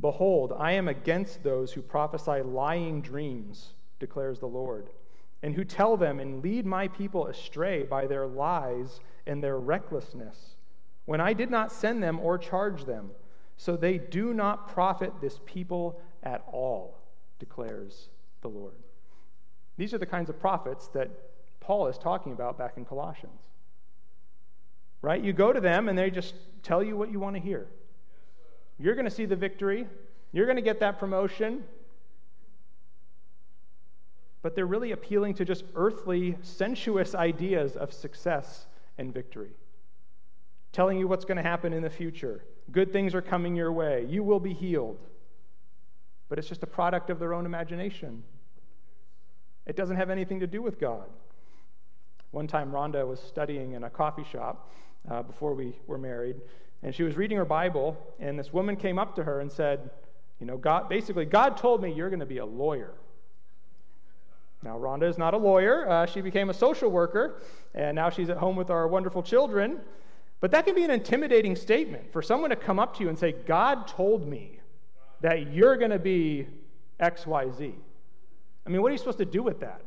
Behold, 0.00 0.52
I 0.56 0.72
am 0.72 0.86
against 0.88 1.42
those 1.42 1.72
who 1.72 1.82
prophesy 1.82 2.42
lying 2.42 3.02
dreams, 3.02 3.74
declares 3.98 4.38
the 4.38 4.46
Lord, 4.46 4.90
and 5.42 5.54
who 5.54 5.64
tell 5.64 5.96
them 5.96 6.20
and 6.20 6.42
lead 6.42 6.66
my 6.66 6.88
people 6.88 7.26
astray 7.26 7.82
by 7.82 8.06
their 8.06 8.26
lies 8.26 9.00
and 9.26 9.42
their 9.42 9.58
recklessness, 9.58 10.56
when 11.04 11.20
I 11.20 11.32
did 11.32 11.50
not 11.50 11.72
send 11.72 12.02
them 12.02 12.20
or 12.20 12.38
charge 12.38 12.84
them. 12.84 13.10
So 13.56 13.76
they 13.76 13.98
do 13.98 14.32
not 14.32 14.68
profit 14.68 15.12
this 15.20 15.40
people 15.44 16.00
at 16.22 16.44
all, 16.52 16.98
declares 17.40 18.08
the 18.40 18.48
Lord. 18.48 18.74
These 19.76 19.94
are 19.94 19.98
the 19.98 20.06
kinds 20.06 20.30
of 20.30 20.38
prophets 20.38 20.88
that 20.88 21.10
Paul 21.60 21.88
is 21.88 21.98
talking 21.98 22.32
about 22.32 22.56
back 22.56 22.76
in 22.76 22.84
Colossians. 22.84 23.40
Right? 25.02 25.22
You 25.22 25.32
go 25.32 25.52
to 25.52 25.60
them 25.60 25.88
and 25.88 25.98
they 25.98 26.10
just 26.10 26.34
tell 26.62 26.82
you 26.82 26.96
what 26.96 27.10
you 27.10 27.20
want 27.20 27.36
to 27.36 27.42
hear. 27.42 27.68
You're 28.78 28.94
going 28.94 29.04
to 29.04 29.10
see 29.10 29.24
the 29.24 29.36
victory, 29.36 29.86
you're 30.32 30.46
going 30.46 30.56
to 30.56 30.62
get 30.62 30.80
that 30.80 30.98
promotion. 30.98 31.64
But 34.40 34.54
they're 34.54 34.66
really 34.66 34.92
appealing 34.92 35.34
to 35.34 35.44
just 35.44 35.64
earthly, 35.74 36.38
sensuous 36.42 37.14
ideas 37.14 37.76
of 37.76 37.92
success 37.92 38.66
and 38.96 39.12
victory. 39.12 39.50
Telling 40.72 40.98
you 40.98 41.08
what's 41.08 41.24
going 41.24 41.38
to 41.38 41.42
happen 41.42 41.72
in 41.72 41.82
the 41.82 41.90
future. 41.90 42.44
Good 42.70 42.92
things 42.92 43.14
are 43.14 43.22
coming 43.22 43.56
your 43.56 43.72
way. 43.72 44.06
You 44.08 44.22
will 44.22 44.38
be 44.38 44.52
healed. 44.52 44.98
But 46.28 46.38
it's 46.38 46.48
just 46.48 46.62
a 46.62 46.66
product 46.66 47.10
of 47.10 47.18
their 47.18 47.34
own 47.34 47.46
imagination. 47.46 48.22
It 49.66 49.76
doesn't 49.76 49.96
have 49.96 50.10
anything 50.10 50.40
to 50.40 50.46
do 50.46 50.62
with 50.62 50.78
God. 50.78 51.08
One 52.30 52.46
time, 52.46 52.70
Rhonda 52.70 53.06
was 53.06 53.20
studying 53.20 53.72
in 53.72 53.84
a 53.84 53.90
coffee 53.90 54.24
shop 54.30 54.70
uh, 55.10 55.22
before 55.22 55.54
we 55.54 55.74
were 55.86 55.98
married, 55.98 56.36
and 56.82 56.94
she 56.94 57.02
was 57.02 57.16
reading 57.16 57.36
her 57.36 57.44
Bible, 57.44 57.96
and 58.20 58.38
this 58.38 58.52
woman 58.52 58.76
came 58.76 58.98
up 58.98 59.16
to 59.16 59.24
her 59.24 59.40
and 59.40 59.50
said, 59.50 59.90
You 60.40 60.46
know, 60.46 60.56
God, 60.56 60.88
basically, 60.88 61.24
God 61.24 61.56
told 61.56 61.82
me 61.82 61.92
you're 61.92 62.10
going 62.10 62.20
to 62.20 62.26
be 62.26 62.38
a 62.38 62.46
lawyer. 62.46 62.92
Now, 64.62 64.78
Rhonda 64.78 65.08
is 65.08 65.18
not 65.18 65.34
a 65.34 65.36
lawyer. 65.36 65.88
Uh, 65.88 66.06
she 66.06 66.20
became 66.20 66.50
a 66.50 66.54
social 66.54 66.90
worker, 66.90 67.40
and 67.74 67.94
now 67.94 68.10
she's 68.10 68.28
at 68.28 68.36
home 68.36 68.56
with 68.56 68.70
our 68.70 68.88
wonderful 68.88 69.22
children. 69.22 69.80
But 70.40 70.50
that 70.52 70.64
can 70.64 70.74
be 70.74 70.84
an 70.84 70.90
intimidating 70.90 71.56
statement 71.56 72.12
for 72.12 72.22
someone 72.22 72.50
to 72.50 72.56
come 72.56 72.78
up 72.78 72.96
to 72.96 73.02
you 73.02 73.08
and 73.08 73.18
say, 73.18 73.32
God 73.32 73.88
told 73.88 74.26
me 74.26 74.60
that 75.20 75.52
you're 75.52 75.76
going 75.76 75.90
to 75.90 75.98
be 75.98 76.46
XYZ. 77.00 77.74
I 78.66 78.70
mean, 78.70 78.82
what 78.82 78.88
are 78.88 78.92
you 78.92 78.98
supposed 78.98 79.18
to 79.18 79.24
do 79.24 79.42
with 79.42 79.60
that? 79.60 79.80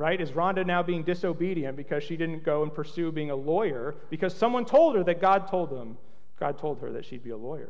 Right? 0.00 0.18
Is 0.18 0.30
Rhonda 0.30 0.64
now 0.64 0.82
being 0.82 1.02
disobedient 1.02 1.76
because 1.76 2.02
she 2.02 2.16
didn't 2.16 2.42
go 2.42 2.62
and 2.62 2.72
pursue 2.72 3.12
being 3.12 3.30
a 3.30 3.36
lawyer 3.36 3.96
because 4.08 4.34
someone 4.34 4.64
told 4.64 4.96
her 4.96 5.04
that 5.04 5.20
God 5.20 5.46
told 5.46 5.68
them, 5.68 5.98
God 6.38 6.56
told 6.56 6.80
her 6.80 6.90
that 6.92 7.04
she'd 7.04 7.22
be 7.22 7.28
a 7.28 7.36
lawyer? 7.36 7.68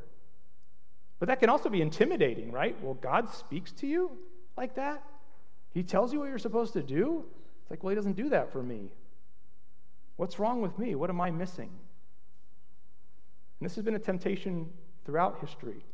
But 1.19 1.27
that 1.27 1.41
can 1.41 1.51
also 1.51 1.69
be 1.69 1.83
intimidating, 1.83 2.53
right? 2.53 2.81
Well, 2.81 2.95
God 2.95 3.29
speaks 3.31 3.73
to 3.73 3.89
you 3.89 4.13
like 4.57 4.77
that? 4.77 5.03
He 5.75 5.83
tells 5.83 6.13
you 6.13 6.21
what 6.21 6.29
you're 6.29 6.39
supposed 6.39 6.73
to 6.75 6.85
do? 6.85 7.25
It's 7.63 7.71
like, 7.73 7.83
well, 7.83 7.91
He 7.91 7.97
doesn't 7.97 8.17
do 8.17 8.29
that 8.29 8.53
for 8.53 8.63
me. 8.63 8.93
What's 10.15 10.39
wrong 10.39 10.63
with 10.63 10.79
me? 10.79 10.95
What 10.95 11.11
am 11.11 11.21
I 11.21 11.33
missing? 11.33 11.71
And 13.59 13.69
this 13.69 13.75
has 13.75 13.85
been 13.85 13.97
a 13.97 13.99
temptation 13.99 14.69
throughout 15.05 15.41
history 15.41 15.85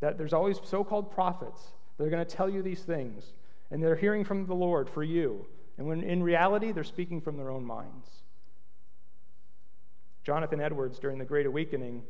that 0.00 0.16
there's 0.16 0.32
always 0.32 0.58
so 0.64 0.84
called 0.84 1.12
prophets 1.12 1.60
that 1.98 2.04
are 2.04 2.10
going 2.10 2.24
to 2.24 2.34
tell 2.34 2.48
you 2.48 2.62
these 2.62 2.80
things 2.80 3.34
and 3.70 3.82
they're 3.82 3.94
hearing 3.94 4.24
from 4.24 4.46
the 4.46 4.54
Lord 4.54 4.88
for 4.88 5.02
you. 5.02 5.44
And 5.82 5.88
when 5.88 6.04
in 6.04 6.22
reality, 6.22 6.70
they're 6.70 6.84
speaking 6.84 7.20
from 7.20 7.36
their 7.36 7.50
own 7.50 7.64
minds. 7.64 8.08
Jonathan 10.22 10.60
Edwards, 10.60 11.00
during 11.00 11.18
the 11.18 11.24
Great 11.24 11.44
Awakening, 11.44 12.04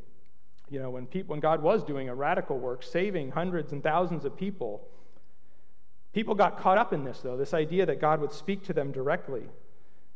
you 0.69 0.79
know, 0.79 0.91
when, 0.91 1.07
when 1.25 1.39
God 1.39 1.63
was 1.63 1.83
doing 1.83 2.07
a 2.07 2.13
radical 2.13 2.59
work, 2.59 2.83
saving 2.83 3.31
hundreds 3.31 3.71
and 3.71 3.81
thousands 3.81 4.25
of 4.25 4.37
people, 4.37 4.87
people 6.13 6.35
got 6.35 6.59
caught 6.59 6.77
up 6.77 6.93
in 6.93 7.03
this, 7.03 7.21
though, 7.21 7.35
this 7.35 7.51
idea 7.51 7.83
that 7.87 7.99
God 7.99 8.21
would 8.21 8.31
speak 8.31 8.63
to 8.65 8.73
them 8.73 8.91
directly. 8.91 9.41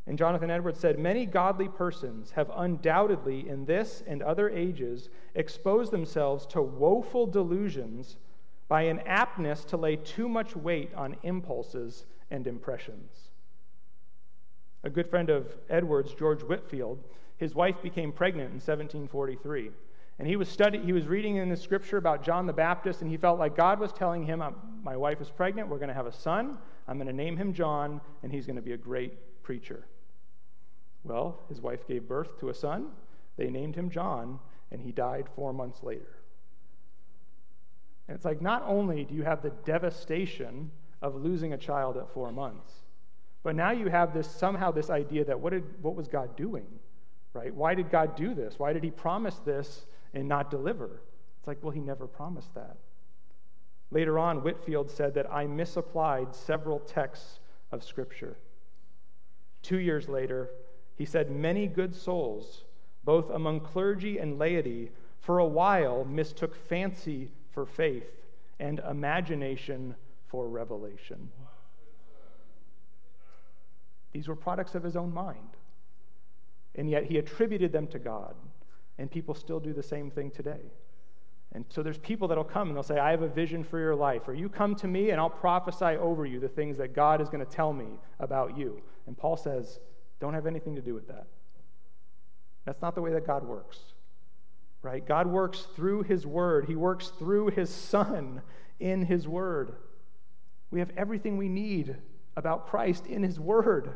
And 0.06 0.16
Jonathan 0.16 0.52
Edwards 0.52 0.78
said, 0.78 0.96
Many 0.96 1.26
godly 1.26 1.66
persons 1.66 2.30
have 2.30 2.52
undoubtedly, 2.54 3.48
in 3.48 3.64
this 3.64 4.04
and 4.06 4.22
other 4.22 4.48
ages, 4.48 5.08
exposed 5.34 5.90
themselves 5.90 6.46
to 6.46 6.62
woeful 6.62 7.26
delusions 7.26 8.18
by 8.68 8.82
an 8.82 9.00
aptness 9.00 9.64
to 9.64 9.76
lay 9.76 9.96
too 9.96 10.28
much 10.28 10.54
weight 10.54 10.94
on 10.94 11.16
impulses 11.24 12.06
and 12.30 12.46
impressions. 12.46 13.27
A 14.88 14.90
good 14.90 15.10
friend 15.10 15.28
of 15.28 15.54
Edwards, 15.68 16.14
George 16.14 16.40
Whitefield, 16.42 16.98
his 17.36 17.54
wife 17.54 17.82
became 17.82 18.10
pregnant 18.10 18.46
in 18.46 18.54
1743. 18.54 19.70
And 20.18 20.26
he 20.26 20.36
was 20.36 20.48
studying, 20.48 20.82
he 20.82 20.94
was 20.94 21.06
reading 21.06 21.36
in 21.36 21.50
the 21.50 21.58
scripture 21.58 21.98
about 21.98 22.24
John 22.24 22.46
the 22.46 22.54
Baptist, 22.54 23.02
and 23.02 23.10
he 23.10 23.18
felt 23.18 23.38
like 23.38 23.54
God 23.54 23.80
was 23.80 23.92
telling 23.92 24.24
him, 24.24 24.42
My 24.82 24.96
wife 24.96 25.20
is 25.20 25.28
pregnant, 25.28 25.68
we're 25.68 25.76
going 25.76 25.90
to 25.90 25.94
have 25.94 26.06
a 26.06 26.12
son, 26.12 26.56
I'm 26.88 26.96
going 26.96 27.06
to 27.06 27.12
name 27.12 27.36
him 27.36 27.52
John, 27.52 28.00
and 28.22 28.32
he's 28.32 28.46
going 28.46 28.56
to 28.56 28.62
be 28.62 28.72
a 28.72 28.78
great 28.78 29.42
preacher. 29.42 29.84
Well, 31.04 31.38
his 31.50 31.60
wife 31.60 31.86
gave 31.86 32.08
birth 32.08 32.40
to 32.40 32.48
a 32.48 32.54
son, 32.54 32.86
they 33.36 33.50
named 33.50 33.76
him 33.76 33.90
John, 33.90 34.38
and 34.72 34.80
he 34.80 34.90
died 34.90 35.26
four 35.36 35.52
months 35.52 35.82
later. 35.82 36.16
And 38.08 38.14
it's 38.14 38.24
like 38.24 38.40
not 38.40 38.62
only 38.66 39.04
do 39.04 39.14
you 39.14 39.24
have 39.24 39.42
the 39.42 39.52
devastation 39.66 40.70
of 41.02 41.14
losing 41.14 41.52
a 41.52 41.58
child 41.58 41.98
at 41.98 42.08
four 42.14 42.32
months, 42.32 42.72
but 43.48 43.56
now 43.56 43.70
you 43.70 43.88
have 43.88 44.12
this 44.12 44.30
somehow 44.30 44.70
this 44.70 44.90
idea 44.90 45.24
that 45.24 45.40
what, 45.40 45.54
did, 45.54 45.64
what 45.80 45.94
was 45.94 46.06
God 46.06 46.36
doing? 46.36 46.66
Right? 47.32 47.54
Why 47.54 47.74
did 47.74 47.90
God 47.90 48.14
do 48.14 48.34
this? 48.34 48.58
Why 48.58 48.74
did 48.74 48.84
he 48.84 48.90
promise 48.90 49.36
this 49.36 49.86
and 50.12 50.28
not 50.28 50.50
deliver? 50.50 51.00
It's 51.38 51.48
like, 51.48 51.56
well, 51.62 51.70
he 51.70 51.80
never 51.80 52.06
promised 52.06 52.54
that. 52.56 52.76
Later 53.90 54.18
on, 54.18 54.42
Whitefield 54.42 54.90
said 54.90 55.14
that 55.14 55.32
I 55.32 55.46
misapplied 55.46 56.34
several 56.34 56.80
texts 56.80 57.40
of 57.72 57.82
Scripture. 57.82 58.36
Two 59.62 59.78
years 59.78 60.10
later, 60.10 60.50
he 60.96 61.06
said, 61.06 61.30
Many 61.30 61.68
good 61.68 61.94
souls, 61.94 62.64
both 63.02 63.30
among 63.30 63.60
clergy 63.60 64.18
and 64.18 64.38
laity, 64.38 64.90
for 65.20 65.38
a 65.38 65.46
while 65.46 66.04
mistook 66.04 66.54
fancy 66.54 67.30
for 67.52 67.64
faith 67.64 68.10
and 68.60 68.80
imagination 68.80 69.94
for 70.26 70.46
revelation. 70.50 71.30
These 74.12 74.28
were 74.28 74.36
products 74.36 74.74
of 74.74 74.82
his 74.82 74.96
own 74.96 75.12
mind. 75.12 75.56
And 76.74 76.88
yet 76.88 77.04
he 77.04 77.18
attributed 77.18 77.72
them 77.72 77.86
to 77.88 77.98
God. 77.98 78.34
And 78.98 79.10
people 79.10 79.34
still 79.34 79.60
do 79.60 79.72
the 79.72 79.82
same 79.82 80.10
thing 80.10 80.30
today. 80.30 80.72
And 81.52 81.64
so 81.68 81.82
there's 81.82 81.98
people 81.98 82.28
that'll 82.28 82.44
come 82.44 82.68
and 82.68 82.76
they'll 82.76 82.82
say, 82.82 82.98
I 82.98 83.10
have 83.10 83.22
a 83.22 83.28
vision 83.28 83.64
for 83.64 83.78
your 83.78 83.94
life. 83.94 84.28
Or 84.28 84.34
you 84.34 84.48
come 84.48 84.74
to 84.76 84.86
me 84.86 85.10
and 85.10 85.20
I'll 85.20 85.30
prophesy 85.30 85.96
over 85.96 86.26
you 86.26 86.40
the 86.40 86.48
things 86.48 86.76
that 86.78 86.94
God 86.94 87.20
is 87.20 87.28
going 87.28 87.44
to 87.44 87.50
tell 87.50 87.72
me 87.72 87.98
about 88.20 88.56
you. 88.56 88.82
And 89.06 89.16
Paul 89.16 89.36
says, 89.36 89.80
don't 90.20 90.34
have 90.34 90.46
anything 90.46 90.74
to 90.76 90.82
do 90.82 90.94
with 90.94 91.08
that. 91.08 91.26
That's 92.64 92.82
not 92.82 92.94
the 92.94 93.00
way 93.00 93.12
that 93.12 93.26
God 93.26 93.44
works 93.44 93.78
right? 94.82 95.06
God 95.06 95.26
works 95.26 95.66
through 95.74 96.04
His 96.04 96.26
Word, 96.26 96.66
He 96.66 96.76
works 96.76 97.08
through 97.08 97.48
His 97.48 97.70
Son 97.70 98.42
in 98.78 99.04
His 99.06 99.26
Word. 99.26 99.74
We 100.70 100.80
have 100.80 100.90
everything 100.96 101.36
we 101.36 101.48
need 101.48 101.96
about 102.38 102.68
Christ 102.68 103.06
in 103.06 103.22
His 103.22 103.38
Word. 103.38 103.90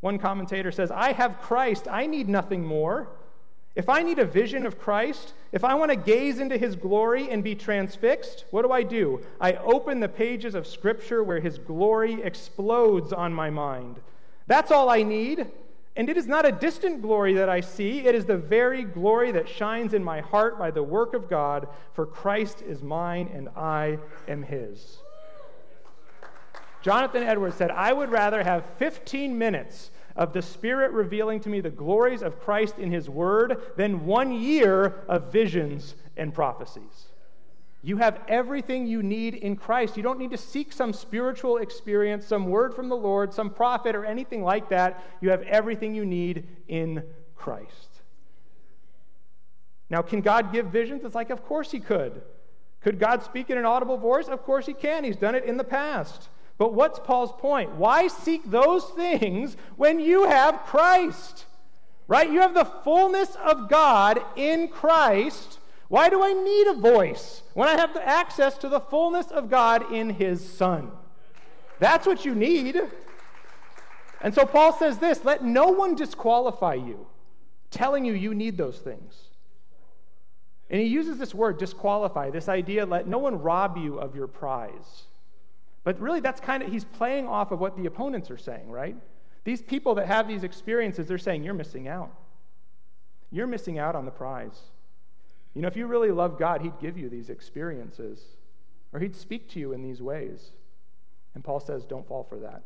One 0.00 0.18
commentator 0.18 0.72
says, 0.72 0.90
I 0.90 1.12
have 1.12 1.40
Christ, 1.40 1.86
I 1.88 2.06
need 2.06 2.28
nothing 2.28 2.64
more. 2.64 3.08
If 3.74 3.88
I 3.88 4.02
need 4.02 4.18
a 4.18 4.24
vision 4.24 4.66
of 4.66 4.78
Christ, 4.78 5.32
if 5.52 5.64
I 5.64 5.74
want 5.74 5.90
to 5.90 5.96
gaze 5.96 6.40
into 6.40 6.58
his 6.58 6.76
glory 6.76 7.30
and 7.30 7.42
be 7.42 7.54
transfixed, 7.54 8.44
what 8.50 8.62
do 8.62 8.72
I 8.72 8.82
do? 8.82 9.24
I 9.40 9.54
open 9.54 10.00
the 10.00 10.08
pages 10.08 10.54
of 10.54 10.66
Scripture 10.66 11.24
where 11.24 11.40
his 11.40 11.58
glory 11.58 12.20
explodes 12.22 13.12
on 13.12 13.32
my 13.32 13.48
mind. 13.48 14.00
That's 14.46 14.70
all 14.70 14.90
I 14.90 15.02
need. 15.02 15.46
And 15.94 16.08
it 16.08 16.16
is 16.16 16.26
not 16.26 16.46
a 16.46 16.52
distant 16.52 17.02
glory 17.02 17.34
that 17.34 17.48
I 17.48 17.60
see, 17.60 18.00
it 18.00 18.14
is 18.14 18.24
the 18.24 18.36
very 18.36 18.82
glory 18.82 19.30
that 19.32 19.48
shines 19.48 19.92
in 19.92 20.02
my 20.02 20.20
heart 20.20 20.58
by 20.58 20.70
the 20.70 20.82
work 20.82 21.12
of 21.12 21.28
God, 21.28 21.68
for 21.92 22.06
Christ 22.06 22.62
is 22.62 22.82
mine 22.82 23.30
and 23.32 23.50
I 23.50 23.98
am 24.26 24.42
his. 24.42 25.01
Jonathan 26.82 27.22
Edwards 27.22 27.56
said, 27.56 27.70
I 27.70 27.92
would 27.92 28.10
rather 28.10 28.42
have 28.42 28.64
15 28.78 29.38
minutes 29.38 29.90
of 30.16 30.32
the 30.32 30.42
Spirit 30.42 30.90
revealing 30.92 31.40
to 31.40 31.48
me 31.48 31.60
the 31.60 31.70
glories 31.70 32.22
of 32.22 32.40
Christ 32.40 32.78
in 32.78 32.92
his 32.92 33.08
word 33.08 33.62
than 33.76 34.04
one 34.04 34.32
year 34.32 35.04
of 35.08 35.32
visions 35.32 35.94
and 36.16 36.34
prophecies. 36.34 37.06
You 37.84 37.96
have 37.96 38.20
everything 38.28 38.86
you 38.86 39.02
need 39.02 39.34
in 39.34 39.56
Christ. 39.56 39.96
You 39.96 40.04
don't 40.04 40.18
need 40.18 40.30
to 40.30 40.38
seek 40.38 40.72
some 40.72 40.92
spiritual 40.92 41.56
experience, 41.56 42.26
some 42.26 42.46
word 42.46 42.74
from 42.74 42.88
the 42.88 42.96
Lord, 42.96 43.32
some 43.32 43.50
prophet, 43.50 43.96
or 43.96 44.04
anything 44.04 44.44
like 44.44 44.68
that. 44.68 45.02
You 45.20 45.30
have 45.30 45.42
everything 45.42 45.94
you 45.94 46.04
need 46.04 46.46
in 46.68 47.02
Christ. 47.34 48.02
Now, 49.90 50.00
can 50.00 50.20
God 50.20 50.52
give 50.52 50.66
visions? 50.66 51.04
It's 51.04 51.14
like, 51.14 51.30
of 51.30 51.44
course 51.44 51.72
He 51.72 51.80
could. 51.80 52.22
Could 52.82 53.00
God 53.00 53.22
speak 53.22 53.50
in 53.50 53.58
an 53.58 53.66
audible 53.66 53.98
voice? 53.98 54.28
Of 54.28 54.44
course 54.44 54.66
He 54.66 54.74
can. 54.74 55.02
He's 55.02 55.16
done 55.16 55.34
it 55.34 55.44
in 55.44 55.56
the 55.56 55.64
past. 55.64 56.28
But 56.62 56.74
what's 56.74 57.00
Paul's 57.00 57.32
point? 57.32 57.72
Why 57.72 58.06
seek 58.06 58.48
those 58.48 58.84
things 58.90 59.56
when 59.74 59.98
you 59.98 60.28
have 60.28 60.60
Christ? 60.60 61.44
Right? 62.06 62.30
You 62.30 62.40
have 62.40 62.54
the 62.54 62.64
fullness 62.64 63.34
of 63.34 63.68
God 63.68 64.20
in 64.36 64.68
Christ. 64.68 65.58
Why 65.88 66.08
do 66.08 66.22
I 66.22 66.32
need 66.32 66.68
a 66.68 66.74
voice 66.74 67.42
when 67.54 67.68
I 67.68 67.72
have 67.72 67.94
the 67.94 68.08
access 68.08 68.56
to 68.58 68.68
the 68.68 68.78
fullness 68.78 69.32
of 69.32 69.50
God 69.50 69.92
in 69.92 70.10
his 70.10 70.48
Son? 70.48 70.92
That's 71.80 72.06
what 72.06 72.24
you 72.24 72.32
need. 72.32 72.80
And 74.20 74.32
so 74.32 74.46
Paul 74.46 74.72
says 74.72 74.98
this 74.98 75.24
let 75.24 75.42
no 75.44 75.66
one 75.66 75.96
disqualify 75.96 76.74
you, 76.74 77.08
telling 77.72 78.04
you 78.04 78.12
you 78.12 78.34
need 78.34 78.56
those 78.56 78.78
things. 78.78 79.30
And 80.70 80.80
he 80.80 80.86
uses 80.86 81.18
this 81.18 81.34
word, 81.34 81.58
disqualify, 81.58 82.30
this 82.30 82.48
idea, 82.48 82.86
let 82.86 83.08
no 83.08 83.18
one 83.18 83.42
rob 83.42 83.76
you 83.78 83.98
of 83.98 84.14
your 84.14 84.28
prize. 84.28 85.06
But 85.84 86.00
really, 86.00 86.20
that's 86.20 86.40
kind 86.40 86.62
of, 86.62 86.70
he's 86.70 86.84
playing 86.84 87.26
off 87.26 87.50
of 87.50 87.58
what 87.58 87.76
the 87.76 87.86
opponents 87.86 88.30
are 88.30 88.38
saying, 88.38 88.70
right? 88.70 88.96
These 89.44 89.62
people 89.62 89.96
that 89.96 90.06
have 90.06 90.28
these 90.28 90.44
experiences, 90.44 91.08
they're 91.08 91.18
saying, 91.18 91.42
you're 91.42 91.54
missing 91.54 91.88
out. 91.88 92.12
You're 93.30 93.48
missing 93.48 93.78
out 93.78 93.96
on 93.96 94.04
the 94.04 94.10
prize. 94.10 94.60
You 95.54 95.62
know, 95.62 95.68
if 95.68 95.76
you 95.76 95.86
really 95.86 96.10
love 96.10 96.38
God, 96.38 96.62
He'd 96.62 96.78
give 96.80 96.96
you 96.96 97.08
these 97.08 97.28
experiences, 97.28 98.20
or 98.92 99.00
He'd 99.00 99.16
speak 99.16 99.48
to 99.50 99.58
you 99.58 99.72
in 99.72 99.82
these 99.82 100.00
ways. 100.00 100.52
And 101.34 101.42
Paul 101.42 101.60
says, 101.60 101.84
don't 101.84 102.06
fall 102.06 102.22
for 102.22 102.38
that. 102.38 102.62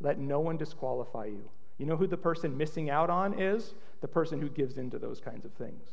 Let 0.00 0.18
no 0.18 0.40
one 0.40 0.56
disqualify 0.56 1.26
you. 1.26 1.48
You 1.78 1.86
know 1.86 1.96
who 1.96 2.06
the 2.06 2.16
person 2.16 2.56
missing 2.56 2.90
out 2.90 3.08
on 3.08 3.40
is? 3.40 3.74
The 4.00 4.08
person 4.08 4.40
who 4.40 4.48
gives 4.48 4.78
into 4.78 4.98
those 4.98 5.20
kinds 5.20 5.44
of 5.44 5.52
things. 5.52 5.84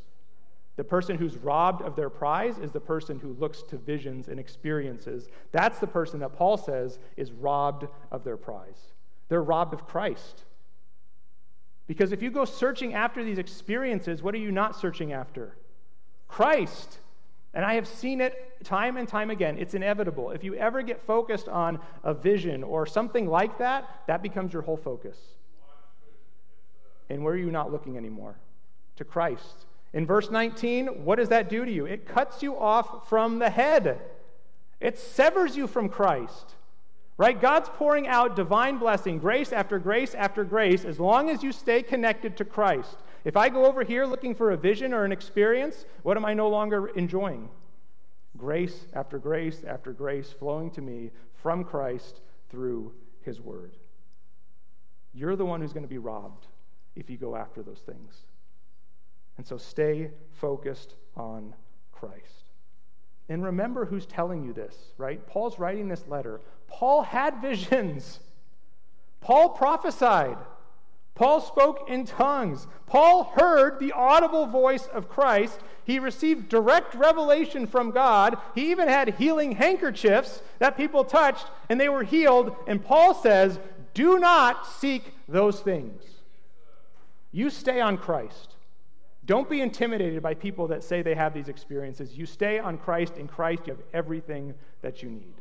The 0.76 0.84
person 0.84 1.16
who's 1.16 1.36
robbed 1.38 1.82
of 1.82 1.96
their 1.96 2.10
prize 2.10 2.58
is 2.58 2.70
the 2.70 2.80
person 2.80 3.18
who 3.18 3.32
looks 3.34 3.62
to 3.64 3.78
visions 3.78 4.28
and 4.28 4.38
experiences. 4.38 5.28
That's 5.50 5.78
the 5.78 5.86
person 5.86 6.20
that 6.20 6.34
Paul 6.34 6.58
says 6.58 6.98
is 7.16 7.32
robbed 7.32 7.88
of 8.10 8.24
their 8.24 8.36
prize. 8.36 8.92
They're 9.28 9.42
robbed 9.42 9.72
of 9.72 9.86
Christ. 9.86 10.44
Because 11.86 12.12
if 12.12 12.22
you 12.22 12.30
go 12.30 12.44
searching 12.44 12.94
after 12.94 13.24
these 13.24 13.38
experiences, 13.38 14.22
what 14.22 14.34
are 14.34 14.38
you 14.38 14.52
not 14.52 14.76
searching 14.78 15.12
after? 15.12 15.56
Christ. 16.28 16.98
And 17.54 17.64
I 17.64 17.74
have 17.74 17.88
seen 17.88 18.20
it 18.20 18.62
time 18.64 18.96
and 18.96 19.08
time 19.08 19.30
again. 19.30 19.56
It's 19.58 19.72
inevitable. 19.72 20.30
If 20.30 20.44
you 20.44 20.54
ever 20.56 20.82
get 20.82 21.00
focused 21.06 21.48
on 21.48 21.78
a 22.04 22.12
vision 22.12 22.62
or 22.62 22.84
something 22.86 23.26
like 23.26 23.58
that, 23.58 23.88
that 24.08 24.22
becomes 24.22 24.52
your 24.52 24.62
whole 24.62 24.76
focus. 24.76 25.16
And 27.08 27.24
where 27.24 27.34
are 27.34 27.38
you 27.38 27.50
not 27.50 27.72
looking 27.72 27.96
anymore? 27.96 28.36
To 28.96 29.04
Christ. 29.04 29.65
In 29.92 30.06
verse 30.06 30.30
19, 30.30 31.04
what 31.04 31.16
does 31.16 31.28
that 31.30 31.48
do 31.48 31.64
to 31.64 31.70
you? 31.70 31.86
It 31.86 32.06
cuts 32.06 32.42
you 32.42 32.58
off 32.58 33.08
from 33.08 33.38
the 33.38 33.50
head, 33.50 34.00
it 34.80 34.98
severs 34.98 35.56
you 35.56 35.66
from 35.66 35.88
Christ. 35.88 36.54
Right? 37.18 37.40
God's 37.40 37.70
pouring 37.70 38.06
out 38.06 38.36
divine 38.36 38.76
blessing, 38.76 39.18
grace 39.18 39.50
after 39.50 39.78
grace 39.78 40.14
after 40.14 40.44
grace, 40.44 40.84
as 40.84 41.00
long 41.00 41.30
as 41.30 41.42
you 41.42 41.50
stay 41.50 41.82
connected 41.82 42.36
to 42.36 42.44
Christ. 42.44 42.98
If 43.24 43.38
I 43.38 43.48
go 43.48 43.64
over 43.64 43.84
here 43.84 44.04
looking 44.04 44.34
for 44.34 44.50
a 44.50 44.56
vision 44.56 44.92
or 44.92 45.04
an 45.04 45.12
experience, 45.12 45.86
what 46.02 46.18
am 46.18 46.26
I 46.26 46.34
no 46.34 46.48
longer 46.48 46.88
enjoying? 46.88 47.48
Grace 48.36 48.86
after 48.92 49.18
grace 49.18 49.64
after 49.66 49.92
grace 49.92 50.30
flowing 50.30 50.70
to 50.72 50.82
me 50.82 51.10
from 51.34 51.64
Christ 51.64 52.20
through 52.50 52.92
his 53.22 53.40
word. 53.40 53.76
You're 55.14 55.36
the 55.36 55.46
one 55.46 55.62
who's 55.62 55.72
going 55.72 55.84
to 55.84 55.88
be 55.88 55.98
robbed 55.98 56.46
if 56.94 57.08
you 57.08 57.16
go 57.16 57.34
after 57.34 57.62
those 57.62 57.80
things. 57.80 58.24
And 59.36 59.46
so 59.46 59.56
stay 59.58 60.10
focused 60.32 60.94
on 61.16 61.54
Christ. 61.92 62.50
And 63.28 63.44
remember 63.44 63.84
who's 63.84 64.06
telling 64.06 64.44
you 64.44 64.52
this, 64.52 64.74
right? 64.98 65.24
Paul's 65.26 65.58
writing 65.58 65.88
this 65.88 66.06
letter. 66.06 66.40
Paul 66.68 67.02
had 67.02 67.40
visions. 67.42 68.20
Paul 69.20 69.50
prophesied. 69.50 70.38
Paul 71.16 71.40
spoke 71.40 71.88
in 71.88 72.04
tongues. 72.04 72.66
Paul 72.86 73.32
heard 73.36 73.80
the 73.80 73.92
audible 73.92 74.46
voice 74.46 74.86
of 74.86 75.08
Christ. 75.08 75.58
He 75.84 75.98
received 75.98 76.50
direct 76.50 76.94
revelation 76.94 77.66
from 77.66 77.90
God. 77.90 78.36
He 78.54 78.70
even 78.70 78.86
had 78.86 79.14
healing 79.14 79.52
handkerchiefs 79.52 80.42
that 80.58 80.76
people 80.76 81.04
touched 81.04 81.46
and 81.70 81.80
they 81.80 81.88
were 81.88 82.04
healed. 82.04 82.54
And 82.66 82.84
Paul 82.84 83.14
says, 83.14 83.58
Do 83.94 84.18
not 84.18 84.66
seek 84.66 85.14
those 85.26 85.60
things. 85.60 86.02
You 87.32 87.48
stay 87.48 87.80
on 87.80 87.96
Christ. 87.96 88.55
Don't 89.26 89.50
be 89.50 89.60
intimidated 89.60 90.22
by 90.22 90.34
people 90.34 90.68
that 90.68 90.84
say 90.84 91.02
they 91.02 91.14
have 91.14 91.34
these 91.34 91.48
experiences. 91.48 92.16
You 92.16 92.26
stay 92.26 92.60
on 92.60 92.78
Christ. 92.78 93.16
In 93.18 93.26
Christ, 93.26 93.66
you 93.66 93.74
have 93.74 93.82
everything 93.92 94.54
that 94.82 95.02
you 95.02 95.10
need. 95.10 95.34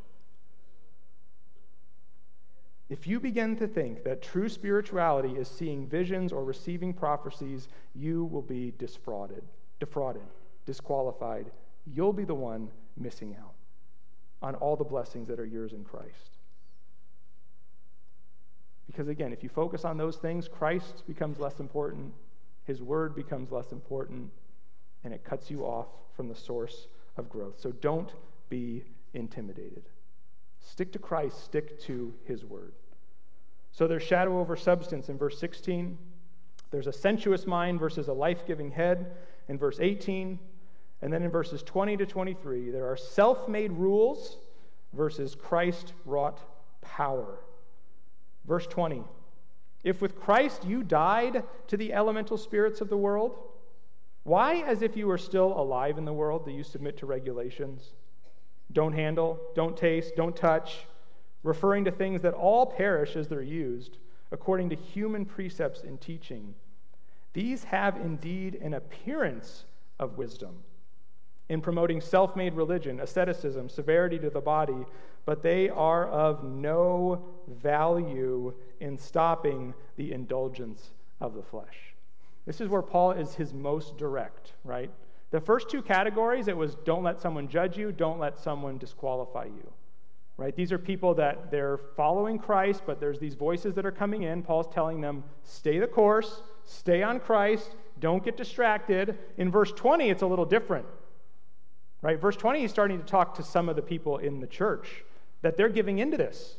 If 2.89 3.07
you 3.07 3.19
begin 3.19 3.55
to 3.57 3.67
think 3.67 4.03
that 4.03 4.21
true 4.21 4.49
spirituality 4.49 5.33
is 5.33 5.47
seeing 5.47 5.87
visions 5.87 6.31
or 6.31 6.43
receiving 6.43 6.93
prophecies, 6.93 7.67
you 7.95 8.25
will 8.25 8.43
be 8.43 8.73
defrauded, 8.77 9.43
defrauded, 9.79 10.25
disqualified. 10.65 11.51
You'll 11.85 12.13
be 12.13 12.25
the 12.25 12.35
one 12.35 12.69
missing 12.97 13.35
out 13.39 13.53
on 14.41 14.55
all 14.55 14.75
the 14.75 14.83
blessings 14.83 15.27
that 15.27 15.39
are 15.39 15.45
yours 15.45 15.73
in 15.73 15.83
Christ. 15.83 16.37
Because 18.87 19.07
again, 19.07 19.33
if 19.33 19.41
you 19.43 19.49
focus 19.49 19.83
on 19.83 19.97
those 19.97 20.17
things, 20.17 20.47
Christ 20.47 21.03
becomes 21.07 21.39
less 21.39 21.59
important 21.59 22.13
his 22.65 22.81
word 22.81 23.15
becomes 23.15 23.51
less 23.51 23.71
important 23.71 24.29
and 25.03 25.13
it 25.13 25.23
cuts 25.23 25.49
you 25.49 25.63
off 25.63 25.87
from 26.15 26.27
the 26.27 26.35
source 26.35 26.87
of 27.17 27.29
growth. 27.29 27.59
So 27.59 27.71
don't 27.71 28.11
be 28.49 28.83
intimidated. 29.13 29.83
Stick 30.59 30.91
to 30.93 30.99
Christ, 30.99 31.43
stick 31.43 31.79
to 31.81 32.13
his 32.25 32.43
word. 32.43 32.73
So 33.71 33.87
there's 33.87 34.03
shadow 34.03 34.39
over 34.39 34.55
substance 34.55 35.09
in 35.09 35.17
verse 35.17 35.37
16. 35.39 35.97
There's 36.71 36.87
a 36.87 36.93
sensuous 36.93 37.45
mind 37.45 37.79
versus 37.79 38.07
a 38.07 38.13
life 38.13 38.45
giving 38.47 38.71
head 38.71 39.11
in 39.47 39.57
verse 39.57 39.79
18. 39.79 40.39
And 41.01 41.13
then 41.13 41.23
in 41.23 41.29
verses 41.29 41.61
20 41.61 41.97
to 41.97 42.05
23, 42.05 42.71
there 42.71 42.89
are 42.89 42.97
self 42.97 43.47
made 43.47 43.71
rules 43.71 44.37
versus 44.93 45.35
Christ 45.35 45.93
wrought 46.05 46.39
power. 46.81 47.39
Verse 48.47 48.65
20 48.67 49.03
if 49.85 50.01
with 50.01 50.19
Christ 50.19 50.65
you 50.65 50.83
died 50.83 51.43
to 51.67 51.77
the 51.77 51.93
elemental 51.93 52.37
spirits 52.37 52.81
of 52.81 52.89
the 52.89 52.97
world, 52.97 53.37
why, 54.23 54.55
as 54.55 54.81
if 54.81 54.97
you 54.97 55.05
were 55.05 55.19
still 55.19 55.53
alive 55.57 55.99
in 55.99 56.05
the 56.05 56.11
world, 56.11 56.43
do 56.43 56.51
you 56.51 56.63
submit 56.63 56.97
to 56.97 57.05
regulations? 57.05 57.93
Don't 58.73 58.93
handle, 58.93 59.39
don't 59.53 59.77
taste, 59.77 60.15
don't 60.15 60.35
touch, 60.35 60.87
referring 61.43 61.85
to 61.85 61.91
things 61.91 62.23
that 62.23 62.33
all 62.33 62.65
perish 62.65 63.15
as 63.15 63.27
they're 63.27 63.43
used, 63.43 63.97
according 64.31 64.71
to 64.71 64.75
human 64.75 65.23
precepts 65.23 65.83
and 65.83 66.01
teaching. 66.01 66.55
These 67.33 67.65
have 67.65 67.97
indeed 67.97 68.55
an 68.55 68.73
appearance 68.73 69.65
of 69.99 70.17
wisdom 70.17 70.63
in 71.47 71.61
promoting 71.61 72.01
self 72.01 72.35
made 72.35 72.55
religion, 72.55 72.99
asceticism, 72.99 73.69
severity 73.69 74.17
to 74.17 74.31
the 74.31 74.41
body, 74.41 74.85
but 75.25 75.43
they 75.43 75.69
are 75.69 76.07
of 76.07 76.43
no 76.43 77.34
value 77.47 78.53
in 78.79 78.97
stopping 78.97 79.73
the 79.97 80.11
indulgence 80.11 80.91
of 81.21 81.33
the 81.35 81.43
flesh. 81.43 81.95
This 82.45 82.61
is 82.61 82.69
where 82.69 82.81
Paul 82.81 83.11
is 83.11 83.35
his 83.35 83.53
most 83.53 83.97
direct, 83.97 84.53
right? 84.63 84.91
The 85.31 85.41
first 85.41 85.69
two 85.69 85.81
categories, 85.81 86.47
it 86.47 86.55
was 86.55 86.75
don't 86.85 87.03
let 87.03 87.19
someone 87.19 87.47
judge 87.47 87.77
you, 87.77 87.91
don't 87.91 88.19
let 88.19 88.37
someone 88.37 88.77
disqualify 88.77 89.45
you. 89.45 89.71
Right? 90.37 90.53
These 90.53 90.73
are 90.73 90.77
people 90.77 91.13
that 91.15 91.49
they're 91.49 91.77
following 91.95 92.37
Christ, 92.37 92.83
but 92.85 92.99
there's 92.99 93.19
these 93.19 93.35
voices 93.35 93.73
that 93.75 93.85
are 93.85 93.91
coming 93.91 94.23
in. 94.23 94.43
Paul's 94.43 94.67
telling 94.67 94.99
them, 94.99 95.23
stay 95.43 95.79
the 95.79 95.87
course, 95.87 96.43
stay 96.65 97.01
on 97.03 97.21
Christ, 97.21 97.75
don't 98.01 98.23
get 98.23 98.35
distracted. 98.35 99.17
In 99.37 99.49
verse 99.49 99.71
20, 99.71 100.09
it's 100.09 100.23
a 100.23 100.27
little 100.27 100.45
different. 100.45 100.85
Right? 102.01 102.19
Verse 102.19 102.35
20, 102.35 102.59
he's 102.59 102.71
starting 102.71 102.99
to 102.99 103.05
talk 103.05 103.35
to 103.35 103.43
some 103.43 103.69
of 103.69 103.77
the 103.77 103.81
people 103.81 104.17
in 104.17 104.41
the 104.41 104.47
church 104.47 105.05
that 105.41 105.55
they're 105.55 105.69
giving 105.69 105.99
into 105.99 106.17
this. 106.17 106.57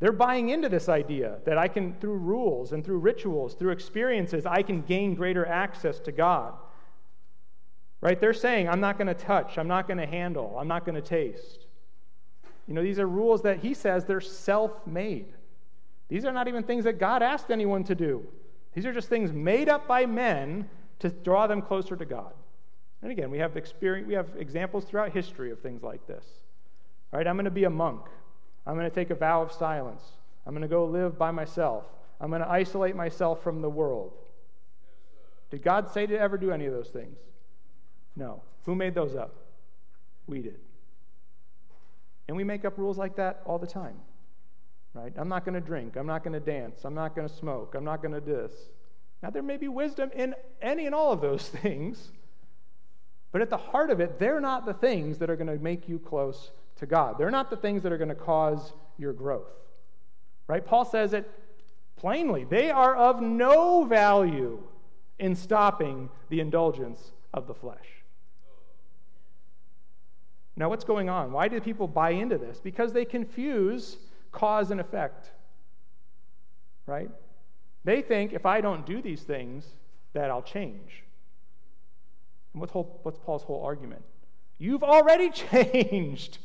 They're 0.00 0.12
buying 0.12 0.50
into 0.50 0.68
this 0.68 0.88
idea 0.88 1.38
that 1.44 1.58
I 1.58 1.66
can, 1.66 1.94
through 1.94 2.18
rules 2.18 2.72
and 2.72 2.84
through 2.84 2.98
rituals, 2.98 3.54
through 3.54 3.72
experiences, 3.72 4.46
I 4.46 4.62
can 4.62 4.82
gain 4.82 5.14
greater 5.14 5.44
access 5.44 5.98
to 6.00 6.12
God. 6.12 6.54
Right? 8.00 8.20
They're 8.20 8.32
saying, 8.32 8.68
I'm 8.68 8.80
not 8.80 8.96
going 8.96 9.08
to 9.08 9.14
touch, 9.14 9.58
I'm 9.58 9.66
not 9.66 9.88
going 9.88 9.98
to 9.98 10.06
handle, 10.06 10.56
I'm 10.58 10.68
not 10.68 10.84
going 10.84 10.94
to 10.94 11.02
taste. 11.02 11.66
You 12.68 12.74
know, 12.74 12.82
these 12.82 12.98
are 12.98 13.08
rules 13.08 13.42
that 13.42 13.58
he 13.58 13.74
says 13.74 14.04
they're 14.04 14.20
self 14.20 14.86
made. 14.86 15.32
These 16.08 16.24
are 16.24 16.32
not 16.32 16.46
even 16.48 16.62
things 16.62 16.84
that 16.84 17.00
God 17.00 17.22
asked 17.22 17.50
anyone 17.50 17.82
to 17.84 17.94
do. 17.94 18.26
These 18.74 18.86
are 18.86 18.92
just 18.92 19.08
things 19.08 19.32
made 19.32 19.68
up 19.68 19.88
by 19.88 20.06
men 20.06 20.68
to 21.00 21.10
draw 21.10 21.46
them 21.46 21.60
closer 21.60 21.96
to 21.96 22.04
God. 22.04 22.32
And 23.02 23.10
again, 23.10 23.30
we 23.30 23.38
have 23.38 23.56
experience, 23.56 24.06
we 24.06 24.14
have 24.14 24.28
examples 24.38 24.84
throughout 24.84 25.12
history 25.12 25.50
of 25.50 25.60
things 25.60 25.82
like 25.82 26.06
this. 26.06 26.24
All 27.12 27.18
right, 27.18 27.26
I'm 27.26 27.36
going 27.36 27.46
to 27.46 27.50
be 27.50 27.64
a 27.64 27.70
monk. 27.70 28.02
I'm 28.68 28.74
going 28.74 28.88
to 28.88 28.94
take 28.94 29.08
a 29.08 29.14
vow 29.14 29.40
of 29.40 29.50
silence. 29.50 30.02
I'm 30.46 30.52
going 30.52 30.62
to 30.62 30.68
go 30.68 30.84
live 30.84 31.18
by 31.18 31.30
myself. 31.30 31.86
I'm 32.20 32.28
going 32.28 32.42
to 32.42 32.50
isolate 32.50 32.94
myself 32.94 33.42
from 33.42 33.62
the 33.62 33.70
world. 33.70 34.12
Did 35.50 35.62
God 35.62 35.90
say 35.90 36.06
to 36.06 36.18
ever 36.18 36.36
do 36.36 36.50
any 36.50 36.66
of 36.66 36.74
those 36.74 36.88
things? 36.88 37.16
No. 38.14 38.42
Who 38.66 38.74
made 38.74 38.94
those 38.94 39.16
up? 39.16 39.34
We 40.26 40.42
did. 40.42 40.60
And 42.28 42.36
we 42.36 42.44
make 42.44 42.66
up 42.66 42.76
rules 42.76 42.98
like 42.98 43.16
that 43.16 43.40
all 43.46 43.58
the 43.58 43.66
time. 43.66 43.96
right? 44.92 45.14
I'm 45.16 45.30
not 45.30 45.46
going 45.46 45.54
to 45.54 45.66
drink. 45.66 45.96
I'm 45.96 46.06
not 46.06 46.22
going 46.22 46.34
to 46.34 46.40
dance. 46.40 46.84
I'm 46.84 46.94
not 46.94 47.16
going 47.16 47.26
to 47.26 47.34
smoke. 47.34 47.74
I'm 47.74 47.84
not 47.84 48.02
going 48.02 48.12
to 48.12 48.20
this. 48.20 48.52
Now, 49.22 49.30
there 49.30 49.42
may 49.42 49.56
be 49.56 49.68
wisdom 49.68 50.10
in 50.14 50.34
any 50.60 50.84
and 50.84 50.94
all 50.94 51.12
of 51.12 51.22
those 51.22 51.48
things, 51.62 52.12
but 53.32 53.40
at 53.40 53.48
the 53.48 53.56
heart 53.56 53.90
of 53.90 54.00
it, 54.00 54.18
they're 54.18 54.42
not 54.42 54.66
the 54.66 54.74
things 54.74 55.18
that 55.18 55.30
are 55.30 55.36
going 55.36 55.46
to 55.46 55.62
make 55.62 55.88
you 55.88 55.98
close 55.98 56.50
to 56.78 56.86
God. 56.86 57.16
They're 57.18 57.30
not 57.30 57.50
the 57.50 57.56
things 57.56 57.82
that 57.82 57.92
are 57.92 57.98
going 57.98 58.08
to 58.08 58.14
cause 58.14 58.72
your 58.96 59.12
growth, 59.12 59.52
right? 60.46 60.64
Paul 60.64 60.84
says 60.84 61.12
it 61.12 61.30
plainly. 61.96 62.44
They 62.44 62.70
are 62.70 62.96
of 62.96 63.20
no 63.20 63.84
value 63.84 64.62
in 65.18 65.34
stopping 65.34 66.10
the 66.28 66.40
indulgence 66.40 67.12
of 67.34 67.46
the 67.46 67.54
flesh. 67.54 67.86
Now, 70.56 70.68
what's 70.68 70.84
going 70.84 71.08
on? 71.08 71.30
Why 71.32 71.46
do 71.46 71.60
people 71.60 71.86
buy 71.86 72.10
into 72.10 72.36
this? 72.36 72.58
Because 72.58 72.92
they 72.92 73.04
confuse 73.04 73.96
cause 74.32 74.70
and 74.70 74.80
effect, 74.80 75.30
right? 76.86 77.10
They 77.84 78.02
think 78.02 78.32
if 78.32 78.44
I 78.44 78.60
don't 78.60 78.84
do 78.84 79.00
these 79.00 79.22
things, 79.22 79.64
that 80.14 80.30
I'll 80.30 80.42
change. 80.42 81.04
And 82.52 82.60
what's, 82.60 82.72
whole, 82.72 82.98
what's 83.02 83.18
Paul's 83.18 83.42
whole 83.42 83.62
argument? 83.64 84.02
You've 84.58 84.82
already 84.82 85.30
changed. 85.52 86.38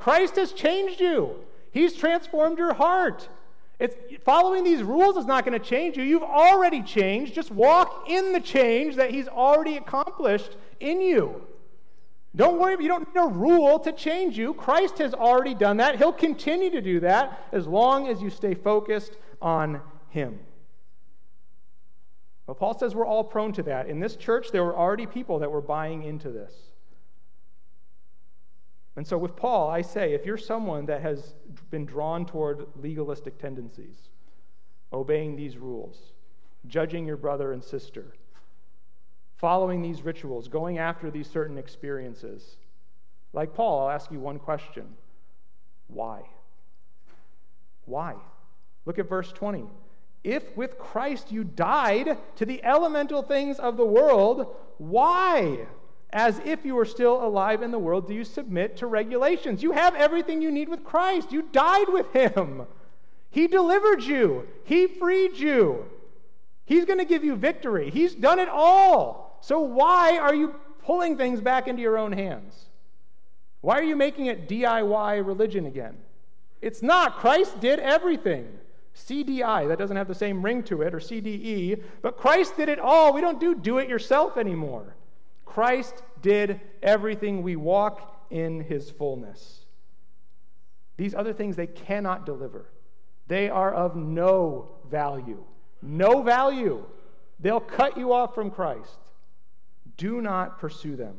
Christ 0.00 0.36
has 0.36 0.52
changed 0.52 0.98
you. 0.98 1.36
He's 1.72 1.94
transformed 1.94 2.56
your 2.56 2.72
heart. 2.72 3.28
It's, 3.78 3.94
following 4.24 4.64
these 4.64 4.82
rules 4.82 5.18
is 5.18 5.26
not 5.26 5.44
going 5.44 5.58
to 5.58 5.64
change 5.64 5.98
you. 5.98 6.02
You've 6.02 6.22
already 6.22 6.82
changed. 6.82 7.34
Just 7.34 7.50
walk 7.50 8.06
in 8.08 8.32
the 8.32 8.40
change 8.40 8.96
that 8.96 9.10
He's 9.10 9.28
already 9.28 9.76
accomplished 9.76 10.56
in 10.80 11.02
you. 11.02 11.42
Don't 12.34 12.58
worry, 12.58 12.76
you 12.80 12.88
don't 12.88 13.14
need 13.14 13.20
a 13.20 13.26
rule 13.26 13.78
to 13.80 13.92
change 13.92 14.38
you. 14.38 14.54
Christ 14.54 14.96
has 14.98 15.12
already 15.12 15.54
done 15.54 15.76
that. 15.76 15.98
He'll 15.98 16.12
continue 16.12 16.70
to 16.70 16.80
do 16.80 17.00
that 17.00 17.48
as 17.52 17.66
long 17.66 18.08
as 18.08 18.22
you 18.22 18.30
stay 18.30 18.54
focused 18.54 19.18
on 19.42 19.82
Him. 20.08 20.38
Well, 22.46 22.54
Paul 22.54 22.78
says 22.78 22.94
we're 22.94 23.06
all 23.06 23.24
prone 23.24 23.52
to 23.52 23.62
that. 23.64 23.86
In 23.86 24.00
this 24.00 24.16
church, 24.16 24.50
there 24.50 24.64
were 24.64 24.76
already 24.76 25.06
people 25.06 25.40
that 25.40 25.50
were 25.50 25.60
buying 25.60 26.04
into 26.04 26.30
this. 26.30 26.69
And 28.96 29.06
so, 29.06 29.16
with 29.16 29.36
Paul, 29.36 29.70
I 29.70 29.82
say 29.82 30.14
if 30.14 30.26
you're 30.26 30.36
someone 30.36 30.86
that 30.86 31.00
has 31.02 31.34
been 31.70 31.86
drawn 31.86 32.26
toward 32.26 32.66
legalistic 32.76 33.38
tendencies, 33.38 34.10
obeying 34.92 35.36
these 35.36 35.56
rules, 35.56 36.12
judging 36.66 37.06
your 37.06 37.16
brother 37.16 37.52
and 37.52 37.62
sister, 37.62 38.14
following 39.36 39.80
these 39.80 40.02
rituals, 40.02 40.48
going 40.48 40.78
after 40.78 41.10
these 41.10 41.28
certain 41.28 41.56
experiences. 41.56 42.56
Like 43.32 43.54
Paul, 43.54 43.80
I'll 43.80 43.90
ask 43.90 44.10
you 44.10 44.20
one 44.20 44.38
question 44.38 44.86
Why? 45.88 46.22
Why? 47.86 48.14
Look 48.84 48.98
at 48.98 49.08
verse 49.08 49.32
20. 49.32 49.64
If 50.22 50.56
with 50.56 50.78
Christ 50.78 51.32
you 51.32 51.44
died 51.44 52.18
to 52.36 52.44
the 52.44 52.62
elemental 52.62 53.22
things 53.22 53.58
of 53.58 53.76
the 53.76 53.86
world, 53.86 54.54
why, 54.76 55.66
as 56.12 56.40
if 56.44 56.64
you 56.64 56.74
were 56.74 56.84
still 56.84 57.24
alive 57.24 57.62
in 57.62 57.70
the 57.70 57.78
world, 57.78 58.06
do 58.06 58.14
you 58.14 58.24
submit 58.24 58.76
to 58.78 58.86
regulations? 58.86 59.62
You 59.62 59.72
have 59.72 59.94
everything 59.94 60.42
you 60.42 60.50
need 60.50 60.68
with 60.68 60.84
Christ. 60.84 61.32
You 61.32 61.42
died 61.42 61.88
with 61.88 62.12
him. 62.12 62.66
He 63.30 63.46
delivered 63.46 64.02
you, 64.02 64.46
He 64.64 64.86
freed 64.86 65.36
you. 65.36 65.86
He's 66.64 66.84
going 66.84 66.98
to 66.98 67.04
give 67.04 67.24
you 67.24 67.34
victory. 67.34 67.90
He's 67.90 68.14
done 68.14 68.38
it 68.38 68.48
all. 68.48 69.38
So 69.40 69.58
why 69.60 70.18
are 70.18 70.34
you 70.34 70.54
pulling 70.84 71.16
things 71.16 71.40
back 71.40 71.66
into 71.66 71.82
your 71.82 71.98
own 71.98 72.12
hands? 72.12 72.66
Why 73.60 73.78
are 73.78 73.82
you 73.82 73.96
making 73.96 74.26
it 74.26 74.48
DIY 74.48 75.26
religion 75.26 75.66
again? 75.66 75.96
It's 76.62 76.82
not. 76.82 77.16
Christ 77.16 77.58
did 77.60 77.80
everything. 77.80 78.46
CDI, 78.94 79.68
that 79.68 79.78
doesn't 79.78 79.96
have 79.96 80.08
the 80.08 80.14
same 80.14 80.44
ring 80.44 80.62
to 80.64 80.82
it, 80.82 80.94
or 80.94 80.98
CDE, 80.98 81.82
but 82.02 82.16
Christ 82.16 82.56
did 82.56 82.68
it 82.68 82.78
all. 82.78 83.12
We 83.12 83.20
don't 83.20 83.40
do 83.40 83.54
do 83.54 83.78
it 83.78 83.88
yourself 83.88 84.36
anymore. 84.36 84.94
Christ 85.50 86.02
did 86.22 86.60
everything. 86.82 87.42
We 87.42 87.56
walk 87.56 88.26
in 88.30 88.60
his 88.60 88.90
fullness. 88.90 89.66
These 90.96 91.14
other 91.14 91.32
things 91.32 91.56
they 91.56 91.66
cannot 91.66 92.24
deliver. 92.24 92.70
They 93.26 93.50
are 93.50 93.72
of 93.74 93.96
no 93.96 94.70
value. 94.90 95.42
No 95.82 96.22
value. 96.22 96.84
They'll 97.40 97.60
cut 97.60 97.96
you 97.96 98.12
off 98.12 98.34
from 98.34 98.50
Christ. 98.50 98.98
Do 99.96 100.20
not 100.20 100.60
pursue 100.60 100.94
them. 100.94 101.16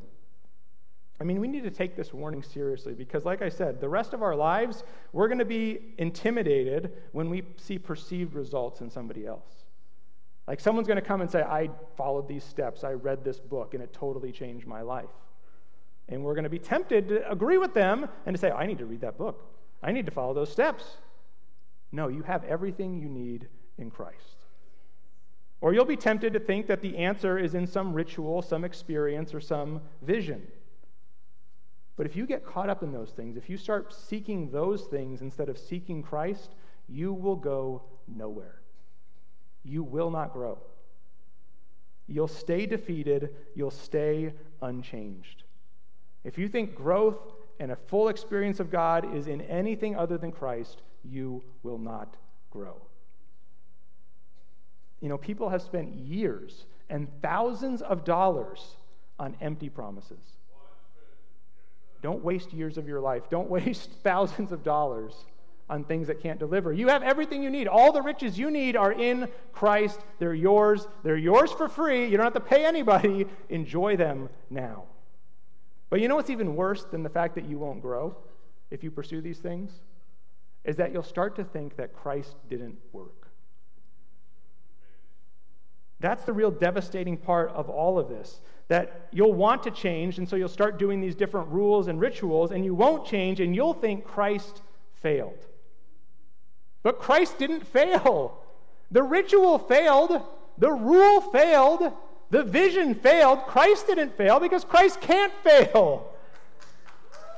I 1.19 1.23
mean, 1.23 1.39
we 1.39 1.47
need 1.47 1.63
to 1.63 1.71
take 1.71 1.95
this 1.95 2.13
warning 2.13 2.41
seriously 2.41 2.93
because, 2.93 3.25
like 3.25 3.41
I 3.41 3.49
said, 3.49 3.79
the 3.79 3.89
rest 3.89 4.13
of 4.13 4.23
our 4.23 4.35
lives, 4.35 4.83
we're 5.13 5.27
going 5.27 5.39
to 5.39 5.45
be 5.45 5.93
intimidated 5.97 6.93
when 7.11 7.29
we 7.29 7.43
see 7.57 7.77
perceived 7.77 8.33
results 8.33 8.81
in 8.81 8.89
somebody 8.89 9.27
else. 9.27 9.60
Like 10.51 10.59
someone's 10.59 10.85
going 10.85 10.99
to 10.99 11.01
come 11.01 11.21
and 11.21 11.31
say, 11.31 11.43
I 11.43 11.69
followed 11.95 12.27
these 12.27 12.43
steps, 12.43 12.83
I 12.83 12.91
read 12.91 13.23
this 13.23 13.39
book, 13.39 13.73
and 13.73 13.81
it 13.81 13.93
totally 13.93 14.33
changed 14.33 14.67
my 14.67 14.81
life. 14.81 15.07
And 16.09 16.25
we're 16.25 16.33
going 16.33 16.43
to 16.43 16.49
be 16.49 16.59
tempted 16.59 17.07
to 17.07 17.31
agree 17.31 17.57
with 17.57 17.73
them 17.73 18.09
and 18.25 18.35
to 18.35 18.37
say, 18.37 18.51
I 18.51 18.65
need 18.65 18.79
to 18.79 18.85
read 18.85 18.99
that 18.99 19.17
book, 19.17 19.45
I 19.81 19.93
need 19.93 20.05
to 20.07 20.11
follow 20.11 20.33
those 20.33 20.51
steps. 20.51 20.97
No, 21.93 22.09
you 22.09 22.23
have 22.23 22.43
everything 22.43 22.99
you 22.99 23.07
need 23.07 23.47
in 23.77 23.89
Christ. 23.89 24.43
Or 25.61 25.73
you'll 25.73 25.85
be 25.85 25.95
tempted 25.95 26.33
to 26.33 26.39
think 26.41 26.67
that 26.67 26.81
the 26.81 26.97
answer 26.97 27.37
is 27.37 27.55
in 27.55 27.65
some 27.65 27.93
ritual, 27.93 28.41
some 28.41 28.65
experience, 28.65 29.33
or 29.33 29.39
some 29.39 29.79
vision. 30.01 30.45
But 31.95 32.07
if 32.07 32.17
you 32.17 32.25
get 32.25 32.45
caught 32.45 32.69
up 32.69 32.83
in 32.83 32.91
those 32.91 33.11
things, 33.11 33.37
if 33.37 33.49
you 33.49 33.55
start 33.55 33.93
seeking 33.93 34.51
those 34.51 34.83
things 34.83 35.21
instead 35.21 35.47
of 35.47 35.57
seeking 35.57 36.03
Christ, 36.03 36.55
you 36.89 37.13
will 37.13 37.37
go 37.37 37.83
nowhere. 38.05 38.60
You 39.63 39.83
will 39.83 40.09
not 40.09 40.33
grow. 40.33 40.57
You'll 42.07 42.27
stay 42.27 42.65
defeated, 42.65 43.35
you'll 43.55 43.71
stay 43.71 44.33
unchanged. 44.61 45.43
If 46.23 46.37
you 46.37 46.47
think 46.47 46.75
growth 46.75 47.19
and 47.59 47.71
a 47.71 47.75
full 47.75 48.09
experience 48.09 48.59
of 48.59 48.71
God 48.71 49.15
is 49.15 49.27
in 49.27 49.41
anything 49.41 49.95
other 49.95 50.17
than 50.17 50.31
Christ, 50.31 50.81
you 51.03 51.43
will 51.63 51.77
not 51.77 52.17
grow. 52.49 52.75
You 54.99 55.09
know, 55.09 55.17
people 55.17 55.49
have 55.49 55.61
spent 55.61 55.95
years 55.95 56.65
and 56.89 57.07
thousands 57.21 57.81
of 57.81 58.03
dollars 58.03 58.75
on 59.17 59.35
empty 59.41 59.69
promises. 59.69 60.19
Don't 62.01 62.23
waste 62.23 62.51
years 62.51 62.77
of 62.77 62.87
your 62.87 62.99
life. 62.99 63.29
Don't 63.29 63.49
waste 63.49 63.91
thousands 64.03 64.51
of 64.51 64.63
dollars 64.63 65.25
on 65.71 65.85
things 65.85 66.07
that 66.07 66.21
can't 66.21 66.37
deliver. 66.37 66.73
You 66.73 66.89
have 66.89 67.01
everything 67.01 67.41
you 67.41 67.49
need. 67.49 67.67
All 67.67 67.93
the 67.93 68.01
riches 68.01 68.37
you 68.37 68.51
need 68.51 68.75
are 68.75 68.91
in 68.91 69.29
Christ. 69.53 70.01
They're 70.19 70.33
yours. 70.33 70.85
They're 71.01 71.17
yours 71.17 71.51
for 71.53 71.69
free. 71.69 72.05
You 72.05 72.17
don't 72.17 72.25
have 72.25 72.33
to 72.33 72.41
pay 72.41 72.65
anybody. 72.65 73.25
Enjoy 73.49 73.95
them 73.95 74.29
now. 74.49 74.83
But 75.89 76.01
you 76.01 76.09
know 76.09 76.17
what's 76.17 76.29
even 76.29 76.55
worse 76.55 76.83
than 76.83 77.03
the 77.03 77.09
fact 77.09 77.35
that 77.35 77.45
you 77.45 77.57
won't 77.57 77.81
grow 77.81 78.17
if 78.69 78.83
you 78.83 78.91
pursue 78.91 79.21
these 79.21 79.39
things? 79.39 79.71
Is 80.65 80.75
that 80.75 80.91
you'll 80.91 81.03
start 81.03 81.37
to 81.37 81.43
think 81.45 81.77
that 81.77 81.95
Christ 81.95 82.35
didn't 82.49 82.77
work. 82.91 83.29
That's 86.01 86.23
the 86.23 86.33
real 86.33 86.51
devastating 86.51 87.15
part 87.15 87.49
of 87.51 87.69
all 87.69 87.97
of 87.97 88.09
this. 88.09 88.41
That 88.67 89.07
you'll 89.11 89.33
want 89.33 89.63
to 89.63 89.71
change, 89.71 90.17
and 90.17 90.27
so 90.27 90.35
you'll 90.35 90.49
start 90.49 90.77
doing 90.77 90.99
these 90.99 91.15
different 91.15 91.47
rules 91.47 91.87
and 91.87 91.99
rituals, 91.99 92.51
and 92.51 92.65
you 92.65 92.75
won't 92.75 93.05
change, 93.05 93.39
and 93.39 93.55
you'll 93.55 93.73
think 93.73 94.03
Christ 94.03 94.61
failed. 94.95 95.47
But 96.83 96.99
Christ 96.99 97.37
didn't 97.37 97.65
fail. 97.67 98.37
The 98.91 99.03
ritual 99.03 99.59
failed, 99.59 100.21
the 100.57 100.71
rule 100.71 101.21
failed, 101.21 101.93
the 102.29 102.43
vision 102.43 102.95
failed. 102.95 103.43
Christ 103.47 103.87
didn't 103.87 104.17
fail 104.17 104.39
because 104.39 104.63
Christ 104.63 105.01
can't 105.01 105.33
fail. 105.43 106.07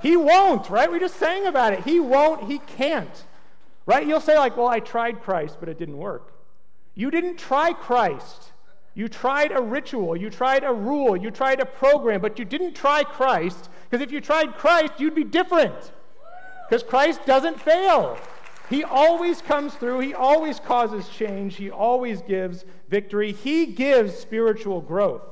He 0.01 0.17
won't, 0.17 0.69
right? 0.69 0.91
We 0.91 0.99
just 0.99 1.15
sang 1.15 1.45
about 1.45 1.73
it. 1.73 1.83
He 1.83 1.99
won't, 1.99 2.49
he 2.49 2.59
can't. 2.59 3.25
Right? 3.85 4.07
You'll 4.07 4.21
say, 4.21 4.37
like, 4.37 4.57
well, 4.57 4.67
I 4.67 4.79
tried 4.79 5.21
Christ, 5.21 5.57
but 5.59 5.69
it 5.69 5.77
didn't 5.77 5.97
work. 5.97 6.33
You 6.95 7.11
didn't 7.11 7.37
try 7.37 7.73
Christ. 7.73 8.51
You 8.95 9.07
tried 9.07 9.51
a 9.51 9.61
ritual, 9.61 10.15
you 10.15 10.29
tried 10.29 10.63
a 10.63 10.71
rule, 10.71 11.17
you 11.17 11.31
tried 11.31 11.59
a 11.59 11.65
program, 11.65 12.21
but 12.21 12.37
you 12.37 12.45
didn't 12.45 12.75
try 12.75 13.03
Christ, 13.03 13.69
because 13.89 14.03
if 14.03 14.11
you 14.11 14.21
tried 14.21 14.53
Christ, 14.55 14.93
you'd 14.99 15.15
be 15.15 15.23
different. 15.23 15.91
Because 16.69 16.83
Christ 16.83 17.25
doesn't 17.25 17.59
fail. 17.59 18.17
He 18.69 18.83
always 18.83 19.41
comes 19.41 19.73
through, 19.73 19.99
He 19.99 20.13
always 20.13 20.59
causes 20.59 21.07
change, 21.09 21.55
He 21.55 21.69
always 21.69 22.21
gives 22.21 22.65
victory, 22.89 23.33
He 23.33 23.65
gives 23.67 24.15
spiritual 24.15 24.81
growth. 24.81 25.23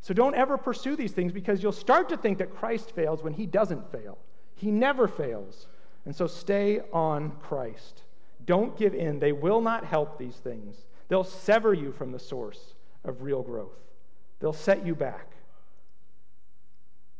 So 0.00 0.12
don't 0.12 0.34
ever 0.34 0.58
pursue 0.58 0.96
these 0.96 1.12
things 1.12 1.32
because 1.32 1.62
you'll 1.62 1.72
start 1.72 2.08
to 2.08 2.16
think 2.16 2.38
that 2.38 2.54
Christ 2.54 2.92
fails 2.92 3.22
when 3.22 3.34
He 3.34 3.46
doesn't 3.46 3.90
fail. 3.92 4.18
He 4.56 4.70
never 4.70 5.06
fails. 5.06 5.66
And 6.04 6.14
so 6.14 6.26
stay 6.26 6.80
on 6.92 7.32
Christ. 7.42 8.02
Don't 8.44 8.76
give 8.76 8.94
in. 8.94 9.20
They 9.20 9.32
will 9.32 9.60
not 9.60 9.84
help 9.84 10.18
these 10.18 10.34
things. 10.34 10.76
They'll 11.08 11.22
sever 11.22 11.72
you 11.72 11.92
from 11.92 12.10
the 12.10 12.18
source 12.18 12.74
of 13.04 13.22
real 13.22 13.42
growth, 13.42 13.78
they'll 14.40 14.52
set 14.52 14.86
you 14.86 14.94
back. 14.94 15.28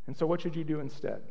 And 0.06 0.16
so, 0.16 0.26
what 0.26 0.40
should 0.40 0.56
you 0.56 0.64
do 0.64 0.80
instead? 0.80 1.22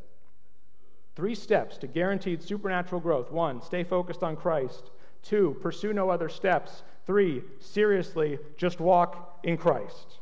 Three 1.15 1.35
steps 1.35 1.77
to 1.79 1.87
guaranteed 1.87 2.41
supernatural 2.41 3.01
growth. 3.01 3.31
One, 3.31 3.61
stay 3.61 3.83
focused 3.83 4.23
on 4.23 4.35
Christ. 4.35 4.91
Two, 5.21 5.57
pursue 5.61 5.93
no 5.93 6.09
other 6.09 6.29
steps. 6.29 6.83
Three, 7.05 7.43
seriously, 7.59 8.39
just 8.57 8.79
walk 8.79 9.39
in 9.43 9.57
Christ. 9.57 10.19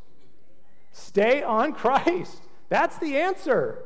Stay 0.91 1.43
on 1.43 1.73
Christ. 1.83 2.41
That's 2.69 2.97
the 2.97 3.17
answer. 3.17 3.83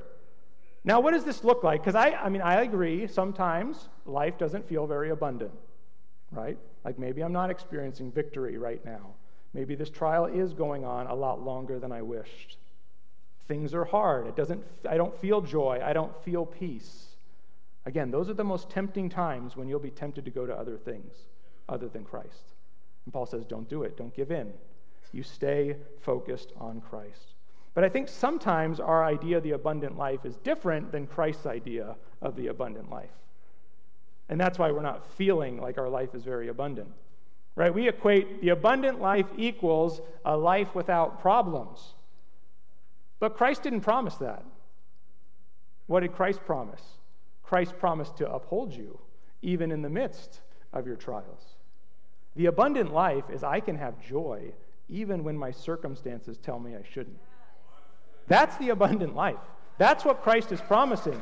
Now, 0.85 0.99
what 0.99 1.13
does 1.13 1.23
this 1.23 1.43
look 1.43 1.63
like? 1.63 1.81
Because 1.81 1.95
I, 1.95 2.11
I 2.11 2.29
mean, 2.29 2.41
I 2.41 2.61
agree, 2.61 3.07
sometimes 3.07 3.89
life 4.05 4.37
doesn't 4.37 4.67
feel 4.67 4.85
very 4.85 5.11
abundant, 5.11 5.53
right? 6.31 6.57
Like 6.83 6.99
maybe 6.99 7.21
I'm 7.21 7.31
not 7.31 7.49
experiencing 7.49 8.11
victory 8.11 8.57
right 8.57 8.83
now. 8.83 9.13
Maybe 9.53 9.75
this 9.75 9.89
trial 9.89 10.25
is 10.25 10.53
going 10.53 10.83
on 10.83 11.07
a 11.07 11.15
lot 11.15 11.41
longer 11.41 11.79
than 11.79 11.91
I 11.91 12.01
wished. 12.01 12.57
Things 13.47 13.73
are 13.73 13.85
hard. 13.85 14.27
It 14.27 14.35
doesn't, 14.35 14.63
I 14.87 14.97
don't 14.97 15.17
feel 15.19 15.41
joy. 15.41 15.81
I 15.83 15.93
don't 15.93 16.13
feel 16.23 16.45
peace. 16.45 17.07
Again, 17.85 18.11
those 18.11 18.29
are 18.29 18.33
the 18.33 18.43
most 18.43 18.69
tempting 18.69 19.09
times 19.09 19.57
when 19.57 19.67
you'll 19.67 19.79
be 19.79 19.91
tempted 19.91 20.23
to 20.25 20.31
go 20.31 20.45
to 20.45 20.53
other 20.53 20.77
things 20.77 21.13
other 21.67 21.89
than 21.89 22.05
Christ. 22.05 22.53
And 23.05 23.13
Paul 23.13 23.25
says, 23.25 23.45
don't 23.45 23.67
do 23.67 23.83
it. 23.83 23.97
Don't 23.97 24.15
give 24.15 24.31
in. 24.31 24.53
You 25.11 25.23
stay 25.23 25.75
focused 26.01 26.53
on 26.59 26.81
Christ. 26.81 27.35
But 27.73 27.83
I 27.83 27.89
think 27.89 28.07
sometimes 28.07 28.79
our 28.79 29.03
idea 29.03 29.37
of 29.37 29.43
the 29.43 29.51
abundant 29.51 29.97
life 29.97 30.25
is 30.25 30.37
different 30.37 30.91
than 30.91 31.07
Christ's 31.07 31.45
idea 31.45 31.95
of 32.21 32.35
the 32.35 32.47
abundant 32.47 32.89
life. 32.89 33.11
And 34.29 34.39
that's 34.39 34.57
why 34.57 34.71
we're 34.71 34.81
not 34.81 35.05
feeling 35.15 35.59
like 35.59 35.77
our 35.77 35.89
life 35.89 36.15
is 36.15 36.23
very 36.23 36.47
abundant. 36.47 36.89
Right? 37.55 37.73
We 37.73 37.87
equate 37.87 38.41
the 38.41 38.49
abundant 38.49 39.01
life 39.01 39.27
equals 39.37 40.01
a 40.25 40.35
life 40.35 40.73
without 40.73 41.21
problems. 41.21 41.93
But 43.23 43.37
Christ 43.37 43.63
didn't 43.63 43.79
promise 43.79 44.15
that. 44.15 44.43
What 45.87 46.01
did 46.01 46.11
Christ 46.11 46.41
promise? 46.45 46.81
Christ 47.41 47.79
promised 47.79 48.17
to 48.17 48.29
uphold 48.29 48.73
you 48.73 48.99
even 49.41 49.71
in 49.71 49.81
the 49.81 49.89
midst 49.89 50.41
of 50.73 50.85
your 50.85 50.97
trials. 50.97 51.55
The 52.35 52.47
abundant 52.47 52.91
life 52.91 53.23
is 53.29 53.41
I 53.41 53.61
can 53.61 53.77
have 53.77 54.05
joy 54.05 54.51
even 54.89 55.23
when 55.23 55.37
my 55.37 55.51
circumstances 55.51 56.37
tell 56.37 56.59
me 56.59 56.75
I 56.75 56.83
shouldn't. 56.83 57.17
That's 58.27 58.57
the 58.57 58.71
abundant 58.71 59.15
life. 59.15 59.39
That's 59.77 60.03
what 60.03 60.21
Christ 60.21 60.51
is 60.51 60.59
promising. 60.59 61.21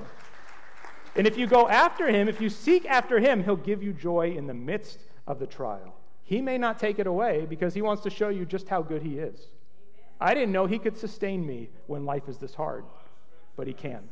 And 1.16 1.28
if 1.28 1.38
you 1.38 1.45
go 1.45 1.70
after 1.70 2.08
him, 2.08 2.28
if 2.28 2.41
you 2.41 2.49
seek 2.49 2.88
after 2.88 3.20
him, 3.20 3.43
he'll 3.43 3.56
give 3.56 3.84
you 3.84 3.93
joy 3.93 4.34
in 4.36 4.47
the 4.47 4.56
midst 4.56 4.97
of 5.28 5.38
the 5.38 5.45
trial. 5.45 5.93
He 6.24 6.41
may 6.41 6.58
not 6.58 6.80
take 6.80 6.97
it 6.97 7.06
away 7.06 7.45
because 7.47 7.76
he 7.76 7.84
wants 7.84 8.02
to 8.02 8.10
show 8.10 8.30
you 8.30 8.43
just 8.43 8.70
how 8.70 8.82
good 8.82 9.04
he 9.04 9.20
is. 9.20 9.52
I 10.22 10.36
didn't 10.36 10.51
know 10.51 10.67
he 10.67 10.80
could 10.80 10.95
sustain 10.95 11.45
me 11.45 11.69
when 11.88 12.05
life 12.05 12.30
is 12.30 12.38
this 12.38 12.53
hard, 12.53 12.86
but 13.55 13.67
he 13.67 13.74
can. 13.74 14.07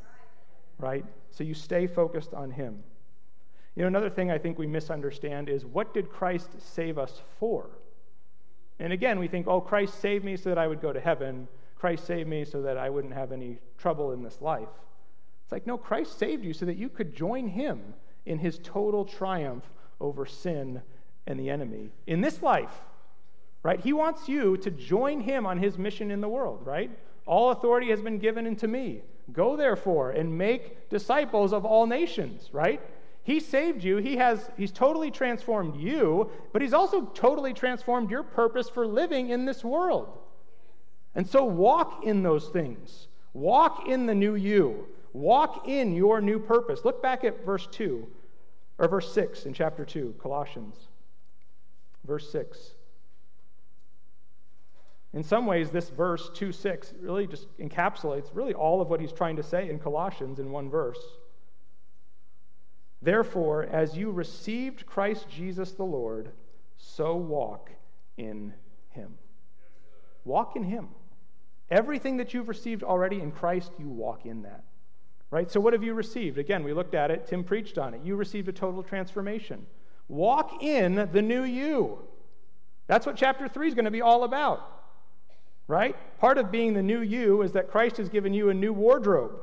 Right? 0.79 1.05
So 1.29 1.43
you 1.43 1.53
stay 1.53 1.87
focused 1.87 2.33
on 2.33 2.51
him. 2.51 2.83
You 3.75 3.83
know, 3.83 3.87
another 3.87 4.09
thing 4.09 4.31
I 4.31 4.39
think 4.39 4.57
we 4.57 4.67
misunderstand 4.67 5.47
is 5.47 5.65
what 5.65 5.93
did 5.93 6.09
Christ 6.09 6.49
save 6.57 6.97
us 6.97 7.21
for? 7.39 7.69
And 8.79 8.91
again, 8.91 9.19
we 9.19 9.27
think, 9.27 9.47
oh, 9.47 9.61
Christ 9.61 10.01
saved 10.01 10.25
me 10.25 10.35
so 10.35 10.49
that 10.49 10.57
I 10.57 10.67
would 10.67 10.81
go 10.81 10.91
to 10.91 10.99
heaven. 10.99 11.47
Christ 11.77 12.07
saved 12.07 12.27
me 12.27 12.43
so 12.43 12.61
that 12.63 12.77
I 12.77 12.89
wouldn't 12.89 13.13
have 13.13 13.31
any 13.31 13.59
trouble 13.77 14.11
in 14.11 14.23
this 14.23 14.41
life. 14.41 14.67
It's 15.43 15.51
like, 15.51 15.67
no, 15.67 15.77
Christ 15.77 16.17
saved 16.17 16.43
you 16.43 16.53
so 16.53 16.65
that 16.65 16.77
you 16.77 16.89
could 16.89 17.15
join 17.15 17.47
him 17.47 17.93
in 18.25 18.39
his 18.39 18.59
total 18.63 19.05
triumph 19.05 19.63
over 19.99 20.25
sin 20.25 20.81
and 21.27 21.39
the 21.39 21.49
enemy 21.49 21.91
in 22.07 22.21
this 22.21 22.41
life, 22.41 22.81
right? 23.63 23.79
He 23.79 23.93
wants 23.93 24.27
you 24.29 24.57
to 24.57 24.71
join 24.71 25.21
him 25.21 25.45
on 25.45 25.57
his 25.57 25.77
mission 25.77 26.11
in 26.11 26.21
the 26.21 26.29
world, 26.29 26.61
right? 26.65 26.91
All 27.25 27.51
authority 27.51 27.89
has 27.89 28.01
been 28.01 28.19
given 28.19 28.47
unto 28.47 28.67
me. 28.67 29.01
Go 29.31 29.55
therefore 29.55 30.11
and 30.11 30.37
make 30.37 30.89
disciples 30.89 31.53
of 31.53 31.65
all 31.65 31.85
nations, 31.85 32.49
right? 32.51 32.81
He 33.23 33.39
saved 33.39 33.83
you. 33.83 33.97
He 33.97 34.17
has 34.17 34.49
he's 34.57 34.71
totally 34.71 35.11
transformed 35.11 35.75
you, 35.75 36.31
but 36.51 36.61
he's 36.61 36.73
also 36.73 37.05
totally 37.13 37.53
transformed 37.53 38.09
your 38.09 38.23
purpose 38.23 38.69
for 38.69 38.87
living 38.87 39.29
in 39.29 39.45
this 39.45 39.63
world. 39.63 40.17
And 41.13 41.27
so 41.27 41.43
walk 41.43 42.03
in 42.05 42.23
those 42.23 42.47
things. 42.47 43.07
Walk 43.33 43.87
in 43.87 44.05
the 44.05 44.15
new 44.15 44.35
you. 44.35 44.87
Walk 45.13 45.67
in 45.67 45.95
your 45.95 46.21
new 46.21 46.39
purpose. 46.39 46.85
Look 46.85 47.01
back 47.01 47.23
at 47.23 47.45
verse 47.45 47.67
2 47.71 48.07
or 48.77 48.87
verse 48.87 49.13
6 49.13 49.45
in 49.45 49.53
chapter 49.53 49.85
2, 49.85 50.15
Colossians. 50.19 50.75
Verse 52.05 52.31
6. 52.31 52.71
In 55.13 55.23
some 55.23 55.45
ways, 55.45 55.71
this 55.71 55.89
verse 55.89 56.29
2 56.33 56.51
6 56.51 56.93
really 57.01 57.25
just 57.25 57.47
encapsulates 57.57 58.29
really 58.33 58.53
all 58.53 58.81
of 58.81 58.89
what 58.89 59.01
he's 59.01 59.11
trying 59.11 59.35
to 59.37 59.43
say 59.43 59.69
in 59.69 59.79
Colossians 59.79 60.39
in 60.39 60.51
one 60.51 60.69
verse. 60.69 60.99
Therefore, 63.01 63.63
as 63.63 63.97
you 63.97 64.11
received 64.11 64.85
Christ 64.85 65.27
Jesus 65.29 65.71
the 65.71 65.83
Lord, 65.83 66.31
so 66.77 67.15
walk 67.15 67.71
in 68.17 68.53
him. 68.89 69.17
Walk 70.25 70.55
in 70.55 70.63
him. 70.63 70.89
Everything 71.71 72.17
that 72.17 72.33
you've 72.33 72.49
received 72.49 72.83
already 72.83 73.21
in 73.21 73.31
Christ, 73.31 73.71
you 73.79 73.87
walk 73.87 74.25
in 74.25 74.43
that. 74.43 74.63
Right? 75.31 75.49
So, 75.49 75.59
what 75.59 75.73
have 75.73 75.83
you 75.83 75.93
received? 75.93 76.37
Again, 76.37 76.63
we 76.63 76.73
looked 76.73 76.95
at 76.95 77.11
it. 77.11 77.27
Tim 77.27 77.43
preached 77.43 77.77
on 77.77 77.93
it. 77.93 78.01
You 78.03 78.15
received 78.15 78.47
a 78.47 78.51
total 78.51 78.83
transformation. 78.83 79.65
Walk 80.07 80.63
in 80.63 81.09
the 81.11 81.21
new 81.21 81.43
you. 81.43 81.99
That's 82.87 83.05
what 83.05 83.15
chapter 83.15 83.47
3 83.47 83.67
is 83.67 83.75
going 83.75 83.85
to 83.85 83.91
be 83.91 84.01
all 84.01 84.23
about. 84.23 84.78
Right? 85.69 85.95
Part 86.19 86.37
of 86.37 86.51
being 86.51 86.73
the 86.73 86.83
new 86.83 86.99
you 86.99 87.41
is 87.41 87.53
that 87.53 87.71
Christ 87.71 87.95
has 87.95 88.09
given 88.09 88.33
you 88.33 88.49
a 88.49 88.53
new 88.53 88.73
wardrobe. 88.73 89.39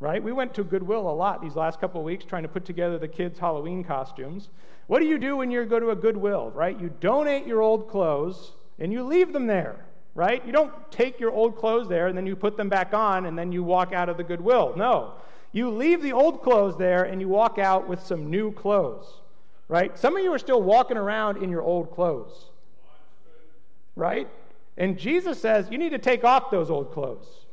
Right? 0.00 0.22
We 0.22 0.32
went 0.32 0.52
to 0.54 0.64
Goodwill 0.64 1.08
a 1.08 1.14
lot 1.14 1.40
these 1.40 1.56
last 1.56 1.80
couple 1.80 2.00
of 2.00 2.04
weeks 2.04 2.26
trying 2.26 2.42
to 2.42 2.48
put 2.48 2.66
together 2.66 2.98
the 2.98 3.08
kids' 3.08 3.38
Halloween 3.38 3.84
costumes. 3.84 4.50
What 4.88 5.00
do 5.00 5.06
you 5.06 5.16
do 5.18 5.38
when 5.38 5.50
you 5.50 5.64
go 5.64 5.80
to 5.80 5.90
a 5.90 5.96
Goodwill, 5.96 6.50
right? 6.50 6.78
You 6.78 6.90
donate 7.00 7.46
your 7.46 7.62
old 7.62 7.88
clothes 7.88 8.52
and 8.78 8.92
you 8.92 9.02
leave 9.02 9.32
them 9.32 9.46
there 9.46 9.86
right? 10.14 10.44
You 10.44 10.52
don't 10.52 10.72
take 10.90 11.18
your 11.20 11.30
old 11.30 11.56
clothes 11.56 11.88
there 11.88 12.06
and 12.06 12.16
then 12.16 12.26
you 12.26 12.36
put 12.36 12.56
them 12.56 12.68
back 12.68 12.92
on 12.92 13.26
and 13.26 13.38
then 13.38 13.52
you 13.52 13.62
walk 13.62 13.92
out 13.92 14.08
of 14.08 14.16
the 14.16 14.24
Goodwill. 14.24 14.74
No. 14.76 15.14
You 15.52 15.70
leave 15.70 16.02
the 16.02 16.12
old 16.12 16.42
clothes 16.42 16.76
there 16.78 17.04
and 17.04 17.20
you 17.20 17.28
walk 17.28 17.58
out 17.58 17.88
with 17.88 18.00
some 18.00 18.30
new 18.30 18.52
clothes, 18.52 19.20
right? 19.68 19.98
Some 19.98 20.16
of 20.16 20.22
you 20.22 20.32
are 20.32 20.38
still 20.38 20.62
walking 20.62 20.96
around 20.96 21.42
in 21.42 21.50
your 21.50 21.62
old 21.62 21.90
clothes, 21.90 22.46
right? 23.96 24.28
And 24.76 24.98
Jesus 24.98 25.40
says 25.40 25.68
you 25.70 25.78
need 25.78 25.90
to 25.90 25.98
take 25.98 26.24
off 26.24 26.50
those 26.50 26.70
old 26.70 26.92
clothes, 26.92 27.46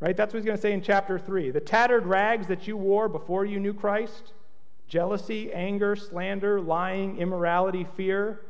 right? 0.00 0.16
That's 0.16 0.32
what 0.32 0.38
he's 0.38 0.46
going 0.46 0.58
to 0.58 0.62
say 0.62 0.72
in 0.72 0.82
chapter 0.82 1.18
3. 1.18 1.50
The 1.50 1.60
tattered 1.60 2.06
rags 2.06 2.46
that 2.48 2.66
you 2.66 2.76
wore 2.76 3.08
before 3.08 3.44
you 3.44 3.60
knew 3.60 3.74
Christ 3.74 4.32
jealousy, 4.88 5.52
anger, 5.52 5.94
slander, 5.94 6.60
lying, 6.60 7.18
immorality, 7.18 7.86
fear 7.96 8.40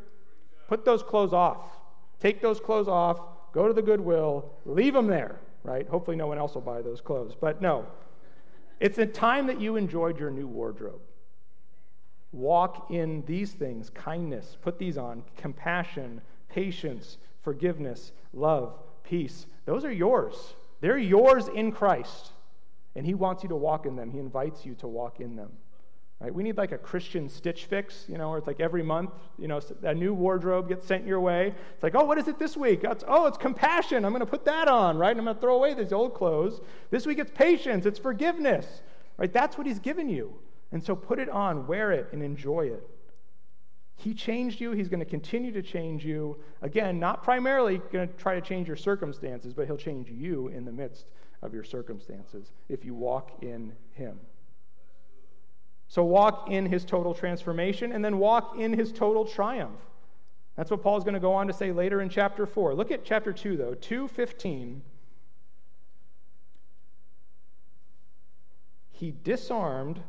put 0.69 0.87
those 0.87 1.03
clothes 1.03 1.35
off 1.35 1.81
Take 2.21 2.43
those 2.43 2.61
clothes 2.61 2.87
off, 2.87 3.21
go 3.53 3.67
to 3.67 3.73
the 3.73 3.83
Goodwill, 3.83 4.53
leave 4.67 4.93
them 4.93 5.07
there, 5.07 5.41
right? 5.65 5.89
Hopefully, 5.89 6.17
no 6.17 6.27
one 6.27 6.39
else 6.39 6.55
will 6.55 6.61
buy 6.61 6.83
those 6.83 7.01
clothes. 7.01 7.35
But 7.39 7.63
no, 7.63 7.87
it's 8.79 8.99
a 8.99 9.07
time 9.07 9.47
that 9.47 9.61
you 9.61 9.77
enjoyed 9.77 10.21
your 10.21 10.31
new 10.31 10.47
wardrobe. 10.47 11.01
Walk 12.33 12.91
in 12.91 13.25
these 13.27 13.53
things 13.53 13.91
kindness, 13.91 14.57
put 14.63 14.79
these 14.79 14.99
on, 14.99 15.25
compassion, 15.37 16.21
patience, 16.49 17.17
forgiveness, 17.43 18.13
love, 18.33 18.79
peace. 19.03 19.47
Those 19.67 19.85
are 19.85 19.93
yours. 19.93 20.55
They're 20.81 20.99
yours 20.99 21.49
in 21.49 21.73
Christ. 21.73 22.33
And 22.97 23.07
He 23.07 23.15
wants 23.15 23.43
you 23.43 23.49
to 23.51 23.57
walk 23.57 23.87
in 23.87 23.97
them, 23.97 24.11
He 24.11 24.19
invites 24.19 24.65
you 24.65 24.75
to 24.77 24.89
walk 24.89 25.21
in 25.21 25.37
them. 25.37 25.51
Right? 26.21 26.35
We 26.35 26.43
need 26.43 26.59
like 26.59 26.73
a 26.73 26.79
Christian 26.79 27.31
stitch 27.31 27.65
fix, 27.65 28.05
you 28.07 28.19
know, 28.19 28.29
where 28.29 28.39
it's 28.39 28.47
like 28.47 28.61
every 28.61 28.83
month, 28.83 29.11
you 29.39 29.49
know, 29.49 29.59
a 29.83 29.95
new 29.95 30.13
wardrobe 30.13 30.69
gets 30.69 30.87
sent 30.87 31.07
your 31.07 31.19
way. 31.19 31.55
It's 31.75 31.83
like, 31.83 31.95
oh, 31.95 32.05
what 32.05 32.19
is 32.19 32.29
it 32.29 32.39
this 32.39 32.59
week? 32.59 32.81
It's, 32.85 33.03
oh, 33.09 33.27
it's 33.27 33.39
compassion. 33.39 34.05
I'm 34.05 34.13
going 34.13 34.21
to 34.21 34.27
put 34.27 34.45
that 34.45 34.69
on, 34.69 34.99
right? 34.99 35.13
And 35.13 35.21
I'm 35.21 35.25
going 35.25 35.37
to 35.37 35.41
throw 35.41 35.57
away 35.57 35.73
these 35.73 35.95
old 35.95 36.13
clothes. 36.13 36.61
This 36.91 37.07
week 37.07 37.19
it's 37.19 37.31
patience, 37.35 37.87
it's 37.87 37.99
forgiveness, 37.99 38.83
right? 39.17 39.33
That's 39.33 39.57
what 39.57 39.67
he's 39.67 39.79
given 39.79 40.11
you. 40.11 40.35
And 40.73 40.85
so 40.85 40.95
put 40.95 41.19
it 41.19 41.31
on, 41.31 41.67
wear 41.67 41.91
it, 41.91 42.09
and 42.13 42.23
enjoy 42.23 42.67
it. 42.67 42.87
He 44.01 44.15
changed 44.15 44.63
you. 44.63 44.73
He's 44.73 44.89
going 44.89 45.01
to 45.01 45.07
continue 45.07 45.53
to 45.53 45.61
change 45.61 46.07
you. 46.07 46.39
Again, 46.63 46.99
not 46.99 47.23
primarily 47.23 47.83
going 47.93 48.09
to 48.09 48.15
try 48.15 48.35
to 48.35 48.41
change 48.41 48.67
your 48.67 48.77
circumstances, 48.77 49.53
but 49.53 49.67
he'll 49.67 49.77
change 49.77 50.09
you 50.09 50.49
in 50.49 50.65
the 50.65 50.73
midst 50.73 51.05
of 51.43 51.53
your 51.53 51.65
circumstances 51.65 52.53
if 52.71 52.83
you 52.83 52.95
walk 52.95 53.43
in 53.43 53.75
him. 53.93 54.19
So 55.89 56.03
walk 56.03 56.49
in 56.51 56.65
his 56.65 56.87
total 56.87 57.13
transformation 57.13 57.93
and 57.93 58.03
then 58.03 58.17
walk 58.17 58.59
in 58.59 58.73
his 58.73 58.91
total 58.91 59.27
triumph. 59.27 59.81
That's 60.57 60.71
what 60.71 60.83
Paul's 60.83 61.05
going 61.05 61.15
to 61.15 61.21
go 61.21 61.35
on 61.35 61.47
to 61.49 61.53
say 61.53 61.71
later 61.71 62.01
in 62.01 62.09
chapter 62.09 62.47
4. 62.47 62.75
Look 62.75 62.91
at 62.91 63.05
chapter 63.05 63.35
2 63.35 63.57
though, 63.59 63.75
2:15. 63.75 64.81
He 68.93 69.15
disarmed 69.23 70.01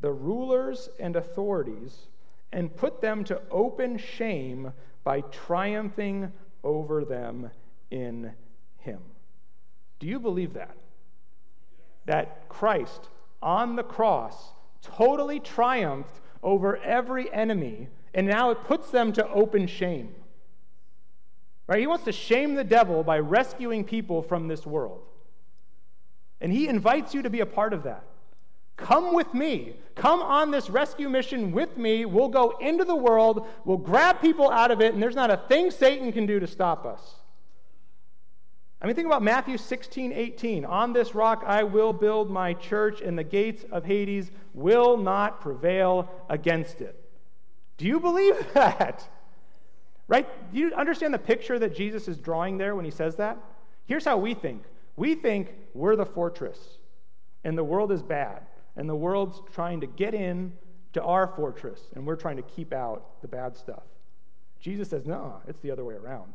the 0.00 0.12
rulers 0.12 0.90
and 1.00 1.16
authorities 1.16 2.08
and 2.52 2.74
put 2.74 3.00
them 3.00 3.24
to 3.24 3.40
open 3.50 3.98
shame 3.98 4.72
by 5.04 5.20
triumphing 5.20 6.32
over 6.64 7.04
them 7.04 7.50
in 7.90 8.32
him. 8.78 9.00
Do 9.98 10.06
you 10.06 10.18
believe 10.18 10.54
that? 10.54 10.76
That 12.06 12.48
Christ 12.48 13.08
on 13.42 13.76
the 13.76 13.82
cross 13.82 14.52
totally 14.82 15.40
triumphed 15.40 16.20
over 16.42 16.76
every 16.78 17.32
enemy, 17.32 17.88
and 18.14 18.26
now 18.26 18.50
it 18.50 18.64
puts 18.64 18.90
them 18.90 19.12
to 19.12 19.28
open 19.28 19.66
shame. 19.66 20.14
Right? 21.66 21.80
He 21.80 21.86
wants 21.86 22.04
to 22.04 22.12
shame 22.12 22.54
the 22.54 22.64
devil 22.64 23.02
by 23.02 23.18
rescuing 23.18 23.84
people 23.84 24.22
from 24.22 24.48
this 24.48 24.64
world. 24.66 25.02
And 26.40 26.52
he 26.52 26.68
invites 26.68 27.12
you 27.14 27.22
to 27.22 27.30
be 27.30 27.40
a 27.40 27.46
part 27.46 27.72
of 27.72 27.82
that. 27.82 28.04
Come 28.78 29.12
with 29.12 29.34
me. 29.34 29.74
Come 29.96 30.22
on 30.22 30.52
this 30.52 30.70
rescue 30.70 31.08
mission 31.08 31.52
with 31.52 31.76
me. 31.76 32.04
We'll 32.04 32.28
go 32.28 32.56
into 32.60 32.84
the 32.84 32.96
world, 32.96 33.46
we'll 33.64 33.76
grab 33.76 34.22
people 34.22 34.50
out 34.50 34.70
of 34.70 34.80
it, 34.80 34.94
and 34.94 35.02
there's 35.02 35.16
not 35.16 35.30
a 35.30 35.36
thing 35.36 35.70
Satan 35.70 36.12
can 36.12 36.24
do 36.24 36.40
to 36.40 36.46
stop 36.46 36.86
us. 36.86 37.16
I 38.80 38.86
mean, 38.86 38.94
think 38.94 39.06
about 39.06 39.24
Matthew 39.24 39.58
16, 39.58 40.12
18. 40.12 40.64
On 40.64 40.92
this 40.92 41.12
rock 41.12 41.42
I 41.44 41.64
will 41.64 41.92
build 41.92 42.30
my 42.30 42.54
church, 42.54 43.00
and 43.00 43.18
the 43.18 43.24
gates 43.24 43.64
of 43.72 43.84
Hades 43.84 44.30
will 44.54 44.96
not 44.96 45.40
prevail 45.40 46.08
against 46.28 46.80
it. 46.80 46.94
Do 47.76 47.86
you 47.86 47.98
believe 47.98 48.36
that? 48.54 49.08
Right? 50.06 50.28
Do 50.52 50.58
you 50.60 50.72
understand 50.74 51.12
the 51.12 51.18
picture 51.18 51.58
that 51.58 51.74
Jesus 51.74 52.06
is 52.06 52.16
drawing 52.16 52.56
there 52.56 52.76
when 52.76 52.84
he 52.84 52.92
says 52.92 53.16
that? 53.16 53.36
Here's 53.86 54.04
how 54.04 54.16
we 54.16 54.34
think 54.34 54.62
we 54.96 55.16
think 55.16 55.52
we're 55.74 55.96
the 55.96 56.06
fortress, 56.06 56.58
and 57.42 57.58
the 57.58 57.64
world 57.64 57.90
is 57.90 58.02
bad, 58.02 58.42
and 58.78 58.88
the 58.88 58.96
world's 58.96 59.42
trying 59.52 59.80
to 59.80 59.86
get 59.86 60.14
in 60.14 60.52
to 60.94 61.02
our 61.02 61.26
fortress, 61.26 61.80
and 61.94 62.06
we're 62.06 62.16
trying 62.16 62.36
to 62.36 62.42
keep 62.42 62.72
out 62.72 63.20
the 63.20 63.28
bad 63.28 63.56
stuff. 63.56 63.82
Jesus 64.60 64.88
says, 64.88 65.04
no, 65.04 65.42
it's 65.46 65.60
the 65.60 65.70
other 65.70 65.84
way 65.84 65.96
around. 65.96 66.34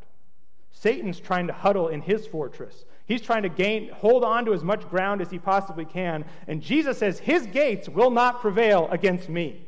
Satan's 0.70 1.18
trying 1.18 1.46
to 1.46 1.52
huddle 1.52 1.88
in 1.88 2.02
his 2.02 2.26
fortress. 2.26 2.84
He's 3.06 3.22
trying 3.22 3.44
to 3.44 3.48
gain, 3.48 3.90
hold 3.90 4.24
on 4.24 4.44
to 4.44 4.52
as 4.52 4.62
much 4.62 4.88
ground 4.90 5.22
as 5.22 5.30
he 5.30 5.38
possibly 5.38 5.84
can. 5.84 6.24
And 6.46 6.62
Jesus 6.62 6.98
says, 6.98 7.20
His 7.20 7.46
gates 7.46 7.88
will 7.88 8.10
not 8.10 8.40
prevail 8.40 8.88
against 8.90 9.28
me. 9.28 9.66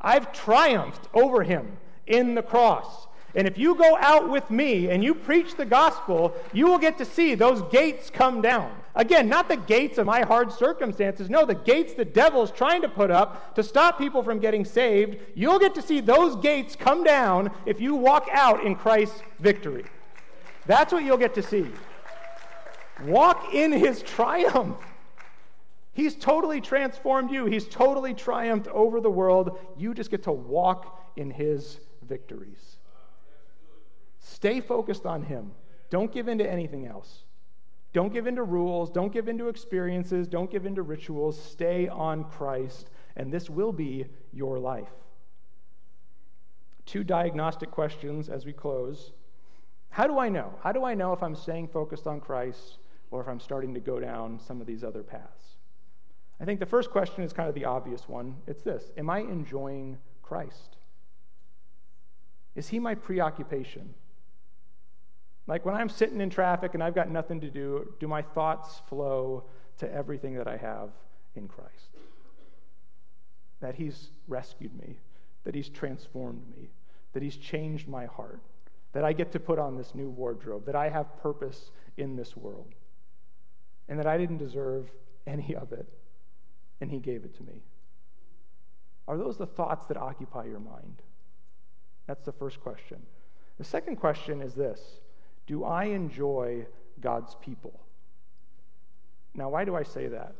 I've 0.00 0.32
triumphed 0.32 1.08
over 1.14 1.42
him 1.42 1.78
in 2.06 2.34
the 2.34 2.42
cross. 2.42 3.08
And 3.34 3.46
if 3.46 3.58
you 3.58 3.74
go 3.74 3.96
out 3.98 4.30
with 4.30 4.50
me 4.50 4.90
and 4.90 5.02
you 5.02 5.14
preach 5.14 5.56
the 5.56 5.64
gospel, 5.64 6.34
you 6.52 6.66
will 6.66 6.78
get 6.78 6.98
to 6.98 7.04
see 7.04 7.34
those 7.34 7.62
gates 7.72 8.10
come 8.10 8.42
down. 8.42 8.72
Again, 8.96 9.28
not 9.28 9.48
the 9.48 9.58
gates 9.58 9.98
of 9.98 10.06
my 10.06 10.22
hard 10.22 10.50
circumstances. 10.50 11.28
No, 11.28 11.44
the 11.44 11.54
gates 11.54 11.92
the 11.92 12.04
devil's 12.04 12.50
trying 12.50 12.80
to 12.80 12.88
put 12.88 13.10
up 13.10 13.54
to 13.54 13.62
stop 13.62 13.98
people 13.98 14.22
from 14.22 14.38
getting 14.38 14.64
saved. 14.64 15.18
You'll 15.34 15.58
get 15.58 15.74
to 15.74 15.82
see 15.82 16.00
those 16.00 16.34
gates 16.36 16.74
come 16.74 17.04
down 17.04 17.50
if 17.66 17.78
you 17.78 17.94
walk 17.94 18.26
out 18.32 18.64
in 18.64 18.74
Christ's 18.74 19.22
victory. 19.38 19.84
That's 20.64 20.94
what 20.94 21.04
you'll 21.04 21.18
get 21.18 21.34
to 21.34 21.42
see. 21.42 21.66
Walk 23.04 23.52
in 23.52 23.70
his 23.70 24.02
triumph. 24.02 24.78
He's 25.92 26.14
totally 26.14 26.62
transformed 26.62 27.30
you. 27.30 27.44
He's 27.44 27.68
totally 27.68 28.14
triumphed 28.14 28.68
over 28.68 29.02
the 29.02 29.10
world. 29.10 29.58
You 29.76 29.92
just 29.92 30.10
get 30.10 30.22
to 30.22 30.32
walk 30.32 31.12
in 31.16 31.30
his 31.30 31.80
victories. 32.02 32.78
Stay 34.20 34.62
focused 34.62 35.04
on 35.04 35.22
him. 35.22 35.52
Don't 35.90 36.10
give 36.10 36.28
in 36.28 36.38
to 36.38 36.50
anything 36.50 36.86
else. 36.86 37.25
Don't 37.96 38.12
give 38.12 38.26
in 38.26 38.36
to 38.36 38.42
rules. 38.42 38.90
Don't 38.90 39.10
give 39.10 39.26
in 39.26 39.38
to 39.38 39.48
experiences. 39.48 40.28
Don't 40.28 40.50
give 40.50 40.66
in 40.66 40.74
to 40.74 40.82
rituals. 40.82 41.40
Stay 41.42 41.88
on 41.88 42.24
Christ, 42.24 42.90
and 43.16 43.32
this 43.32 43.48
will 43.48 43.72
be 43.72 44.04
your 44.34 44.58
life. 44.58 44.92
Two 46.84 47.02
diagnostic 47.02 47.70
questions 47.70 48.28
as 48.28 48.44
we 48.44 48.52
close. 48.52 49.12
How 49.88 50.06
do 50.06 50.18
I 50.18 50.28
know? 50.28 50.52
How 50.62 50.72
do 50.72 50.84
I 50.84 50.92
know 50.92 51.14
if 51.14 51.22
I'm 51.22 51.34
staying 51.34 51.68
focused 51.68 52.06
on 52.06 52.20
Christ 52.20 52.80
or 53.10 53.22
if 53.22 53.28
I'm 53.28 53.40
starting 53.40 53.72
to 53.72 53.80
go 53.80 53.98
down 53.98 54.40
some 54.46 54.60
of 54.60 54.66
these 54.66 54.84
other 54.84 55.02
paths? 55.02 55.56
I 56.38 56.44
think 56.44 56.60
the 56.60 56.66
first 56.66 56.90
question 56.90 57.24
is 57.24 57.32
kind 57.32 57.48
of 57.48 57.54
the 57.54 57.64
obvious 57.64 58.06
one. 58.06 58.36
It's 58.46 58.60
this 58.60 58.90
Am 58.98 59.08
I 59.08 59.20
enjoying 59.20 59.96
Christ? 60.22 60.76
Is 62.54 62.68
he 62.68 62.78
my 62.78 62.94
preoccupation? 62.94 63.94
Like 65.46 65.64
when 65.64 65.74
I'm 65.74 65.88
sitting 65.88 66.20
in 66.20 66.30
traffic 66.30 66.74
and 66.74 66.82
I've 66.82 66.94
got 66.94 67.10
nothing 67.10 67.40
to 67.40 67.50
do, 67.50 67.92
do 68.00 68.08
my 68.08 68.22
thoughts 68.22 68.82
flow 68.88 69.44
to 69.78 69.92
everything 69.92 70.34
that 70.34 70.48
I 70.48 70.56
have 70.56 70.90
in 71.34 71.46
Christ? 71.46 71.90
That 73.60 73.74
he's 73.76 74.10
rescued 74.26 74.74
me, 74.78 74.98
that 75.44 75.54
he's 75.54 75.68
transformed 75.68 76.42
me, 76.56 76.70
that 77.12 77.22
he's 77.22 77.36
changed 77.36 77.88
my 77.88 78.06
heart 78.06 78.40
that 78.96 79.04
I 79.04 79.12
get 79.12 79.30
to 79.32 79.38
put 79.38 79.58
on 79.58 79.76
this 79.76 79.94
new 79.94 80.08
wardrobe, 80.08 80.64
that 80.64 80.74
I 80.74 80.88
have 80.88 81.18
purpose 81.18 81.70
in 81.98 82.16
this 82.16 82.34
world, 82.34 82.72
and 83.90 83.98
that 83.98 84.06
I 84.06 84.16
didn't 84.16 84.38
deserve 84.38 84.90
any 85.26 85.54
of 85.54 85.70
it, 85.74 85.86
and 86.80 86.90
He 86.90 86.98
gave 86.98 87.22
it 87.22 87.36
to 87.36 87.42
me. 87.42 87.60
Are 89.06 89.18
those 89.18 89.36
the 89.36 89.44
thoughts 89.44 89.86
that 89.88 89.98
occupy 89.98 90.46
your 90.46 90.60
mind? 90.60 91.02
That's 92.06 92.24
the 92.24 92.32
first 92.32 92.58
question. 92.62 93.02
The 93.58 93.64
second 93.64 93.96
question 93.96 94.40
is 94.40 94.54
this 94.54 94.80
Do 95.46 95.64
I 95.64 95.84
enjoy 95.84 96.66
God's 97.00 97.36
people? 97.36 97.78
Now, 99.34 99.48
why 99.48 99.64
do 99.64 99.76
I 99.76 99.82
say 99.82 100.08
that? 100.08 100.34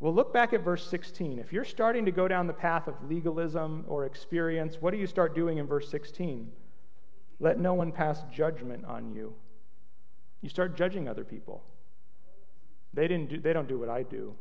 Well, 0.00 0.14
look 0.14 0.32
back 0.32 0.52
at 0.52 0.62
verse 0.62 0.86
16. 0.86 1.38
If 1.38 1.52
you're 1.52 1.64
starting 1.64 2.04
to 2.04 2.12
go 2.12 2.28
down 2.28 2.46
the 2.46 2.52
path 2.52 2.86
of 2.86 2.94
legalism 3.08 3.84
or 3.88 4.06
experience, 4.06 4.76
what 4.80 4.92
do 4.92 4.96
you 4.96 5.06
start 5.06 5.34
doing 5.34 5.58
in 5.58 5.66
verse 5.66 5.88
16? 5.90 6.50
Let 7.40 7.58
no 7.58 7.74
one 7.74 7.92
pass 7.92 8.22
judgment 8.32 8.84
on 8.84 9.12
you. 9.12 9.34
You 10.40 10.48
start 10.48 10.76
judging 10.76 11.08
other 11.08 11.24
people. 11.24 11.62
They, 12.94 13.08
didn't 13.08 13.28
do, 13.28 13.40
they 13.40 13.52
don't 13.52 13.68
do 13.68 13.78
what 13.78 13.88
I 13.88 14.04
do. 14.04 14.34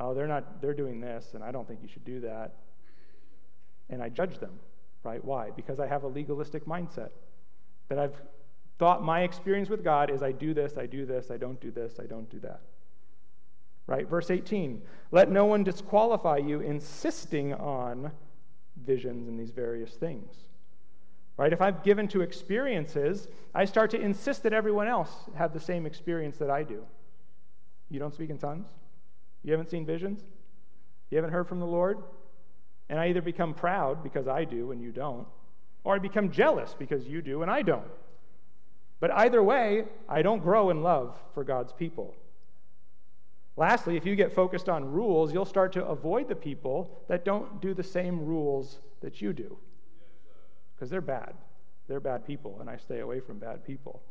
Oh, 0.00 0.14
they're 0.14 0.28
not, 0.28 0.62
they're 0.62 0.74
doing 0.74 1.00
this, 1.00 1.32
and 1.34 1.42
I 1.42 1.50
don't 1.50 1.66
think 1.66 1.80
you 1.82 1.88
should 1.88 2.04
do 2.04 2.20
that. 2.20 2.54
And 3.90 4.02
I 4.02 4.08
judge 4.08 4.38
them, 4.38 4.60
right? 5.02 5.24
Why? 5.24 5.50
Because 5.50 5.80
I 5.80 5.86
have 5.86 6.04
a 6.04 6.08
legalistic 6.08 6.64
mindset. 6.66 7.10
That 7.88 7.98
I've 7.98 8.22
thought 8.78 9.02
my 9.02 9.22
experience 9.22 9.68
with 9.68 9.82
God 9.82 10.10
is 10.10 10.22
I 10.22 10.32
do 10.32 10.54
this, 10.54 10.78
I 10.78 10.86
do 10.86 11.04
this, 11.04 11.30
I 11.30 11.36
don't 11.36 11.60
do 11.60 11.70
this, 11.70 11.98
I 12.00 12.06
don't 12.06 12.30
do 12.30 12.38
that. 12.40 12.60
Right? 13.86 14.08
Verse 14.08 14.30
18 14.30 14.82
Let 15.10 15.30
no 15.30 15.44
one 15.44 15.64
disqualify 15.64 16.38
you, 16.38 16.60
insisting 16.60 17.54
on 17.54 18.12
visions 18.84 19.28
and 19.28 19.38
these 19.38 19.50
various 19.50 19.92
things. 19.92 20.34
Right? 21.36 21.52
If 21.52 21.60
I'm 21.60 21.76
given 21.84 22.08
to 22.08 22.20
experiences, 22.20 23.28
I 23.54 23.64
start 23.64 23.90
to 23.92 24.00
insist 24.00 24.42
that 24.42 24.52
everyone 24.52 24.88
else 24.88 25.10
have 25.36 25.52
the 25.52 25.60
same 25.60 25.86
experience 25.86 26.36
that 26.38 26.50
I 26.50 26.64
do. 26.64 26.84
You 27.90 27.98
don't 27.98 28.12
speak 28.12 28.30
in 28.30 28.38
tongues? 28.38 28.66
You 29.44 29.52
haven't 29.52 29.70
seen 29.70 29.86
visions? 29.86 30.20
You 31.10 31.16
haven't 31.16 31.32
heard 31.32 31.48
from 31.48 31.60
the 31.60 31.66
Lord? 31.66 31.98
And 32.88 32.98
I 32.98 33.08
either 33.08 33.22
become 33.22 33.54
proud 33.54 34.02
because 34.02 34.26
I 34.26 34.44
do 34.44 34.72
and 34.72 34.82
you 34.82 34.90
don't, 34.90 35.26
or 35.84 35.94
I 35.94 35.98
become 35.98 36.30
jealous 36.30 36.74
because 36.78 37.06
you 37.06 37.22
do 37.22 37.42
and 37.42 37.50
I 37.50 37.62
don't. 37.62 37.90
But 39.00 39.12
either 39.12 39.42
way, 39.42 39.84
I 40.08 40.22
don't 40.22 40.42
grow 40.42 40.70
in 40.70 40.82
love 40.82 41.16
for 41.34 41.44
God's 41.44 41.72
people. 41.72 42.14
Lastly, 43.56 43.96
if 43.96 44.06
you 44.06 44.14
get 44.14 44.32
focused 44.32 44.68
on 44.68 44.92
rules, 44.92 45.32
you'll 45.32 45.44
start 45.44 45.72
to 45.72 45.84
avoid 45.84 46.28
the 46.28 46.36
people 46.36 47.02
that 47.08 47.24
don't 47.24 47.60
do 47.60 47.74
the 47.74 47.82
same 47.82 48.24
rules 48.24 48.78
that 49.00 49.20
you 49.20 49.32
do 49.32 49.58
because 50.74 50.90
they're 50.90 51.00
bad. 51.00 51.34
They're 51.88 52.00
bad 52.00 52.26
people, 52.26 52.58
and 52.60 52.68
I 52.68 52.76
stay 52.76 53.00
away 53.00 53.18
from 53.18 53.38
bad 53.38 53.64
people. 53.64 54.02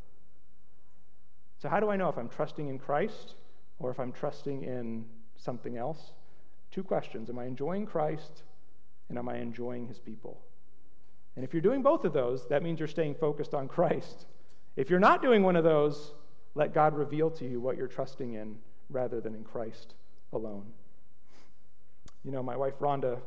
So, 1.60 1.70
how 1.70 1.80
do 1.80 1.90
I 1.90 1.96
know 1.96 2.10
if 2.10 2.18
I'm 2.18 2.30
trusting 2.30 2.68
in 2.68 2.78
Christ 2.78 3.36
or 3.80 3.90
if 3.90 4.00
I'm 4.00 4.12
trusting 4.12 4.64
in 4.64 5.06
something 5.38 5.78
else? 5.78 6.12
Two 6.72 6.84
questions 6.84 7.30
Am 7.30 7.40
I 7.40 7.46
enjoying 7.46 7.86
Christ 7.86 8.44
and 9.10 9.18
am 9.18 9.30
I 9.30 9.38
enjoying 9.38 9.88
his 9.88 10.00
people? 10.00 10.42
And 11.36 11.46
if 11.46 11.54
you're 11.54 11.62
doing 11.62 11.84
both 11.84 12.04
of 12.04 12.14
those, 12.14 12.48
that 12.48 12.64
means 12.64 12.80
you're 12.80 12.88
staying 12.88 13.16
focused 13.16 13.54
on 13.54 13.68
Christ. 13.70 14.26
If 14.78 14.90
you're 14.90 15.00
not 15.00 15.22
doing 15.22 15.44
one 15.44 15.58
of 15.58 15.66
those, 15.66 16.14
let 16.56 16.74
God 16.74 16.96
reveal 16.96 17.30
to 17.32 17.46
you 17.46 17.60
what 17.60 17.76
you're 17.76 17.88
trusting 17.88 18.36
in 18.36 18.58
rather 18.90 19.20
than 19.20 19.36
in 19.36 19.44
Christ 19.44 19.96
alone. 20.32 20.66
You 22.24 22.32
know, 22.32 22.42
my 22.42 22.56
wife 22.56 22.80
Rhonda 22.80 23.20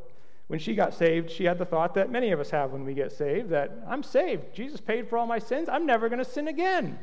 when 0.50 0.58
she 0.58 0.74
got 0.74 0.94
saved, 0.94 1.30
she 1.30 1.44
had 1.44 1.58
the 1.58 1.64
thought 1.64 1.94
that 1.94 2.10
many 2.10 2.32
of 2.32 2.40
us 2.40 2.50
have 2.50 2.72
when 2.72 2.84
we 2.84 2.92
get 2.92 3.12
saved 3.12 3.50
that 3.50 3.70
I'm 3.86 4.02
saved. 4.02 4.52
Jesus 4.52 4.80
paid 4.80 5.08
for 5.08 5.16
all 5.16 5.24
my 5.24 5.38
sins. 5.38 5.68
I'm 5.68 5.86
never 5.86 6.08
going 6.08 6.18
to 6.18 6.28
sin 6.28 6.48
again. 6.48 6.98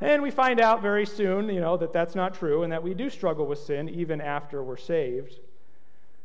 And 0.00 0.22
we 0.22 0.30
find 0.30 0.60
out 0.60 0.82
very 0.82 1.04
soon, 1.04 1.48
you 1.48 1.58
know, 1.58 1.76
that 1.78 1.92
that's 1.92 2.14
not 2.14 2.32
true 2.32 2.62
and 2.62 2.72
that 2.72 2.80
we 2.80 2.94
do 2.94 3.10
struggle 3.10 3.44
with 3.44 3.58
sin 3.58 3.88
even 3.88 4.20
after 4.20 4.62
we're 4.62 4.76
saved. 4.76 5.40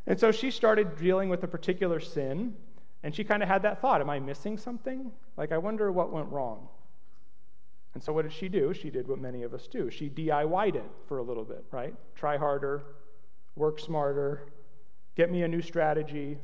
And 0.06 0.20
so 0.20 0.32
she 0.32 0.52
started 0.52 0.98
dealing 0.98 1.30
with 1.30 1.44
a 1.44 1.48
particular 1.48 2.00
sin, 2.00 2.54
and 3.04 3.16
she 3.16 3.24
kind 3.24 3.42
of 3.42 3.50
had 3.50 3.64
that 3.64 3.82
thought 3.82 4.02
Am 4.02 4.10
I 4.10 4.20
missing 4.20 4.58
something? 4.58 5.12
Like, 5.38 5.52
I 5.52 5.58
wonder 5.58 5.92
what 5.92 6.12
went 6.12 6.30
wrong. 6.30 6.68
And 7.94 8.02
so, 8.02 8.14
what 8.14 8.24
did 8.24 8.34
she 8.34 8.48
do? 8.48 8.74
She 8.74 8.90
did 8.90 9.08
what 9.08 9.20
many 9.20 9.44
of 9.44 9.54
us 9.54 9.68
do. 9.68 9.90
She 9.90 10.10
DIY'd 10.10 10.76
it 10.76 10.90
for 11.08 11.18
a 11.18 11.24
little 11.24 11.44
bit, 11.44 11.66
right? 11.72 11.94
Try 12.16 12.38
harder, 12.38 12.84
work 13.56 13.80
smarter, 13.80 14.54
get 15.16 15.30
me 15.32 15.44
a 15.44 15.48
new 15.48 15.62
strategy. 15.62 16.38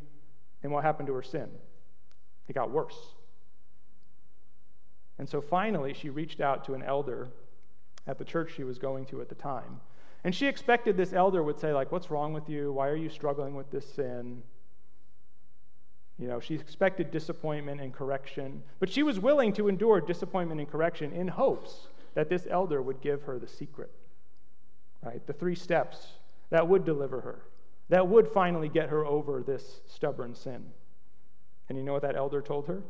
And 0.63 0.71
what 0.71 0.83
happened 0.83 1.07
to 1.07 1.13
her 1.13 1.21
sin? 1.21 1.49
It 2.47 2.53
got 2.53 2.71
worse. 2.71 2.97
And 5.19 5.29
so 5.29 5.41
finally, 5.41 5.93
she 5.93 6.09
reached 6.09 6.41
out 6.41 6.65
to 6.65 6.73
an 6.73 6.83
elder 6.83 7.29
at 8.07 8.17
the 8.17 8.25
church 8.25 8.53
she 8.55 8.63
was 8.63 8.77
going 8.77 9.05
to 9.07 9.21
at 9.21 9.29
the 9.29 9.35
time. 9.35 9.79
And 10.23 10.33
she 10.33 10.47
expected 10.47 10.97
this 10.97 11.13
elder 11.13 11.43
would 11.43 11.59
say, 11.59 11.73
like, 11.73 11.91
what's 11.91 12.11
wrong 12.11 12.33
with 12.33 12.49
you? 12.49 12.73
Why 12.73 12.87
are 12.87 12.95
you 12.95 13.09
struggling 13.09 13.55
with 13.55 13.71
this 13.71 13.93
sin? 13.93 14.41
You 16.19 16.27
know, 16.27 16.39
she 16.39 16.55
expected 16.55 17.11
disappointment 17.11 17.79
and 17.79 17.93
correction, 17.93 18.63
but 18.79 18.89
she 18.89 19.03
was 19.03 19.19
willing 19.19 19.53
to 19.53 19.67
endure 19.67 20.01
disappointment 20.01 20.59
and 20.59 20.69
correction 20.69 21.11
in 21.13 21.27
hopes 21.27 21.87
that 22.15 22.29
this 22.29 22.47
elder 22.49 22.81
would 22.81 23.01
give 23.01 23.21
her 23.23 23.37
the 23.37 23.47
secret, 23.47 23.91
right? 25.03 25.25
The 25.27 25.33
three 25.33 25.53
steps 25.53 26.07
that 26.49 26.67
would 26.67 26.85
deliver 26.85 27.21
her, 27.21 27.43
that 27.89 28.07
would 28.07 28.27
finally 28.27 28.69
get 28.69 28.89
her 28.89 29.05
over 29.05 29.43
this 29.43 29.81
stubborn 29.85 30.33
sin. 30.33 30.65
And 31.69 31.77
you 31.77 31.83
know 31.83 31.93
what 31.93 32.01
that 32.01 32.15
elder 32.15 32.41
told 32.41 32.65
her? 32.67 32.81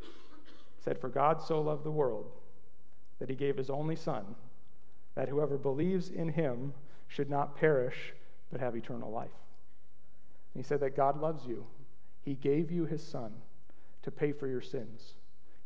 He 0.00 0.82
said, 0.84 1.00
For 1.00 1.08
God 1.08 1.42
so 1.42 1.60
loved 1.60 1.84
the 1.84 1.90
world 1.90 2.30
that 3.18 3.28
he 3.28 3.34
gave 3.34 3.56
his 3.56 3.70
only 3.70 3.96
Son, 3.96 4.36
that 5.16 5.28
whoever 5.28 5.58
believes 5.58 6.08
in 6.08 6.28
him 6.28 6.72
should 7.08 7.28
not 7.28 7.56
perish 7.56 8.12
but 8.52 8.60
have 8.60 8.76
eternal 8.76 9.10
life. 9.10 9.30
And 10.54 10.62
he 10.62 10.68
said 10.68 10.78
that 10.80 10.96
God 10.96 11.20
loves 11.20 11.44
you 11.44 11.66
he 12.22 12.34
gave 12.34 12.70
you 12.70 12.84
his 12.84 13.02
son 13.02 13.32
to 14.02 14.10
pay 14.10 14.32
for 14.32 14.46
your 14.46 14.60
sins. 14.60 15.14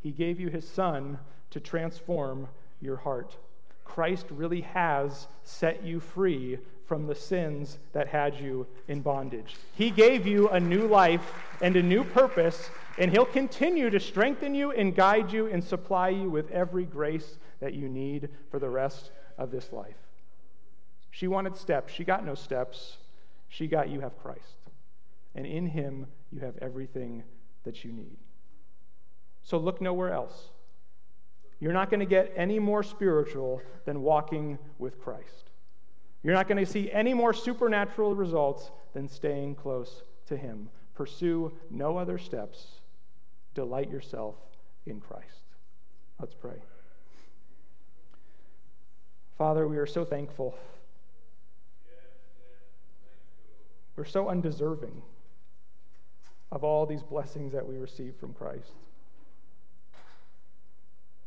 He 0.01 0.11
gave 0.11 0.41
you 0.41 0.49
his 0.49 0.69
son 0.69 1.19
to 1.51 1.61
transform 1.61 2.49
your 2.81 2.97
heart. 2.97 3.37
Christ 3.85 4.27
really 4.31 4.63
has 4.63 5.27
set 5.45 5.85
you 5.85 6.01
free 6.01 6.59
from 6.87 7.07
the 7.07 7.15
sins 7.15 7.79
that 7.93 8.09
had 8.09 8.39
you 8.39 8.67
in 8.89 9.01
bondage. 9.01 9.57
He 9.75 9.91
gave 9.91 10.27
you 10.27 10.49
a 10.49 10.61
new 10.61 10.87
life 10.87 11.33
and 11.61 11.77
a 11.77 11.83
new 11.83 12.05
purpose, 12.05 12.71
and 12.99 13.11
He'll 13.11 13.25
continue 13.25 13.91
to 13.91 14.01
strengthen 14.01 14.55
you 14.55 14.73
and 14.73 14.95
guide 14.95 15.33
you 15.33 15.47
and 15.47 15.63
supply 15.63 16.11
you 16.11 16.29
with 16.29 16.51
every 16.51 16.85
grace 16.85 17.39
that 17.61 17.75
you 17.75 17.89
need 17.89 18.29
for 18.51 18.59
the 18.59 18.69
rest 18.69 19.11
of 19.39 19.51
this 19.51 19.73
life. 19.73 19.97
She 21.11 21.29
wanted 21.29 21.57
steps. 21.57 21.93
She 21.93 22.05
got 22.05 22.25
no 22.25 22.35
steps. 22.35 22.97
She 23.49 23.67
got 23.67 23.89
you 23.89 24.01
have 24.01 24.19
Christ. 24.23 24.62
And 25.35 25.47
in 25.47 25.67
Him, 25.67 26.07
you 26.31 26.41
have 26.41 26.57
everything 26.61 27.23
that 27.65 27.85
you 27.85 27.93
need. 27.93 28.17
So 29.43 29.59
look 29.59 29.81
nowhere 29.81 30.13
else. 30.13 30.51
You're 31.61 31.73
not 31.73 31.91
going 31.91 32.01
to 32.01 32.07
get 32.07 32.33
any 32.37 32.59
more 32.59 32.83
spiritual 32.83 33.63
than 33.85 34.03
walking 34.03 34.59
with 34.79 35.01
Christ. 35.01 35.51
You're 36.23 36.35
not 36.35 36.49
going 36.49 36.65
to 36.65 36.71
see 36.71 36.91
any 36.91 37.15
more 37.15 37.33
supernatural 37.33 38.15
results 38.15 38.71
than 38.95 39.09
staying 39.09 39.55
close 39.55 40.03
to 40.27 40.37
Him. 40.37 40.69
Pursue 40.95 41.53
no 41.71 41.97
other 41.97 42.19
steps. 42.19 42.81
Delight 43.55 43.91
yourself 43.91 44.35
in 44.87 45.01
Christ. 45.01 45.45
Let's 46.21 46.35
pray. 46.35 46.63
Father, 49.39 49.67
we 49.67 49.79
are 49.79 49.87
so 49.87 50.05
thankful. 50.05 50.57
We're 53.97 54.05
so 54.05 54.29
undeserving 54.29 55.03
of 56.53 56.63
all 56.63 56.85
these 56.85 57.03
blessings 57.03 57.53
that 57.55 57.67
we 57.67 57.79
receive 57.79 58.15
from 58.21 58.35
Christ. 58.35 58.75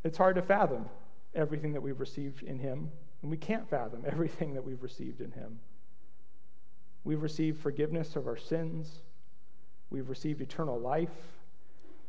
It's 0.03 0.19
hard 0.19 0.35
to 0.35 0.43
fathom 0.43 0.85
everything 1.33 1.73
that 1.73 1.81
we've 1.81 1.99
received 1.99 2.43
in 2.43 2.59
Him, 2.59 2.91
and 3.23 3.31
we 3.31 3.37
can't 3.37 3.67
fathom 3.67 4.03
everything 4.07 4.53
that 4.53 4.63
we've 4.63 4.83
received 4.83 5.19
in 5.19 5.31
Him. 5.31 5.59
We've 7.03 7.23
received 7.23 7.59
forgiveness 7.59 8.15
of 8.15 8.27
our 8.27 8.37
sins, 8.37 9.01
we've 9.89 10.09
received 10.09 10.41
eternal 10.41 10.79
life. 10.79 11.09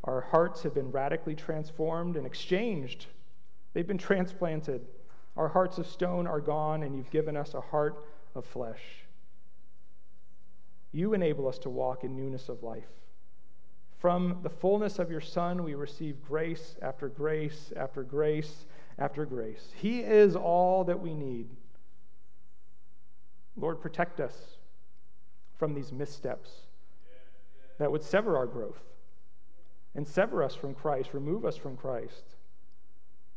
Our 0.03 0.21
hearts 0.21 0.61
have 0.61 0.75
been 0.75 0.91
radically 0.91 1.35
transformed 1.35 2.15
and 2.15 2.25
exchanged. 2.25 3.07
They've 3.73 3.87
been 3.87 3.97
transplanted. 3.97 4.85
Our 5.35 5.49
hearts 5.49 5.79
of 5.79 5.87
stone 5.87 6.27
are 6.27 6.39
gone, 6.39 6.83
and 6.83 6.95
you've 6.95 7.09
given 7.09 7.35
us 7.35 7.55
a 7.55 7.61
heart 7.61 8.05
of 8.35 8.45
flesh. 8.45 8.81
You 10.91 11.13
enable 11.13 11.47
us 11.47 11.57
to 11.59 11.69
walk 11.69 12.03
in 12.03 12.15
newness 12.15 12.47
of 12.47 12.63
life. 12.63 12.87
From 13.97 14.39
the 14.43 14.49
fullness 14.49 14.99
of 14.99 15.09
your 15.09 15.21
Son, 15.21 15.63
we 15.63 15.73
receive 15.73 16.23
grace 16.23 16.75
after 16.81 17.09
grace 17.09 17.73
after 17.75 18.03
grace 18.03 18.65
after 18.99 19.25
grace. 19.25 19.71
He 19.75 20.01
is 20.01 20.35
all 20.35 20.83
that 20.83 20.99
we 20.99 21.13
need. 21.13 21.49
Lord, 23.55 23.81
protect 23.81 24.19
us 24.19 24.57
from 25.57 25.73
these 25.73 25.91
missteps 25.91 26.51
that 27.79 27.91
would 27.91 28.03
sever 28.03 28.37
our 28.37 28.45
growth 28.45 28.83
and 29.95 30.07
sever 30.07 30.43
us 30.43 30.53
from 30.53 30.75
Christ, 30.75 31.13
remove 31.13 31.43
us 31.43 31.57
from 31.57 31.75
Christ. 31.75 32.35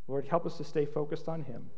Lord, 0.08 0.26
help 0.26 0.44
us 0.44 0.58
to 0.58 0.64
stay 0.64 0.84
focused 0.84 1.26
on 1.26 1.42
Him. 1.44 1.70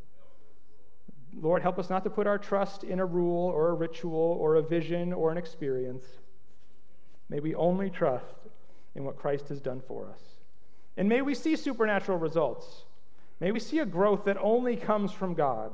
Lord, 1.41 1.63
help 1.63 1.79
us 1.79 1.89
not 1.89 2.03
to 2.05 2.11
put 2.11 2.27
our 2.27 2.39
trust 2.39 2.83
in 2.83 2.99
a 2.99 3.07
rule 3.07 3.49
or 3.49 3.71
a 3.71 3.75
ritual 3.75 4.37
or 4.41 4.57
a 4.57 4.63
vision 4.63 5.13
or 5.13 5.31
an 5.31 5.39
experience. 5.39 6.05
May 7.29 7.41
we 7.41 7.55
only 7.55 7.89
trust 7.89 8.42
in 8.95 9.05
what 9.05 9.17
Christ 9.17 9.49
has 9.49 9.61
done 9.61 9.83
for 9.87 10.09
us. 10.09 10.21
And 10.97 11.09
may 11.09 11.23
we 11.23 11.35
see 11.35 11.57
supernatural 11.57 12.19
results. 12.19 12.85
May 13.41 13.51
we 13.51 13.61
see 13.61 13.79
a 13.79 13.87
growth 13.87 14.25
that 14.25 14.37
only 14.41 14.77
comes 14.77 15.13
from 15.13 15.35
God. 15.35 15.73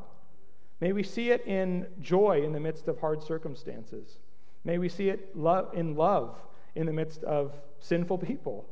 May 0.80 0.92
we 0.92 1.02
see 1.02 1.30
it 1.30 1.44
in 1.46 1.86
joy 2.00 2.42
in 2.44 2.52
the 2.52 2.60
midst 2.60 2.86
of 2.88 3.00
hard 3.00 3.22
circumstances. 3.22 4.18
May 4.64 4.78
we 4.78 4.88
see 4.88 5.08
it 5.08 5.34
in 5.74 5.96
love 5.96 6.40
in 6.74 6.86
the 6.86 6.92
midst 6.92 7.24
of 7.24 7.52
sinful 7.80 8.18
people. 8.18 8.68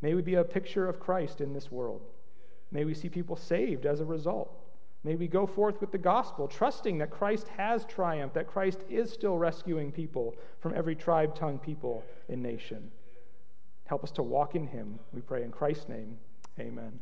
May 0.00 0.14
we 0.14 0.22
be 0.22 0.36
a 0.36 0.44
picture 0.44 0.88
of 0.88 1.00
Christ 1.00 1.40
in 1.40 1.52
this 1.52 1.72
world. 1.72 2.02
May 2.70 2.84
we 2.84 2.94
see 2.94 3.08
people 3.08 3.36
saved 3.36 3.84
as 3.86 4.00
a 4.00 4.04
result. 4.04 4.54
May 5.04 5.16
we 5.16 5.26
go 5.26 5.46
forth 5.46 5.80
with 5.80 5.92
the 5.92 5.98
gospel, 5.98 6.48
trusting 6.48 6.98
that 6.98 7.10
Christ 7.10 7.48
has 7.56 7.84
triumphed, 7.84 8.34
that 8.34 8.46
Christ 8.46 8.80
is 8.88 9.10
still 9.10 9.38
rescuing 9.38 9.90
people 9.90 10.36
from 10.60 10.74
every 10.74 10.94
tribe, 10.94 11.34
tongue, 11.34 11.58
people, 11.58 12.04
and 12.28 12.42
nation. 12.42 12.90
Help 13.88 14.04
us 14.04 14.10
to 14.12 14.22
walk 14.22 14.54
in 14.54 14.66
him. 14.66 14.98
We 15.12 15.22
pray 15.22 15.42
in 15.42 15.50
Christ's 15.50 15.88
name. 15.88 16.18
Amen. 16.60 17.00